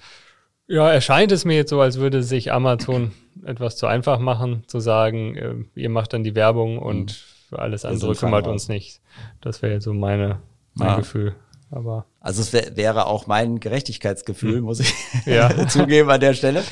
ja, 0.67 0.91
erscheint 0.91 1.31
es 1.31 1.45
mir 1.45 1.57
jetzt 1.57 1.69
so, 1.69 1.83
als 1.83 1.99
würde 1.99 2.23
sich 2.23 2.53
Amazon 2.53 3.13
etwas 3.45 3.77
zu 3.77 3.87
einfach 3.87 4.19
machen, 4.19 4.65
zu 4.67 4.81
sagen, 4.81 5.37
äh, 5.37 5.55
ihr 5.75 5.91
macht 5.91 6.15
dann 6.15 6.25
die 6.25 6.35
Werbung 6.35 6.79
und 6.79 7.23
mhm. 7.51 7.59
alles 7.59 7.85
andere 7.85 8.15
kümmert 8.15 8.47
uns 8.47 8.69
nicht. 8.69 9.03
Das 9.43 9.61
wäre 9.61 9.75
jetzt 9.75 9.85
so 9.85 9.93
meine 9.93 10.41
mein 10.75 10.89
ja. 10.89 10.97
Gefühl. 10.97 11.35
Aber 11.71 12.07
also 12.21 12.41
es 12.41 12.53
wär, 12.53 12.77
wäre 12.77 13.07
auch 13.07 13.27
mein 13.27 13.59
Gerechtigkeitsgefühl, 13.59 14.57
hm. 14.57 14.65
muss 14.65 14.81
ich 14.81 14.95
ja. 15.27 15.67
zugeben 15.69 16.09
an 16.11 16.21
der 16.21 16.35
Stelle. 16.35 16.63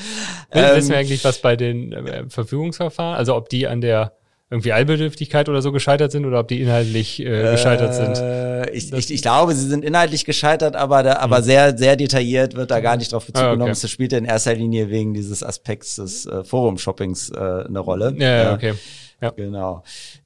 Wissen 0.51 0.89
wir 0.89 0.95
ähm, 0.95 0.99
eigentlich, 0.99 1.23
was 1.23 1.39
bei 1.39 1.55
den 1.55 1.91
äh, 1.91 2.29
Verfügungsverfahren, 2.29 3.17
also 3.17 3.35
ob 3.35 3.49
die 3.49 3.67
an 3.67 3.81
der 3.81 4.13
irgendwie 4.49 4.71
Eilbedürftigkeit 4.71 5.49
oder 5.49 5.63
so 5.63 5.71
gescheitert 5.71 6.11
sind 6.11 6.25
oder 6.25 6.39
ob 6.39 6.47
die 6.47 6.61
inhaltlich 6.61 7.19
äh, 7.19 7.51
gescheitert 7.51 7.95
sind? 7.95 8.17
Äh, 8.17 8.69
ich, 8.69 8.93
ich, 8.93 9.11
ich 9.11 9.21
glaube, 9.21 9.55
sie 9.55 9.67
sind 9.67 9.83
inhaltlich 9.83 10.25
gescheitert, 10.25 10.75
aber, 10.75 11.01
da, 11.01 11.17
aber 11.17 11.37
hm. 11.37 11.43
sehr, 11.43 11.77
sehr 11.77 11.95
detailliert 11.95 12.55
wird 12.55 12.71
da 12.71 12.79
gar 12.79 12.95
nicht 12.95 13.11
drauf 13.11 13.25
Bezug 13.25 13.43
ah, 13.43 13.51
genommen. 13.53 13.71
Es 13.71 13.89
spielt 13.89 14.13
in 14.13 14.25
erster 14.25 14.53
Linie 14.53 14.89
wegen 14.89 15.13
dieses 15.13 15.43
Aspekts 15.43 15.95
des 15.95 16.27
äh, 16.27 16.43
Forum-Shoppings 16.43 17.31
äh, 17.31 17.65
eine 17.67 17.79
Rolle. 17.79 18.15
Ja, 18.17 18.43
ja, 18.43 18.53
okay. 18.53 18.73
Ja. 19.21 19.31
Genau. 19.31 19.83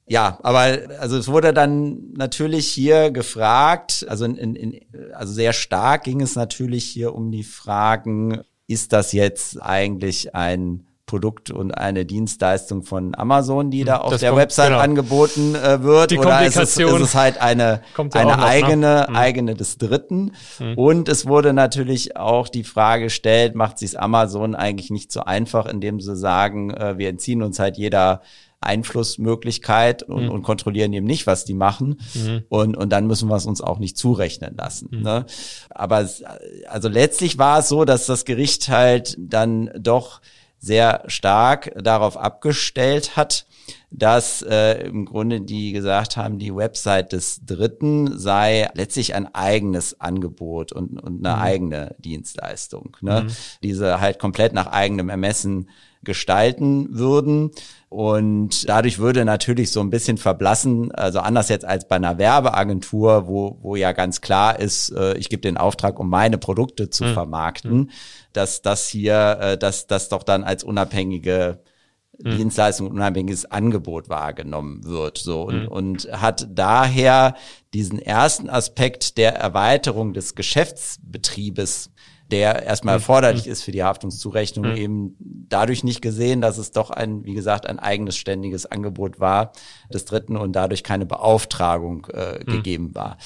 Ja, 0.10 0.40
aber 0.42 0.78
also 1.00 1.18
es 1.18 1.28
wurde 1.28 1.54
dann 1.54 2.14
natürlich 2.14 2.68
hier 2.68 3.12
gefragt, 3.12 4.06
also 4.08 4.24
in, 4.24 4.56
in, 4.56 4.80
also 5.14 5.34
sehr 5.34 5.52
stark 5.52 6.04
ging 6.04 6.22
es 6.22 6.36
natürlich 6.36 6.86
hier 6.86 7.14
um 7.14 7.30
die 7.30 7.44
Fragen, 7.44 8.42
ist 8.68 8.94
das 8.94 9.12
jetzt 9.12 9.62
eigentlich 9.62 10.34
ein 10.34 10.88
Produkt 11.08 11.52
und 11.52 11.72
eine 11.72 12.06
Dienstleistung 12.06 12.84
von 12.84 13.16
Amazon, 13.16 13.72
die 13.72 13.86
da 13.86 14.00
auf 14.00 14.12
das 14.12 14.20
der 14.20 14.32
kommt, 14.32 14.42
Website 14.42 14.70
genau. 14.70 14.82
angeboten 14.82 15.56
äh, 15.56 15.82
wird, 15.82 16.12
die 16.12 16.20
oder 16.20 16.46
ist 16.46 16.58
es, 16.58 16.78
ist 16.78 17.00
es 17.00 17.16
halt 17.16 17.42
eine, 17.42 17.82
eine 18.14 18.32
noch, 18.32 18.44
eigene, 18.44 18.78
ne? 18.78 19.10
eigene 19.10 19.56
des 19.56 19.78
Dritten? 19.78 20.34
Mhm. 20.60 20.74
Und 20.78 21.10
es 21.10 21.26
wurde 21.26 21.54
natürlich 21.54 22.18
auch 22.18 22.50
die 22.50 22.66
Frage 22.66 23.06
gestellt, 23.06 23.56
macht 23.56 23.80
sich 23.80 23.98
Amazon 23.98 24.54
eigentlich 24.54 24.90
nicht 24.90 25.14
so 25.14 25.22
einfach, 25.22 25.66
indem 25.66 26.02
sie 26.02 26.16
sagen, 26.18 26.72
äh, 26.72 26.98
wir 26.98 27.08
entziehen 27.08 27.42
uns 27.42 27.58
halt 27.58 27.78
jeder 27.78 28.22
Einflussmöglichkeit 28.62 30.04
und, 30.04 30.26
mhm. 30.26 30.32
und 30.32 30.44
kontrollieren 30.44 30.92
eben 30.94 31.06
nicht, 31.06 31.28
was 31.28 31.46
die 31.46 31.54
machen. 31.54 32.00
Mhm. 32.14 32.44
Und, 32.50 32.76
und 32.76 32.90
dann 32.90 33.08
müssen 33.08 33.30
wir 33.30 33.36
es 33.36 33.46
uns 33.46 33.62
auch 33.62 33.80
nicht 33.80 33.98
zurechnen 33.98 34.56
lassen. 34.58 34.90
Mhm. 34.92 35.02
Ne? 35.02 35.26
Aber 35.70 36.08
also 36.68 36.90
letztlich 36.90 37.38
war 37.38 37.60
es 37.60 37.70
so, 37.70 37.86
dass 37.86 38.06
das 38.06 38.26
Gericht 38.26 38.70
halt 38.70 39.16
dann 39.20 39.70
doch 39.78 40.22
sehr 40.60 41.04
stark 41.08 41.72
darauf 41.82 42.18
abgestellt 42.18 43.16
hat, 43.16 43.46
dass 43.90 44.42
äh, 44.42 44.86
im 44.86 45.06
Grunde 45.06 45.42
die 45.42 45.72
gesagt 45.72 46.18
haben, 46.18 46.40
die 46.40 46.54
Website 46.54 47.14
des 47.14 47.46
Dritten 47.46 48.18
sei 48.18 48.70
letztlich 48.74 49.16
ein 49.16 49.34
eigenes 49.34 50.02
Angebot 50.02 50.74
und, 50.74 51.00
und 51.00 51.26
eine 51.26 51.38
mhm. 51.38 51.42
eigene 51.42 51.96
Dienstleistung, 51.98 52.98
ne? 53.02 53.24
Mhm. 53.24 53.32
diese 53.64 54.02
halt 54.02 54.20
komplett 54.20 54.54
nach 54.54 54.68
eigenem 54.68 55.10
Ermessen 55.10 55.70
gestalten 56.04 56.98
würden. 56.98 57.52
Und 57.90 58.68
dadurch 58.68 59.00
würde 59.00 59.24
natürlich 59.24 59.72
so 59.72 59.80
ein 59.80 59.90
bisschen 59.90 60.18
verblassen, 60.18 60.92
also 60.92 61.20
anders 61.20 61.48
jetzt 61.48 61.64
als 61.66 61.88
bei 61.88 61.96
einer 61.96 62.18
Werbeagentur, 62.18 63.28
wo, 63.28 63.58
wo 63.62 63.76
ja 63.78 63.94
ganz 63.94 64.20
klar 64.20 64.60
ist, 64.60 64.90
äh, 64.90 65.18
ich 65.18 65.30
gebe 65.30 65.42
den 65.42 65.58
Auftrag, 65.58 66.00
um 66.00 66.10
meine 66.10 66.38
Produkte 66.38 66.90
zu 66.90 67.06
mhm. 67.06 67.14
vermarkten, 67.14 67.92
dass 68.34 68.62
das 68.62 68.88
hier, 68.90 69.38
äh, 69.40 69.58
dass 69.58 69.88
das 69.88 70.10
doch 70.10 70.24
dann 70.24 70.44
als 70.44 70.66
unabhängige 70.66 71.62
mhm. 72.24 72.38
Dienstleistung 72.38 72.90
unabhängiges 72.90 73.46
Angebot 73.46 74.10
wahrgenommen 74.10 74.84
wird. 74.84 75.18
So 75.18 75.44
und, 75.44 75.64
mhm. 75.64 75.68
und 75.68 76.10
hat 76.12 76.48
daher 76.52 77.36
diesen 77.74 78.00
ersten 78.00 78.50
Aspekt 78.50 79.18
der 79.18 79.36
Erweiterung 79.36 80.14
des 80.14 80.36
Geschäftsbetriebes 80.36 81.92
der 82.32 82.64
erstmal 82.64 82.96
mhm. 82.96 83.02
erforderlich 83.02 83.46
mhm. 83.46 83.52
ist 83.52 83.64
für 83.64 83.72
die 83.72 83.84
Haftungszurechnung, 83.84 84.72
mhm. 84.72 84.78
eben 84.78 85.16
dadurch 85.20 85.84
nicht 85.84 86.02
gesehen, 86.02 86.42
dass 86.42 86.58
es 86.58 86.72
doch 86.72 86.90
ein, 86.90 87.24
wie 87.24 87.34
gesagt, 87.34 87.68
ein 87.68 87.80
eigenes 87.80 88.18
ständiges 88.18 88.66
Angebot 88.66 89.20
war 89.20 89.54
des 89.94 90.06
Dritten 90.06 90.36
und 90.36 90.54
dadurch 90.54 90.84
keine 90.84 91.06
Beauftragung 91.06 92.08
äh, 92.08 92.40
mhm. 92.40 92.52
gegeben 92.52 92.96
war. 92.96 93.18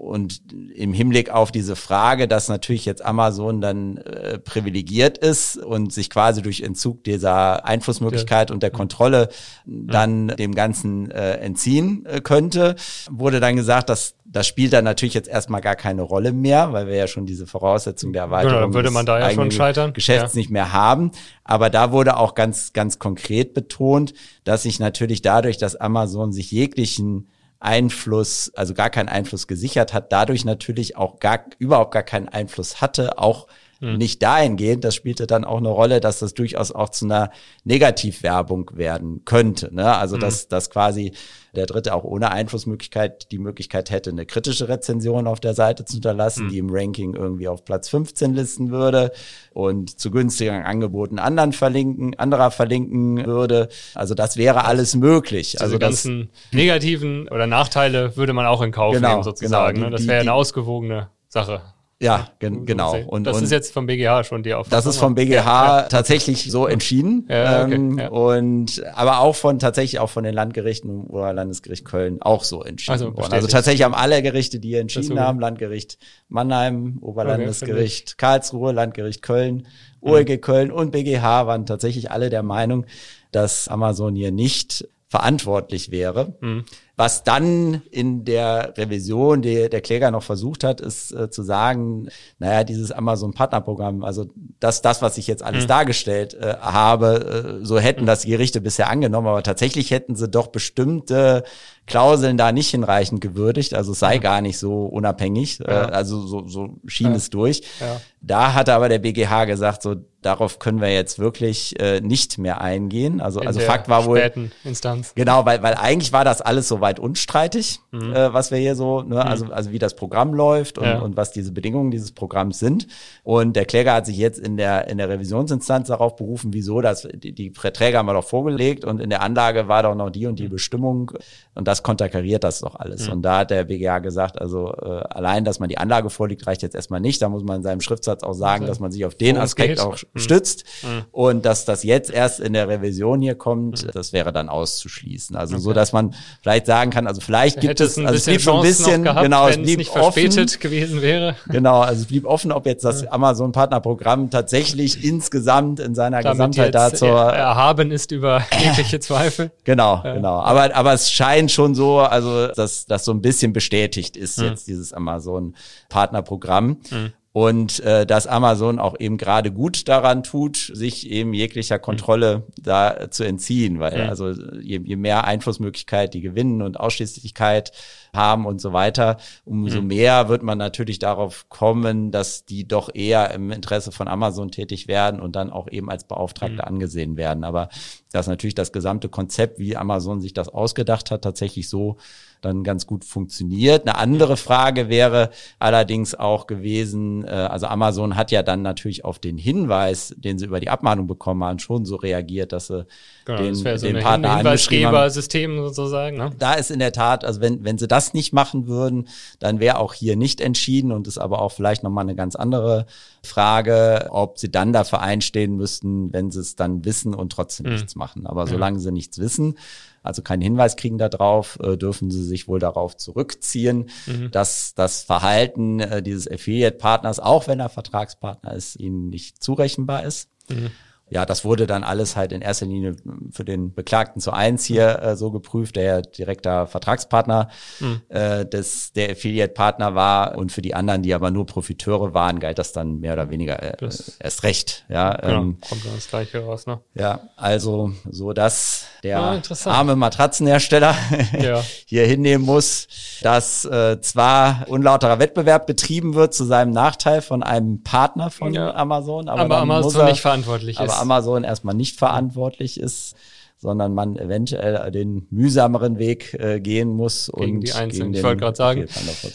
Und 0.00 0.40
im 0.74 0.94
Hinblick 0.94 1.28
auf 1.28 1.52
diese 1.52 1.76
Frage, 1.76 2.26
dass 2.26 2.48
natürlich 2.48 2.86
jetzt 2.86 3.04
Amazon 3.04 3.60
dann 3.60 3.98
äh, 3.98 4.38
privilegiert 4.38 5.18
ist 5.18 5.58
und 5.58 5.92
sich 5.92 6.08
quasi 6.08 6.40
durch 6.40 6.62
Entzug 6.62 7.04
dieser 7.04 7.66
Einflussmöglichkeit 7.66 8.48
ja. 8.48 8.54
und 8.54 8.62
der 8.62 8.70
Kontrolle 8.70 9.28
dann 9.66 10.28
dem 10.28 10.54
Ganzen 10.54 11.10
äh, 11.10 11.32
entziehen 11.32 12.06
äh, 12.06 12.22
könnte, 12.22 12.76
wurde 13.10 13.40
dann 13.40 13.56
gesagt, 13.56 13.90
dass 13.90 14.14
das 14.24 14.46
spielt 14.46 14.72
dann 14.72 14.84
natürlich 14.84 15.12
jetzt 15.12 15.28
erstmal 15.28 15.60
gar 15.60 15.74
keine 15.74 16.02
Rolle 16.02 16.32
mehr, 16.32 16.72
weil 16.72 16.86
wir 16.86 16.94
ja 16.94 17.06
schon 17.06 17.26
diese 17.26 17.46
Voraussetzung 17.46 18.14
der 18.14 18.22
Erweiterung 18.22 18.54
genau, 18.54 18.66
dann 18.66 18.74
würde 18.74 18.90
man 18.90 19.04
da 19.04 19.18
ja 19.18 19.30
schon 19.32 19.50
scheitern. 19.50 19.92
Geschäfts 19.92 20.34
ja. 20.34 20.38
nicht 20.38 20.50
mehr 20.50 20.72
haben. 20.72 21.10
Aber 21.44 21.68
da 21.68 21.92
wurde 21.92 22.16
auch 22.16 22.34
ganz, 22.34 22.72
ganz 22.72 22.98
konkret 22.98 23.52
betont, 23.52 24.14
dass 24.44 24.62
sich 24.62 24.78
natürlich 24.78 25.20
dadurch, 25.20 25.58
dass 25.58 25.76
Amazon 25.76 26.32
sich 26.32 26.52
jeglichen 26.52 27.28
Einfluss, 27.60 28.50
also 28.54 28.74
gar 28.74 28.90
keinen 28.90 29.08
Einfluss 29.08 29.46
gesichert 29.46 29.92
hat, 29.92 30.12
dadurch 30.12 30.44
natürlich 30.44 30.96
auch 30.96 31.20
gar, 31.20 31.44
überhaupt 31.58 31.92
gar 31.92 32.02
keinen 32.02 32.28
Einfluss 32.28 32.80
hatte, 32.80 33.18
auch 33.18 33.46
hm. 33.80 33.96
nicht 33.96 34.22
dahingehend, 34.22 34.84
das 34.84 34.94
spielte 34.94 35.26
dann 35.26 35.44
auch 35.44 35.58
eine 35.58 35.70
Rolle, 35.70 36.00
dass 36.00 36.18
das 36.18 36.34
durchaus 36.34 36.70
auch 36.70 36.90
zu 36.90 37.06
einer 37.06 37.30
Negativwerbung 37.64 38.70
werden 38.74 39.24
könnte. 39.24 39.74
Ne? 39.74 39.96
Also 39.96 40.16
hm. 40.16 40.20
dass, 40.20 40.48
dass 40.48 40.70
quasi 40.70 41.12
der 41.54 41.66
Dritte 41.66 41.94
auch 41.94 42.04
ohne 42.04 42.30
Einflussmöglichkeit 42.30 43.32
die 43.32 43.38
Möglichkeit 43.38 43.90
hätte, 43.90 44.10
eine 44.10 44.26
kritische 44.26 44.68
Rezension 44.68 45.26
auf 45.26 45.40
der 45.40 45.54
Seite 45.54 45.84
zu 45.84 45.94
hinterlassen, 45.94 46.44
hm. 46.44 46.48
die 46.50 46.58
im 46.58 46.68
Ranking 46.70 47.14
irgendwie 47.14 47.48
auf 47.48 47.64
Platz 47.64 47.88
15 47.88 48.34
listen 48.34 48.70
würde 48.70 49.12
und 49.52 49.98
zu 49.98 50.10
günstigeren 50.10 50.62
Angeboten 50.62 51.18
anderen 51.18 51.52
verlinken, 51.52 52.18
anderer 52.18 52.50
verlinken 52.50 53.24
würde. 53.24 53.68
Also 53.94 54.14
das 54.14 54.36
wäre 54.36 54.66
alles 54.66 54.94
möglich. 54.94 55.52
Diese 55.52 55.64
also 55.64 55.76
die 55.76 55.80
ganzen 55.80 56.30
negativen 56.52 57.28
oder 57.28 57.46
Nachteile 57.46 58.16
würde 58.16 58.34
man 58.34 58.46
auch 58.46 58.62
in 58.62 58.72
Kauf 58.72 58.94
genau, 58.94 59.08
nehmen 59.08 59.22
sozusagen. 59.22 59.76
Genau, 59.76 59.86
die, 59.86 59.90
ne? 59.92 59.96
Das 59.96 60.06
wäre 60.06 60.20
eine 60.20 60.34
ausgewogene 60.34 61.08
Sache. 61.28 61.62
Ja, 62.02 62.28
gen 62.38 62.64
genau. 62.64 62.96
Und, 62.96 63.24
das 63.24 63.36
und 63.36 63.44
ist 63.44 63.52
jetzt 63.52 63.74
vom 63.74 63.84
BGH 63.84 64.24
schon 64.24 64.42
die 64.42 64.54
Auffassung. 64.54 64.70
Das 64.70 64.86
ist 64.86 64.96
vom 64.96 65.14
BGH 65.14 65.34
ja, 65.34 65.82
tatsächlich 65.82 66.50
so 66.50 66.66
entschieden. 66.66 67.26
Ja, 67.28 67.64
okay, 67.64 67.74
ähm, 67.74 67.98
ja. 67.98 68.08
Und 68.08 68.82
aber 68.94 69.20
auch 69.20 69.36
von 69.36 69.58
tatsächlich 69.58 70.00
auch 70.00 70.08
von 70.08 70.24
den 70.24 70.32
Landgerichten 70.32 71.04
oder 71.04 71.34
Landesgericht 71.34 71.84
Köln 71.84 72.22
auch 72.22 72.44
so 72.44 72.62
entschieden 72.62 72.92
also, 72.92 73.16
worden. 73.16 73.34
Also 73.34 73.48
tatsächlich 73.48 73.82
haben 73.82 73.94
alle 73.94 74.22
Gerichte, 74.22 74.60
die 74.60 74.76
entschieden 74.76 75.20
haben, 75.20 75.40
Landgericht 75.40 75.98
Mannheim, 76.30 76.98
Oberlandesgericht 77.02 78.14
okay, 78.14 78.16
Karlsruhe, 78.16 78.72
Landgericht 78.72 79.20
Köln, 79.20 79.66
OEG 80.00 80.30
mhm. 80.30 80.40
Köln 80.40 80.72
und 80.72 80.92
BGH 80.92 81.46
waren 81.46 81.66
tatsächlich 81.66 82.10
alle 82.10 82.30
der 82.30 82.42
Meinung, 82.42 82.86
dass 83.30 83.68
Amazon 83.68 84.14
hier 84.14 84.32
nicht 84.32 84.88
verantwortlich 85.10 85.90
wäre. 85.90 86.36
Mhm. 86.40 86.64
Was 86.94 87.24
dann 87.24 87.82
in 87.90 88.24
der 88.24 88.74
Revision, 88.78 89.42
die 89.42 89.68
der 89.68 89.80
Kläger 89.80 90.12
noch 90.12 90.22
versucht 90.22 90.62
hat, 90.62 90.80
ist 90.80 91.10
äh, 91.10 91.28
zu 91.28 91.42
sagen, 91.42 92.10
naja, 92.38 92.62
dieses 92.62 92.92
Amazon-Partnerprogramm, 92.92 94.04
also 94.04 94.26
das, 94.60 94.82
das, 94.82 95.02
was 95.02 95.18
ich 95.18 95.26
jetzt 95.26 95.42
alles 95.42 95.64
mhm. 95.64 95.68
dargestellt 95.68 96.34
äh, 96.34 96.54
habe, 96.60 97.58
äh, 97.60 97.66
so 97.66 97.80
hätten 97.80 98.06
das 98.06 98.24
Gerichte 98.24 98.60
bisher 98.60 98.88
angenommen, 98.88 99.26
aber 99.26 99.42
tatsächlich 99.42 99.90
hätten 99.90 100.14
sie 100.14 100.28
doch 100.28 100.46
bestimmte 100.46 101.42
Klauseln 101.90 102.36
da 102.36 102.52
nicht 102.52 102.70
hinreichend 102.70 103.20
gewürdigt, 103.20 103.74
also 103.74 103.90
es 103.92 103.98
sei 103.98 104.18
mhm. 104.18 104.20
gar 104.20 104.40
nicht 104.40 104.58
so 104.58 104.86
unabhängig, 104.86 105.58
äh, 105.60 105.70
ja. 105.70 105.88
äh, 105.88 105.92
also 105.92 106.24
so, 106.24 106.46
so 106.46 106.76
schien 106.86 107.10
ja. 107.10 107.16
es 107.16 107.30
durch. 107.30 107.62
Ja. 107.80 108.00
Da 108.22 108.54
hatte 108.54 108.74
aber 108.74 108.88
der 108.88 109.00
BGH 109.00 109.46
gesagt, 109.46 109.82
so 109.82 109.96
darauf 110.22 110.58
können 110.58 110.80
wir 110.80 110.92
jetzt 110.92 111.18
wirklich 111.18 111.78
äh, 111.80 112.00
nicht 112.00 112.36
mehr 112.38 112.60
eingehen. 112.60 113.20
Also, 113.20 113.40
In 113.40 113.46
also 113.46 113.60
Fakt 113.60 113.88
war 113.88 114.04
wohl. 114.04 114.30
Instanz. 114.64 115.14
Genau, 115.14 115.46
weil, 115.46 115.62
weil 115.62 115.74
eigentlich 115.74 116.12
war 116.12 116.24
das 116.24 116.42
alles 116.42 116.68
soweit 116.68 116.98
unstreitig, 116.98 117.80
mhm. 117.90 118.12
äh, 118.12 118.32
was 118.32 118.50
wir 118.50 118.58
hier 118.58 118.74
so, 118.74 119.00
ne, 119.00 119.14
mhm. 119.14 119.20
also, 119.20 119.46
also 119.46 119.72
wie 119.72 119.78
das 119.78 119.96
Programm 119.96 120.34
läuft 120.34 120.76
und, 120.76 120.84
ja. 120.84 120.98
und 120.98 121.16
was 121.16 121.32
diese 121.32 121.52
Bedingungen 121.52 121.90
dieses 121.90 122.12
Programms 122.12 122.58
sind. 122.58 122.86
Und 123.22 123.56
der 123.56 123.64
Kläger 123.64 123.94
hat 123.94 124.06
sich 124.06 124.18
jetzt 124.18 124.38
in 124.38 124.56
der, 124.58 124.88
in 124.88 124.98
der 124.98 125.08
Revisionsinstanz 125.08 125.88
darauf 125.88 126.16
berufen, 126.16 126.52
wieso 126.52 126.82
das, 126.82 127.08
die, 127.14 127.32
die 127.32 127.50
Verträge 127.50 127.96
haben 127.96 128.06
wir 128.06 128.14
doch 128.14 128.24
vorgelegt 128.24 128.84
und 128.84 129.00
in 129.00 129.08
der 129.08 129.22
Anlage 129.22 129.68
war 129.68 129.82
doch 129.82 129.94
noch 129.94 130.10
die 130.10 130.26
und 130.26 130.38
die 130.38 130.48
mhm. 130.48 130.50
Bestimmung 130.50 131.12
und 131.54 131.66
das 131.66 131.79
konterkariert 131.82 132.44
das 132.44 132.60
doch 132.60 132.74
alles. 132.76 133.06
Mhm. 133.06 133.12
Und 133.14 133.22
da 133.22 133.38
hat 133.38 133.50
der 133.50 133.64
BGH 133.64 134.00
gesagt, 134.00 134.40
also 134.40 134.72
äh, 134.72 135.02
allein, 135.10 135.44
dass 135.44 135.58
man 135.60 135.68
die 135.68 135.78
Anlage 135.78 136.10
vorliegt, 136.10 136.46
reicht 136.46 136.62
jetzt 136.62 136.74
erstmal 136.74 137.00
nicht. 137.00 137.22
Da 137.22 137.28
muss 137.28 137.42
man 137.42 137.58
in 137.58 137.62
seinem 137.62 137.80
Schriftsatz 137.80 138.22
auch 138.22 138.34
sagen, 138.34 138.62
also, 138.62 138.72
dass 138.72 138.80
man 138.80 138.92
sich 138.92 139.04
auf 139.04 139.14
den 139.14 139.36
Aspekt 139.36 139.76
geht. 139.76 139.80
auch 139.80 139.96
Mhm. 140.14 140.18
stützt. 140.18 140.64
Mhm. 140.82 141.04
Und 141.12 141.44
dass 141.44 141.64
das 141.64 141.82
jetzt 141.82 142.10
erst 142.10 142.40
in 142.40 142.52
der 142.52 142.68
Revision 142.68 143.20
hier 143.22 143.34
kommt, 143.34 143.84
mhm. 143.84 143.90
das 143.92 144.12
wäre 144.12 144.32
dann 144.32 144.48
auszuschließen. 144.48 145.36
Also 145.36 145.54
okay. 145.54 145.62
so, 145.62 145.72
dass 145.72 145.92
man 145.92 146.14
vielleicht 146.42 146.66
sagen 146.66 146.90
kann, 146.90 147.06
also 147.06 147.20
vielleicht 147.20 147.60
gibt 147.60 147.80
es, 147.80 147.98
also 147.98 148.14
es 148.14 148.24
blieb 148.24 148.40
schon 148.40 148.56
ein 148.56 148.62
bisschen, 148.62 149.04
gehabt, 149.04 149.22
genau, 149.22 149.48
es 149.48 149.56
blieb 149.56 149.78
nicht 149.78 149.90
verspätet 149.90 150.50
offen, 150.50 150.60
gewesen 150.60 151.02
wäre. 151.02 151.36
Genau, 151.48 151.80
also 151.80 152.02
es 152.02 152.06
blieb 152.06 152.24
offen, 152.24 152.52
ob 152.52 152.66
jetzt 152.66 152.84
das 152.84 153.06
Amazon 153.06 153.52
Partnerprogramm 153.52 154.30
tatsächlich 154.30 155.04
insgesamt 155.04 155.80
in 155.80 155.94
seiner 155.94 156.22
Damit 156.22 156.36
Gesamtheit 156.36 156.74
dazu 156.74 157.06
erhaben 157.06 157.90
ist 157.90 158.12
über 158.12 158.42
jegliche 158.58 159.00
Zweifel. 159.00 159.50
Genau, 159.64 160.00
ja. 160.02 160.14
genau. 160.14 160.40
Aber 160.40 160.74
aber 160.74 160.92
es 160.94 161.10
scheint 161.10 161.50
schon 161.50 161.69
so, 161.74 162.00
also 162.00 162.48
dass 162.48 162.86
das 162.86 163.04
so 163.04 163.12
ein 163.12 163.22
bisschen 163.22 163.52
bestätigt 163.52 164.16
ist 164.16 164.38
mhm. 164.38 164.44
jetzt 164.44 164.66
dieses 164.66 164.92
Amazon 164.92 165.54
Partnerprogramm. 165.88 166.78
Mhm 166.90 167.12
und 167.32 167.78
äh, 167.80 168.06
dass 168.06 168.26
Amazon 168.26 168.80
auch 168.80 168.98
eben 168.98 169.16
gerade 169.16 169.52
gut 169.52 169.86
daran 169.86 170.24
tut, 170.24 170.56
sich 170.74 171.08
eben 171.08 171.32
jeglicher 171.32 171.78
Kontrolle 171.78 172.42
da 172.60 173.08
zu 173.10 173.22
entziehen, 173.22 173.78
weil 173.78 173.98
ja. 173.98 174.08
also 174.08 174.30
je, 174.60 174.80
je 174.82 174.96
mehr 174.96 175.24
Einflussmöglichkeit 175.24 176.12
die 176.12 176.22
gewinnen 176.22 176.60
und 176.60 176.80
Ausschließlichkeit 176.80 177.70
haben 178.12 178.46
und 178.46 178.60
so 178.60 178.72
weiter, 178.72 179.18
umso 179.44 179.80
mhm. 179.80 179.86
mehr 179.86 180.28
wird 180.28 180.42
man 180.42 180.58
natürlich 180.58 180.98
darauf 180.98 181.48
kommen, 181.48 182.10
dass 182.10 182.46
die 182.46 182.66
doch 182.66 182.92
eher 182.92 183.32
im 183.32 183.52
Interesse 183.52 183.92
von 183.92 184.08
Amazon 184.08 184.50
tätig 184.50 184.88
werden 184.88 185.20
und 185.20 185.36
dann 185.36 185.50
auch 185.50 185.70
eben 185.70 185.88
als 185.88 186.02
Beauftragte 186.08 186.54
mhm. 186.54 186.60
angesehen 186.60 187.16
werden. 187.16 187.44
Aber 187.44 187.68
dass 188.10 188.26
natürlich 188.26 188.56
das 188.56 188.72
gesamte 188.72 189.08
Konzept, 189.08 189.60
wie 189.60 189.76
Amazon 189.76 190.20
sich 190.20 190.34
das 190.34 190.48
ausgedacht 190.48 191.12
hat, 191.12 191.22
tatsächlich 191.22 191.68
so 191.68 191.96
dann 192.40 192.64
ganz 192.64 192.86
gut 192.86 193.04
funktioniert. 193.04 193.86
Eine 193.86 193.96
andere 193.96 194.36
Frage 194.36 194.88
wäre 194.88 195.30
allerdings 195.58 196.14
auch 196.14 196.46
gewesen, 196.46 197.24
äh, 197.24 197.30
also 197.30 197.66
Amazon 197.66 198.16
hat 198.16 198.30
ja 198.30 198.42
dann 198.42 198.62
natürlich 198.62 199.04
auf 199.04 199.18
den 199.18 199.38
Hinweis, 199.38 200.14
den 200.16 200.38
sie 200.38 200.46
über 200.46 200.60
die 200.60 200.70
Abmahnung 200.70 201.06
bekommen 201.06 201.44
haben, 201.44 201.58
schon 201.58 201.84
so 201.84 201.96
reagiert, 201.96 202.52
dass 202.52 202.68
sie 202.68 202.86
genau, 203.24 203.38
den, 203.38 203.64
das 203.64 203.80
so 203.80 203.86
den 203.86 204.00
Partner 204.00 204.30
angeschrieben 204.30 204.86
haben. 204.86 205.10
System 205.10 205.58
sozusagen. 205.58 206.16
Ne? 206.16 206.30
Da 206.38 206.54
ist 206.54 206.70
in 206.70 206.78
der 206.78 206.92
Tat, 206.92 207.24
also 207.24 207.40
wenn, 207.40 207.64
wenn 207.64 207.78
sie 207.78 207.88
das 207.88 208.14
nicht 208.14 208.32
machen 208.32 208.66
würden, 208.66 209.08
dann 209.38 209.60
wäre 209.60 209.78
auch 209.78 209.94
hier 209.94 210.16
nicht 210.16 210.40
entschieden 210.40 210.92
und 210.92 211.06
ist 211.06 211.18
aber 211.18 211.42
auch 211.42 211.52
vielleicht 211.52 211.82
nochmal 211.82 212.04
eine 212.04 212.14
ganz 212.14 212.36
andere 212.36 212.86
Frage, 213.22 214.08
ob 214.10 214.38
sie 214.38 214.50
dann 214.50 214.72
dafür 214.72 215.00
einstehen 215.00 215.56
müssten, 215.56 216.12
wenn 216.12 216.30
sie 216.30 216.40
es 216.40 216.56
dann 216.56 216.84
wissen 216.84 217.14
und 217.14 217.32
trotzdem 217.32 217.66
mhm. 217.66 217.72
nichts 217.72 217.96
machen. 217.96 218.26
Aber 218.26 218.46
solange 218.46 218.78
sie 218.80 218.92
nichts 218.92 219.18
wissen, 219.18 219.56
also 220.02 220.22
keinen 220.22 220.42
Hinweis 220.42 220.76
kriegen 220.76 220.98
darauf, 220.98 221.58
äh, 221.62 221.76
dürfen 221.76 222.10
sie 222.10 222.24
sich 222.24 222.48
wohl 222.48 222.58
darauf 222.58 222.96
zurückziehen, 222.96 223.90
mhm. 224.06 224.30
dass 224.30 224.74
das 224.74 225.02
Verhalten 225.02 225.80
äh, 225.80 226.02
dieses 226.02 226.30
Affiliate-Partners, 226.30 227.20
auch 227.20 227.46
wenn 227.46 227.60
er 227.60 227.68
Vertragspartner 227.68 228.54
ist, 228.54 228.76
ihnen 228.76 229.10
nicht 229.10 229.42
zurechenbar 229.42 230.04
ist. 230.04 230.30
Mhm 230.48 230.70
ja, 231.10 231.26
das 231.26 231.44
wurde 231.44 231.66
dann 231.66 231.82
alles 231.82 232.14
halt 232.14 232.30
in 232.30 232.40
erster 232.40 232.66
Linie 232.66 232.94
für 233.32 233.44
den 233.44 233.74
Beklagten 233.74 234.20
zu 234.20 234.32
eins 234.32 234.64
hier 234.64 235.02
äh, 235.02 235.16
so 235.16 235.32
geprüft, 235.32 235.74
der 235.74 235.82
ja 235.82 236.00
direkter 236.00 236.68
Vertragspartner 236.68 237.48
mhm. 237.80 238.00
äh, 238.08 238.46
des 238.46 238.92
der 238.92 239.10
Affiliate-Partner 239.10 239.96
war 239.96 240.38
und 240.38 240.52
für 240.52 240.62
die 240.62 240.74
anderen, 240.74 241.02
die 241.02 241.12
aber 241.12 241.32
nur 241.32 241.46
Profiteure 241.46 242.14
waren, 242.14 242.38
galt 242.38 242.58
das 242.58 242.72
dann 242.72 243.00
mehr 243.00 243.14
oder 243.14 243.28
weniger 243.28 243.60
äh, 243.60 243.88
erst 244.20 244.44
recht. 244.44 244.84
Ja, 244.88 245.14
genau, 245.16 245.40
ähm, 245.40 245.58
kommt 245.68 245.84
dann 245.84 245.94
das 245.96 246.08
gleiche 246.08 246.44
raus, 246.44 246.66
ne? 246.66 246.80
Ja, 246.94 247.20
also 247.36 247.92
so 248.08 248.32
dass 248.32 248.86
der 249.02 249.40
ja, 249.42 249.42
arme 249.64 249.96
Matratzenhersteller 249.96 250.94
ja. 251.40 251.62
hier 251.86 252.06
hinnehmen 252.06 252.44
muss, 252.44 252.86
dass 253.22 253.64
äh, 253.64 254.00
zwar 254.00 254.66
unlauterer 254.68 255.18
Wettbewerb 255.18 255.66
betrieben 255.66 256.14
wird 256.14 256.34
zu 256.34 256.44
seinem 256.44 256.70
Nachteil 256.70 257.22
von 257.22 257.42
einem 257.42 257.82
Partner 257.82 258.30
von 258.30 258.52
ja. 258.52 258.74
Amazon, 258.74 259.28
aber, 259.28 259.40
aber 259.40 259.58
Amazon 259.58 260.02
er, 260.02 260.10
nicht 260.10 260.20
verantwortlich 260.20 260.78
ist. 260.78 260.99
Amazon 261.00 261.44
erstmal 261.44 261.74
nicht 261.74 261.98
verantwortlich 261.98 262.78
ist 262.78 263.16
sondern 263.60 263.92
man 263.92 264.16
eventuell 264.16 264.90
den 264.90 265.26
mühsameren 265.30 265.98
Weg 265.98 266.32
äh, 266.32 266.60
gehen 266.60 266.88
muss 266.88 267.30
gegen 267.36 267.56
und 267.56 267.60
die 267.60 267.72
Einzelnen. 267.72 268.14
ich 268.14 268.22
wollte 268.22 268.40
gerade 268.40 268.56
sagen, 268.56 268.86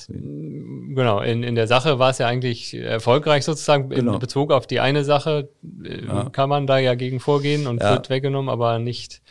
genau, 0.09 1.19
in, 1.19 1.43
in 1.43 1.53
der 1.53 1.67
Sache 1.67 1.99
war 1.99 2.09
es 2.09 2.17
ja 2.17 2.25
eigentlich 2.25 2.73
erfolgreich 2.73 3.45
sozusagen 3.45 3.89
genau. 3.89 4.13
in 4.13 4.19
Bezug 4.19 4.51
auf 4.51 4.65
die 4.65 4.79
eine 4.79 5.03
Sache 5.03 5.49
äh, 5.83 6.07
ja. 6.07 6.29
kann 6.29 6.49
man 6.49 6.65
da 6.65 6.79
ja 6.79 6.95
gegen 6.95 7.19
vorgehen 7.19 7.67
und 7.67 7.81
ja. 7.81 7.91
wird 7.91 8.09
weggenommen, 8.09 8.49
aber 8.49 8.79
nicht 8.79 9.21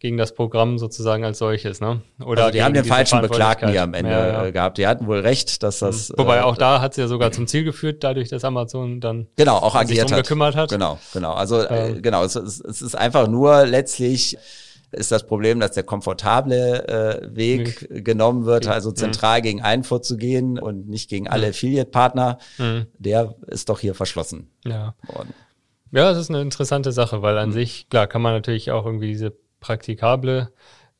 gegen 0.00 0.16
das 0.16 0.32
Programm 0.32 0.78
sozusagen 0.78 1.24
als 1.24 1.38
solches, 1.38 1.80
ne? 1.80 2.02
Oder 2.24 2.44
also 2.44 2.52
die 2.52 2.62
haben 2.62 2.74
den 2.74 2.84
falschen 2.84 3.20
Beklagten 3.20 3.68
hier 3.70 3.82
am 3.82 3.94
Ende 3.94 4.12
ja, 4.12 4.44
ja. 4.44 4.50
gehabt. 4.50 4.78
Die 4.78 4.86
hatten 4.86 5.06
wohl 5.06 5.20
recht, 5.20 5.62
dass 5.62 5.80
das. 5.80 6.10
Mhm. 6.10 6.14
Wobei 6.18 6.38
äh, 6.38 6.40
auch 6.42 6.56
da 6.56 6.80
hat 6.80 6.92
es 6.92 6.98
ja 6.98 7.08
sogar 7.08 7.32
zum 7.32 7.46
Ziel 7.48 7.64
geführt, 7.64 8.04
dadurch, 8.04 8.28
dass 8.28 8.44
Amazon 8.44 9.00
dann 9.00 9.26
genau 9.36 9.56
auch 9.56 9.74
agiert 9.74 10.08
sich 10.08 10.16
hat. 10.16 10.24
gekümmert 10.24 10.54
hat. 10.54 10.70
Genau, 10.70 10.98
genau. 11.12 11.32
Also 11.32 11.60
äh, 11.62 12.00
genau, 12.00 12.22
es, 12.24 12.36
es, 12.36 12.60
es 12.60 12.80
ist 12.80 12.94
einfach 12.94 13.26
nur 13.26 13.66
letztlich 13.66 14.38
ist 14.90 15.12
das 15.12 15.26
Problem, 15.26 15.60
dass 15.60 15.72
der 15.72 15.82
komfortable 15.82 16.88
äh, 16.88 17.36
Weg 17.36 17.90
mhm. 17.90 18.04
genommen 18.04 18.44
wird, 18.46 18.68
also 18.68 18.90
zentral 18.90 19.40
mhm. 19.40 19.42
gegen 19.42 19.62
einen 19.62 19.84
vorzugehen 19.84 20.58
und 20.58 20.88
nicht 20.88 21.10
gegen 21.10 21.28
alle 21.28 21.46
mhm. 21.46 21.50
Affiliate-Partner. 21.50 22.38
Mhm. 22.56 22.86
Der 22.98 23.34
ist 23.48 23.68
doch 23.68 23.80
hier 23.80 23.94
verschlossen 23.94 24.50
ja. 24.64 24.94
worden. 25.12 25.34
Ja, 25.90 26.10
das 26.10 26.18
ist 26.18 26.30
eine 26.30 26.40
interessante 26.40 26.92
Sache, 26.92 27.20
weil 27.22 27.36
an 27.36 27.50
mhm. 27.50 27.54
sich, 27.54 27.88
klar, 27.90 28.06
kann 28.06 28.22
man 28.22 28.32
natürlich 28.32 28.70
auch 28.70 28.86
irgendwie 28.86 29.08
diese 29.08 29.36
praktikable 29.60 30.50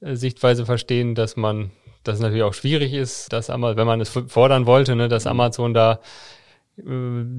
äh, 0.00 0.14
Sichtweise 0.14 0.66
verstehen, 0.66 1.14
dass 1.14 1.36
man, 1.36 1.70
dass 2.04 2.16
es 2.16 2.20
natürlich 2.20 2.44
auch 2.44 2.54
schwierig 2.54 2.92
ist, 2.92 3.32
dass 3.32 3.50
Amazon, 3.50 3.76
wenn 3.76 3.86
man 3.86 4.00
es 4.00 4.10
fordern 4.10 4.66
wollte, 4.66 4.96
ne, 4.96 5.08
dass 5.08 5.26
Amazon 5.26 5.74
da 5.74 6.00
äh, 6.78 6.82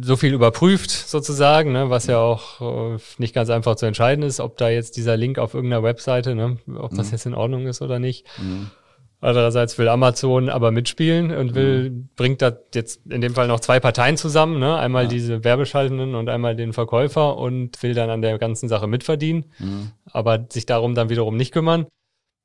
so 0.02 0.16
viel 0.16 0.34
überprüft 0.34 0.90
sozusagen, 0.90 1.72
ne, 1.72 1.90
was 1.90 2.08
ja 2.08 2.20
auch 2.20 2.96
äh, 2.96 3.00
nicht 3.18 3.34
ganz 3.34 3.50
einfach 3.50 3.76
zu 3.76 3.86
entscheiden 3.86 4.24
ist, 4.24 4.40
ob 4.40 4.58
da 4.58 4.70
jetzt 4.70 4.98
dieser 4.98 5.18
Link 5.18 5.40
auf 5.40 5.54
irgendeiner 5.54 5.84
Webseite, 5.84 6.36
ne, 6.36 6.58
ob 6.76 6.94
das 6.96 7.08
mhm. 7.08 7.12
jetzt 7.12 7.26
in 7.26 7.36
Ordnung 7.36 7.68
ist 7.68 7.82
oder 7.82 8.00
nicht. 8.00 8.26
Mhm. 8.38 8.72
Andererseits 9.22 9.78
will 9.78 9.90
Amazon 9.90 10.48
aber 10.48 10.72
mitspielen 10.72 11.36
und 11.36 11.54
will, 11.54 11.90
mhm. 11.90 12.10
bringt 12.16 12.42
da 12.42 12.54
jetzt 12.74 13.06
in 13.10 13.20
dem 13.20 13.36
Fall 13.36 13.48
noch 13.48 13.60
zwei 13.60 13.82
Parteien 13.82 14.16
zusammen, 14.16 14.60
ne? 14.60 14.78
einmal 14.78 15.04
ja. 15.04 15.10
diese 15.10 15.44
Werbeschaltenden 15.44 16.16
und 16.16 16.30
einmal 16.30 16.56
den 16.56 16.72
Verkäufer 16.72 17.36
und 17.38 17.82
will 17.84 17.94
dann 17.94 18.10
an 18.10 18.22
der 18.22 18.38
ganzen 18.38 18.70
Sache 18.70 18.88
mitverdienen, 18.88 19.46
mhm. 19.60 19.92
aber 20.06 20.46
sich 20.50 20.66
darum 20.66 20.96
dann 20.96 21.10
wiederum 21.10 21.36
nicht 21.36 21.52
kümmern. 21.52 21.88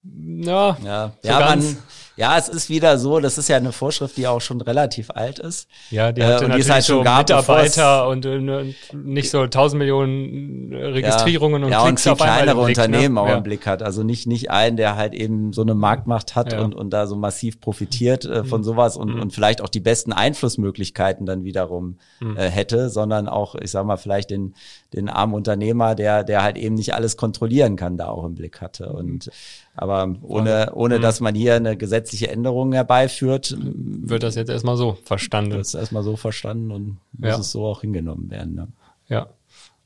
Ja, 0.03 0.77
ja, 0.85 1.13
so 1.23 1.29
ja 1.29 1.41
man, 1.41 1.77
ja, 2.17 2.39
es 2.39 2.49
ist 2.49 2.71
wieder 2.71 2.97
so, 2.99 3.19
das 3.19 3.39
ist 3.39 3.49
ja 3.49 3.57
eine 3.57 3.73
Vorschrift, 3.73 4.17
die 4.17 4.29
auch 4.29 4.41
schon 4.41 4.61
relativ 4.61 5.11
alt 5.11 5.41
ist. 5.41 5.69
Ja, 5.91 6.13
die 6.13 6.23
hat 6.23 6.43
äh, 6.43 6.49
natürlich 6.49 6.71
halt 6.71 6.85
so 6.85 7.03
gab, 7.03 7.19
Mitarbeiter 7.19 8.09
und, 8.09 8.25
und, 8.25 8.75
nicht 8.93 9.31
so 9.31 9.47
tausend 9.49 9.81
Millionen 9.81 10.73
Registrierungen 10.73 11.63
ja, 11.63 11.67
und 11.67 11.73
ja, 11.73 11.83
Klicks 11.85 12.07
und 12.07 12.17
viel 12.17 12.25
kleinere 12.25 12.65
Blick, 12.65 12.77
ne? 12.77 12.85
Unternehmen 12.85 13.15
ne? 13.17 13.21
auch 13.21 13.29
ja. 13.29 13.37
im 13.37 13.43
Blick 13.43 13.67
hat. 13.67 13.83
Also 13.83 14.05
nicht 14.05 14.29
nicht 14.29 14.51
einen, 14.51 14.77
der 14.77 14.95
halt 14.95 15.13
eben 15.13 15.53
so 15.53 15.63
eine 15.63 15.75
Marktmacht 15.75 16.37
hat 16.37 16.53
ja. 16.53 16.63
und, 16.63 16.75
und 16.75 16.91
da 16.91 17.09
so 17.09 17.17
massiv 17.17 17.61
profitiert 17.61 18.25
äh, 18.25 18.45
von 18.45 18.61
mhm. 18.61 18.65
sowas 18.65 18.97
und, 18.97 19.15
mhm. 19.15 19.21
und 19.21 19.33
vielleicht 19.33 19.61
auch 19.61 19.69
die 19.69 19.81
besten 19.81 20.13
Einflussmöglichkeiten 20.13 21.27
dann 21.27 21.43
wiederum 21.43 21.99
mhm. 22.21 22.37
äh, 22.37 22.49
hätte, 22.49 22.91
sondern 22.91 23.29
auch, 23.29 23.57
ich 23.57 23.73
sag 23.73 23.85
mal, 23.87 23.97
vielleicht 23.97 24.31
den 24.31 24.55
den 24.93 25.09
armen 25.09 25.35
Unternehmer, 25.35 25.97
der 25.97 26.23
der 26.23 26.45
halt 26.45 26.57
eben 26.57 26.77
nicht 26.77 26.95
alles 26.95 27.17
kontrollieren 27.17 27.75
kann, 27.75 27.97
da 27.97 28.07
auch 28.07 28.25
im 28.25 28.37
Blick 28.37 28.61
hatte. 28.61 28.93
Und 28.93 29.31
aber 29.77 30.15
ohne, 30.23 30.73
ohne 30.75 30.99
mhm. 30.99 31.03
dass 31.03 31.21
man 31.21 31.35
hier 31.35 31.57
eine 31.57 31.77
gesetzliche 32.05 32.31
Änderung 32.31 32.73
herbeiführt, 32.73 33.57
wird 33.59 34.23
das 34.23 34.35
jetzt 34.35 34.51
erstmal 34.51 34.77
so 34.77 34.99
verstanden. 35.05 35.53
Wird 35.53 35.63
es 35.63 35.75
erstmal 35.75 36.03
so 36.03 36.17
verstanden 36.17 36.71
und 36.71 36.99
muss 37.13 37.31
ja. 37.31 37.39
es 37.39 37.51
so 37.51 37.65
auch 37.65 37.81
hingenommen 37.81 38.31
werden. 38.31 38.55
Ne? 38.55 38.69
Ja. 39.09 39.29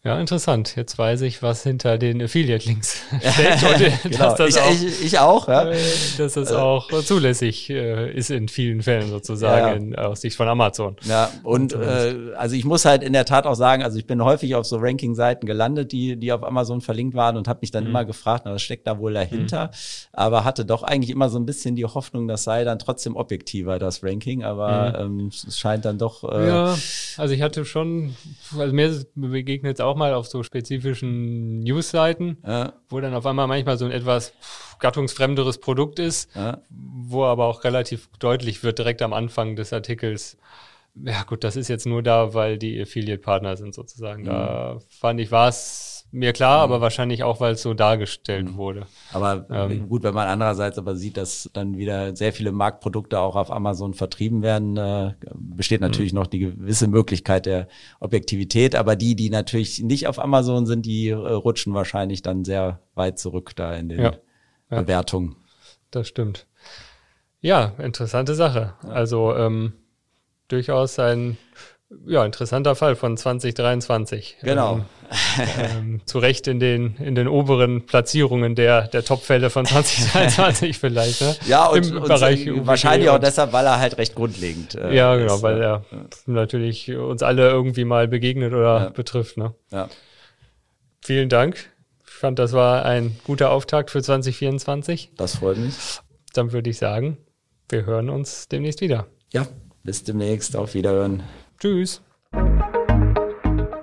Ja, 0.05 0.19
interessant. 0.21 0.77
Jetzt 0.77 0.97
weiß 0.97 1.23
ich, 1.23 1.43
was 1.43 1.65
hinter 1.65 1.99
den 1.99 2.23
Affiliate-Links. 2.23 3.03
Und 3.11 4.03
genau. 4.13 4.35
das 4.37 4.55
ich, 4.55 4.61
auch, 4.61 4.71
ich, 4.71 5.05
ich, 5.05 5.19
auch, 5.19 5.49
ja. 5.49 5.71
Äh, 5.71 5.77
dass 6.19 6.35
das 6.35 6.53
auch 6.53 6.89
zulässig 7.03 7.69
äh, 7.69 8.13
ist 8.13 8.31
in 8.31 8.47
vielen 8.47 8.83
Fällen 8.83 9.09
sozusagen 9.09 9.93
ja, 9.93 10.05
aus 10.05 10.21
Sicht 10.21 10.37
von 10.37 10.47
Amazon. 10.47 10.95
Ja, 11.03 11.33
und, 11.43 11.75
und 11.75 11.83
äh, 11.83 12.15
also 12.37 12.55
ich 12.55 12.65
muss 12.65 12.85
halt 12.85 13.03
in 13.03 13.13
der 13.13 13.25
Tat 13.25 13.45
auch 13.45 13.57
sagen, 13.57 13.83
also 13.83 13.99
ich 13.99 14.07
bin 14.07 14.23
häufig 14.23 14.55
auf 14.55 14.67
so 14.67 14.77
Ranking-Seiten 14.77 15.47
gelandet, 15.47 15.91
die, 15.91 16.17
die 16.17 16.33
auf 16.33 16.45
Amazon 16.45 16.81
verlinkt 16.81 17.17
waren 17.17 17.37
und 17.37 17.49
habe 17.49 17.59
mich 17.63 17.73
dann 17.73 17.83
mhm. 17.83 17.91
immer 17.91 18.05
gefragt, 18.05 18.45
na, 18.45 18.53
was 18.53 18.63
steckt 18.63 18.87
da 18.87 19.01
wohl 19.01 19.15
dahinter? 19.15 19.67
Mhm. 19.67 19.71
Aber 20.13 20.45
hatte 20.45 20.65
doch 20.65 20.85
eigentlich 20.85 21.11
immer 21.11 21.29
so 21.29 21.41
ein 21.41 21.45
bisschen 21.45 21.75
die 21.75 21.85
Hoffnung, 21.85 22.29
das 22.29 22.45
sei 22.45 22.63
dann 22.63 22.79
trotzdem 22.79 23.17
objektiver, 23.17 23.81
das 23.81 24.05
Ranking. 24.05 24.45
Aber 24.45 25.07
mhm. 25.09 25.21
ähm, 25.23 25.31
es 25.47 25.59
scheint 25.59 25.85
dann 25.85 25.99
doch. 25.99 26.23
Äh, 26.23 26.47
ja, 26.47 26.79
also 27.17 27.35
ich 27.35 27.43
hatte 27.43 27.65
schon, 27.65 28.15
also 28.57 28.73
mir 28.73 29.05
begegnet 29.17 29.81
auch 29.81 29.88
mal 29.97 30.15
auf 30.15 30.27
so 30.27 30.43
spezifischen 30.43 31.61
News-Seiten, 31.61 32.39
ja. 32.47 32.75
wo 32.89 33.01
dann 33.01 33.15
auf 33.15 33.27
einmal 33.27 33.47
manchmal 33.47 33.79
so 33.79 33.85
ein 33.85 33.91
etwas 33.91 34.33
gattungsfremderes 34.79 35.59
Produkt 35.59 35.99
ist, 35.99 36.35
ja. 36.35 36.59
wo 36.71 37.25
aber 37.25 37.47
auch 37.47 37.65
relativ 37.65 38.09
deutlich 38.19 38.63
wird 38.63 38.79
direkt 38.79 39.03
am 39.03 39.13
Anfang 39.13 39.57
des 39.57 39.73
Artikels, 39.73 40.39
ja 40.95 41.23
gut, 41.25 41.45
das 41.45 41.57
ist 41.57 41.69
jetzt 41.69 41.87
nur 41.87 42.03
da, 42.03 42.35
weil 42.35 42.59
die 42.59 42.81
Affiliate-Partner 42.81 43.57
sind 43.57 43.75
sozusagen. 43.75 44.23
Mhm. 44.23 44.27
Da 44.27 44.79
fand 44.89 45.21
ich, 45.21 45.31
war 45.31 45.49
es 45.49 45.98
mir 46.11 46.33
klar, 46.33 46.61
aber 46.61 46.81
wahrscheinlich 46.81 47.23
auch, 47.23 47.41
weil 47.41 47.53
es 47.53 47.63
so 47.63 47.75
dargestellt 47.75 48.53
mhm. 48.53 48.57
wurde. 48.57 48.87
Aber 49.13 49.47
ähm, 49.51 49.89
gut, 49.89 50.03
wenn 50.03 50.15
man 50.15 50.29
andererseits 50.29 50.79
aber 50.79 50.97
sieht, 50.97 51.17
dass 51.17 51.51
dann 51.53 51.77
wieder 51.77 52.17
sehr 52.17 52.33
viele 52.33 52.53
Marktprodukte 52.53 53.21
auch 53.21 53.37
auf 53.37 53.51
Amazon 53.51 53.95
vertrieben 53.95 54.43
werden, 54.43 54.77
äh, 54.77 55.15
besteht 55.35 55.81
natürlich 55.81 56.13
mhm. 56.13 56.21
noch 56.21 56.27
die 56.27 56.39
gewisse 56.39 56.89
Möglichkeit 56.89 57.47
der 57.47 57.69
Objektivität. 58.01 58.75
Aber 58.75 58.97
die, 58.97 59.17
die 59.17 59.31
natürlich 59.31 59.83
nicht 59.83 60.07
auf 60.07 60.19
Amazon 60.19 60.67
sind, 60.67 60.87
die 60.87 61.11
äh, 61.11 61.15
rutschen 61.15 61.75
wahrscheinlich 61.75 62.23
dann 62.23 62.45
sehr 62.45 62.81
weit 62.95 63.19
zurück 63.19 63.55
da 63.55 63.75
in 63.75 63.89
den 63.89 64.01
ja. 64.01 64.13
Ja. 64.71 64.81
Bewertungen. 64.81 65.37
Das 65.91 66.09
stimmt. 66.09 66.47
Ja, 67.41 67.75
interessante 67.79 68.35
Sache. 68.35 68.75
Also 68.83 69.35
ähm, 69.35 69.75
durchaus 70.49 70.99
ein 70.99 71.37
ja, 72.07 72.25
interessanter 72.25 72.75
Fall 72.75 72.97
von 72.97 73.17
2023. 73.17 74.39
Genau. 74.43 74.77
Ähm, 74.77 74.85
ähm, 75.59 76.01
zu 76.05 76.19
Recht 76.19 76.47
in 76.47 76.61
den, 76.61 76.97
in 76.97 77.15
den 77.15 77.29
oberen 77.29 77.87
Platzierungen 77.87 78.55
der, 78.55 78.89
der 78.89 79.05
Top-Fälle 79.05 79.49
von 79.49 79.65
2022 79.65 80.79
vielleicht. 80.81 81.23
Ne? 81.23 81.35
Ja, 81.47 81.67
und, 81.67 81.87
Im 81.87 81.97
und 81.97 82.09
Bereich 82.09 82.47
wahrscheinlich 82.67 83.09
auch 83.09 83.19
deshalb, 83.19 83.53
weil 83.53 83.65
er 83.65 83.79
halt 83.79 83.97
recht 83.97 84.15
grundlegend 84.15 84.75
äh, 84.75 84.95
Ja, 84.95 85.17
genau, 85.17 85.37
ist, 85.37 85.43
weil 85.43 85.63
er 85.63 85.85
ja. 85.91 85.99
natürlich 86.27 86.95
uns 86.95 87.23
alle 87.23 87.49
irgendwie 87.49 87.85
mal 87.85 88.07
begegnet 88.07 88.53
oder 88.53 88.81
ja. 88.81 88.89
betrifft. 88.91 89.39
Ne? 89.39 89.55
Ja. 89.71 89.89
Vielen 91.01 91.31
Dank. 91.31 91.71
Ich 92.07 92.13
fand, 92.13 92.39
das 92.39 92.53
war 92.53 92.85
ein 92.85 93.17
guter 93.25 93.51
Auftakt 93.51 93.91
für 93.91 94.03
2024. 94.03 95.13
Das 95.17 95.37
freut 95.37 95.57
mich. 95.57 95.75
Dann 96.35 96.53
würde 96.53 96.69
ich 96.69 96.77
sagen, 96.77 97.17
wir 97.71 97.87
hören 97.87 98.11
uns 98.11 98.49
demnächst 98.49 98.83
wieder. 98.83 99.07
Ja, 99.33 99.47
bis 99.85 100.05
demnächst. 100.05 100.55
Auf 100.55 100.75
Wiederhören. 100.75 101.23
Tschüss. 101.59 102.03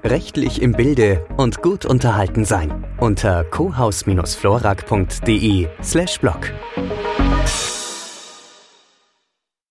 Rechtlich 0.03 0.61
im 0.61 0.73
Bilde 0.73 1.25
und 1.35 1.61
gut 1.61 1.85
unterhalten 1.85 2.45
sein 2.45 2.85
unter 2.99 3.43
cohaus-florak.de 3.43 5.67
slash 5.83 6.19
blog. 6.19 6.53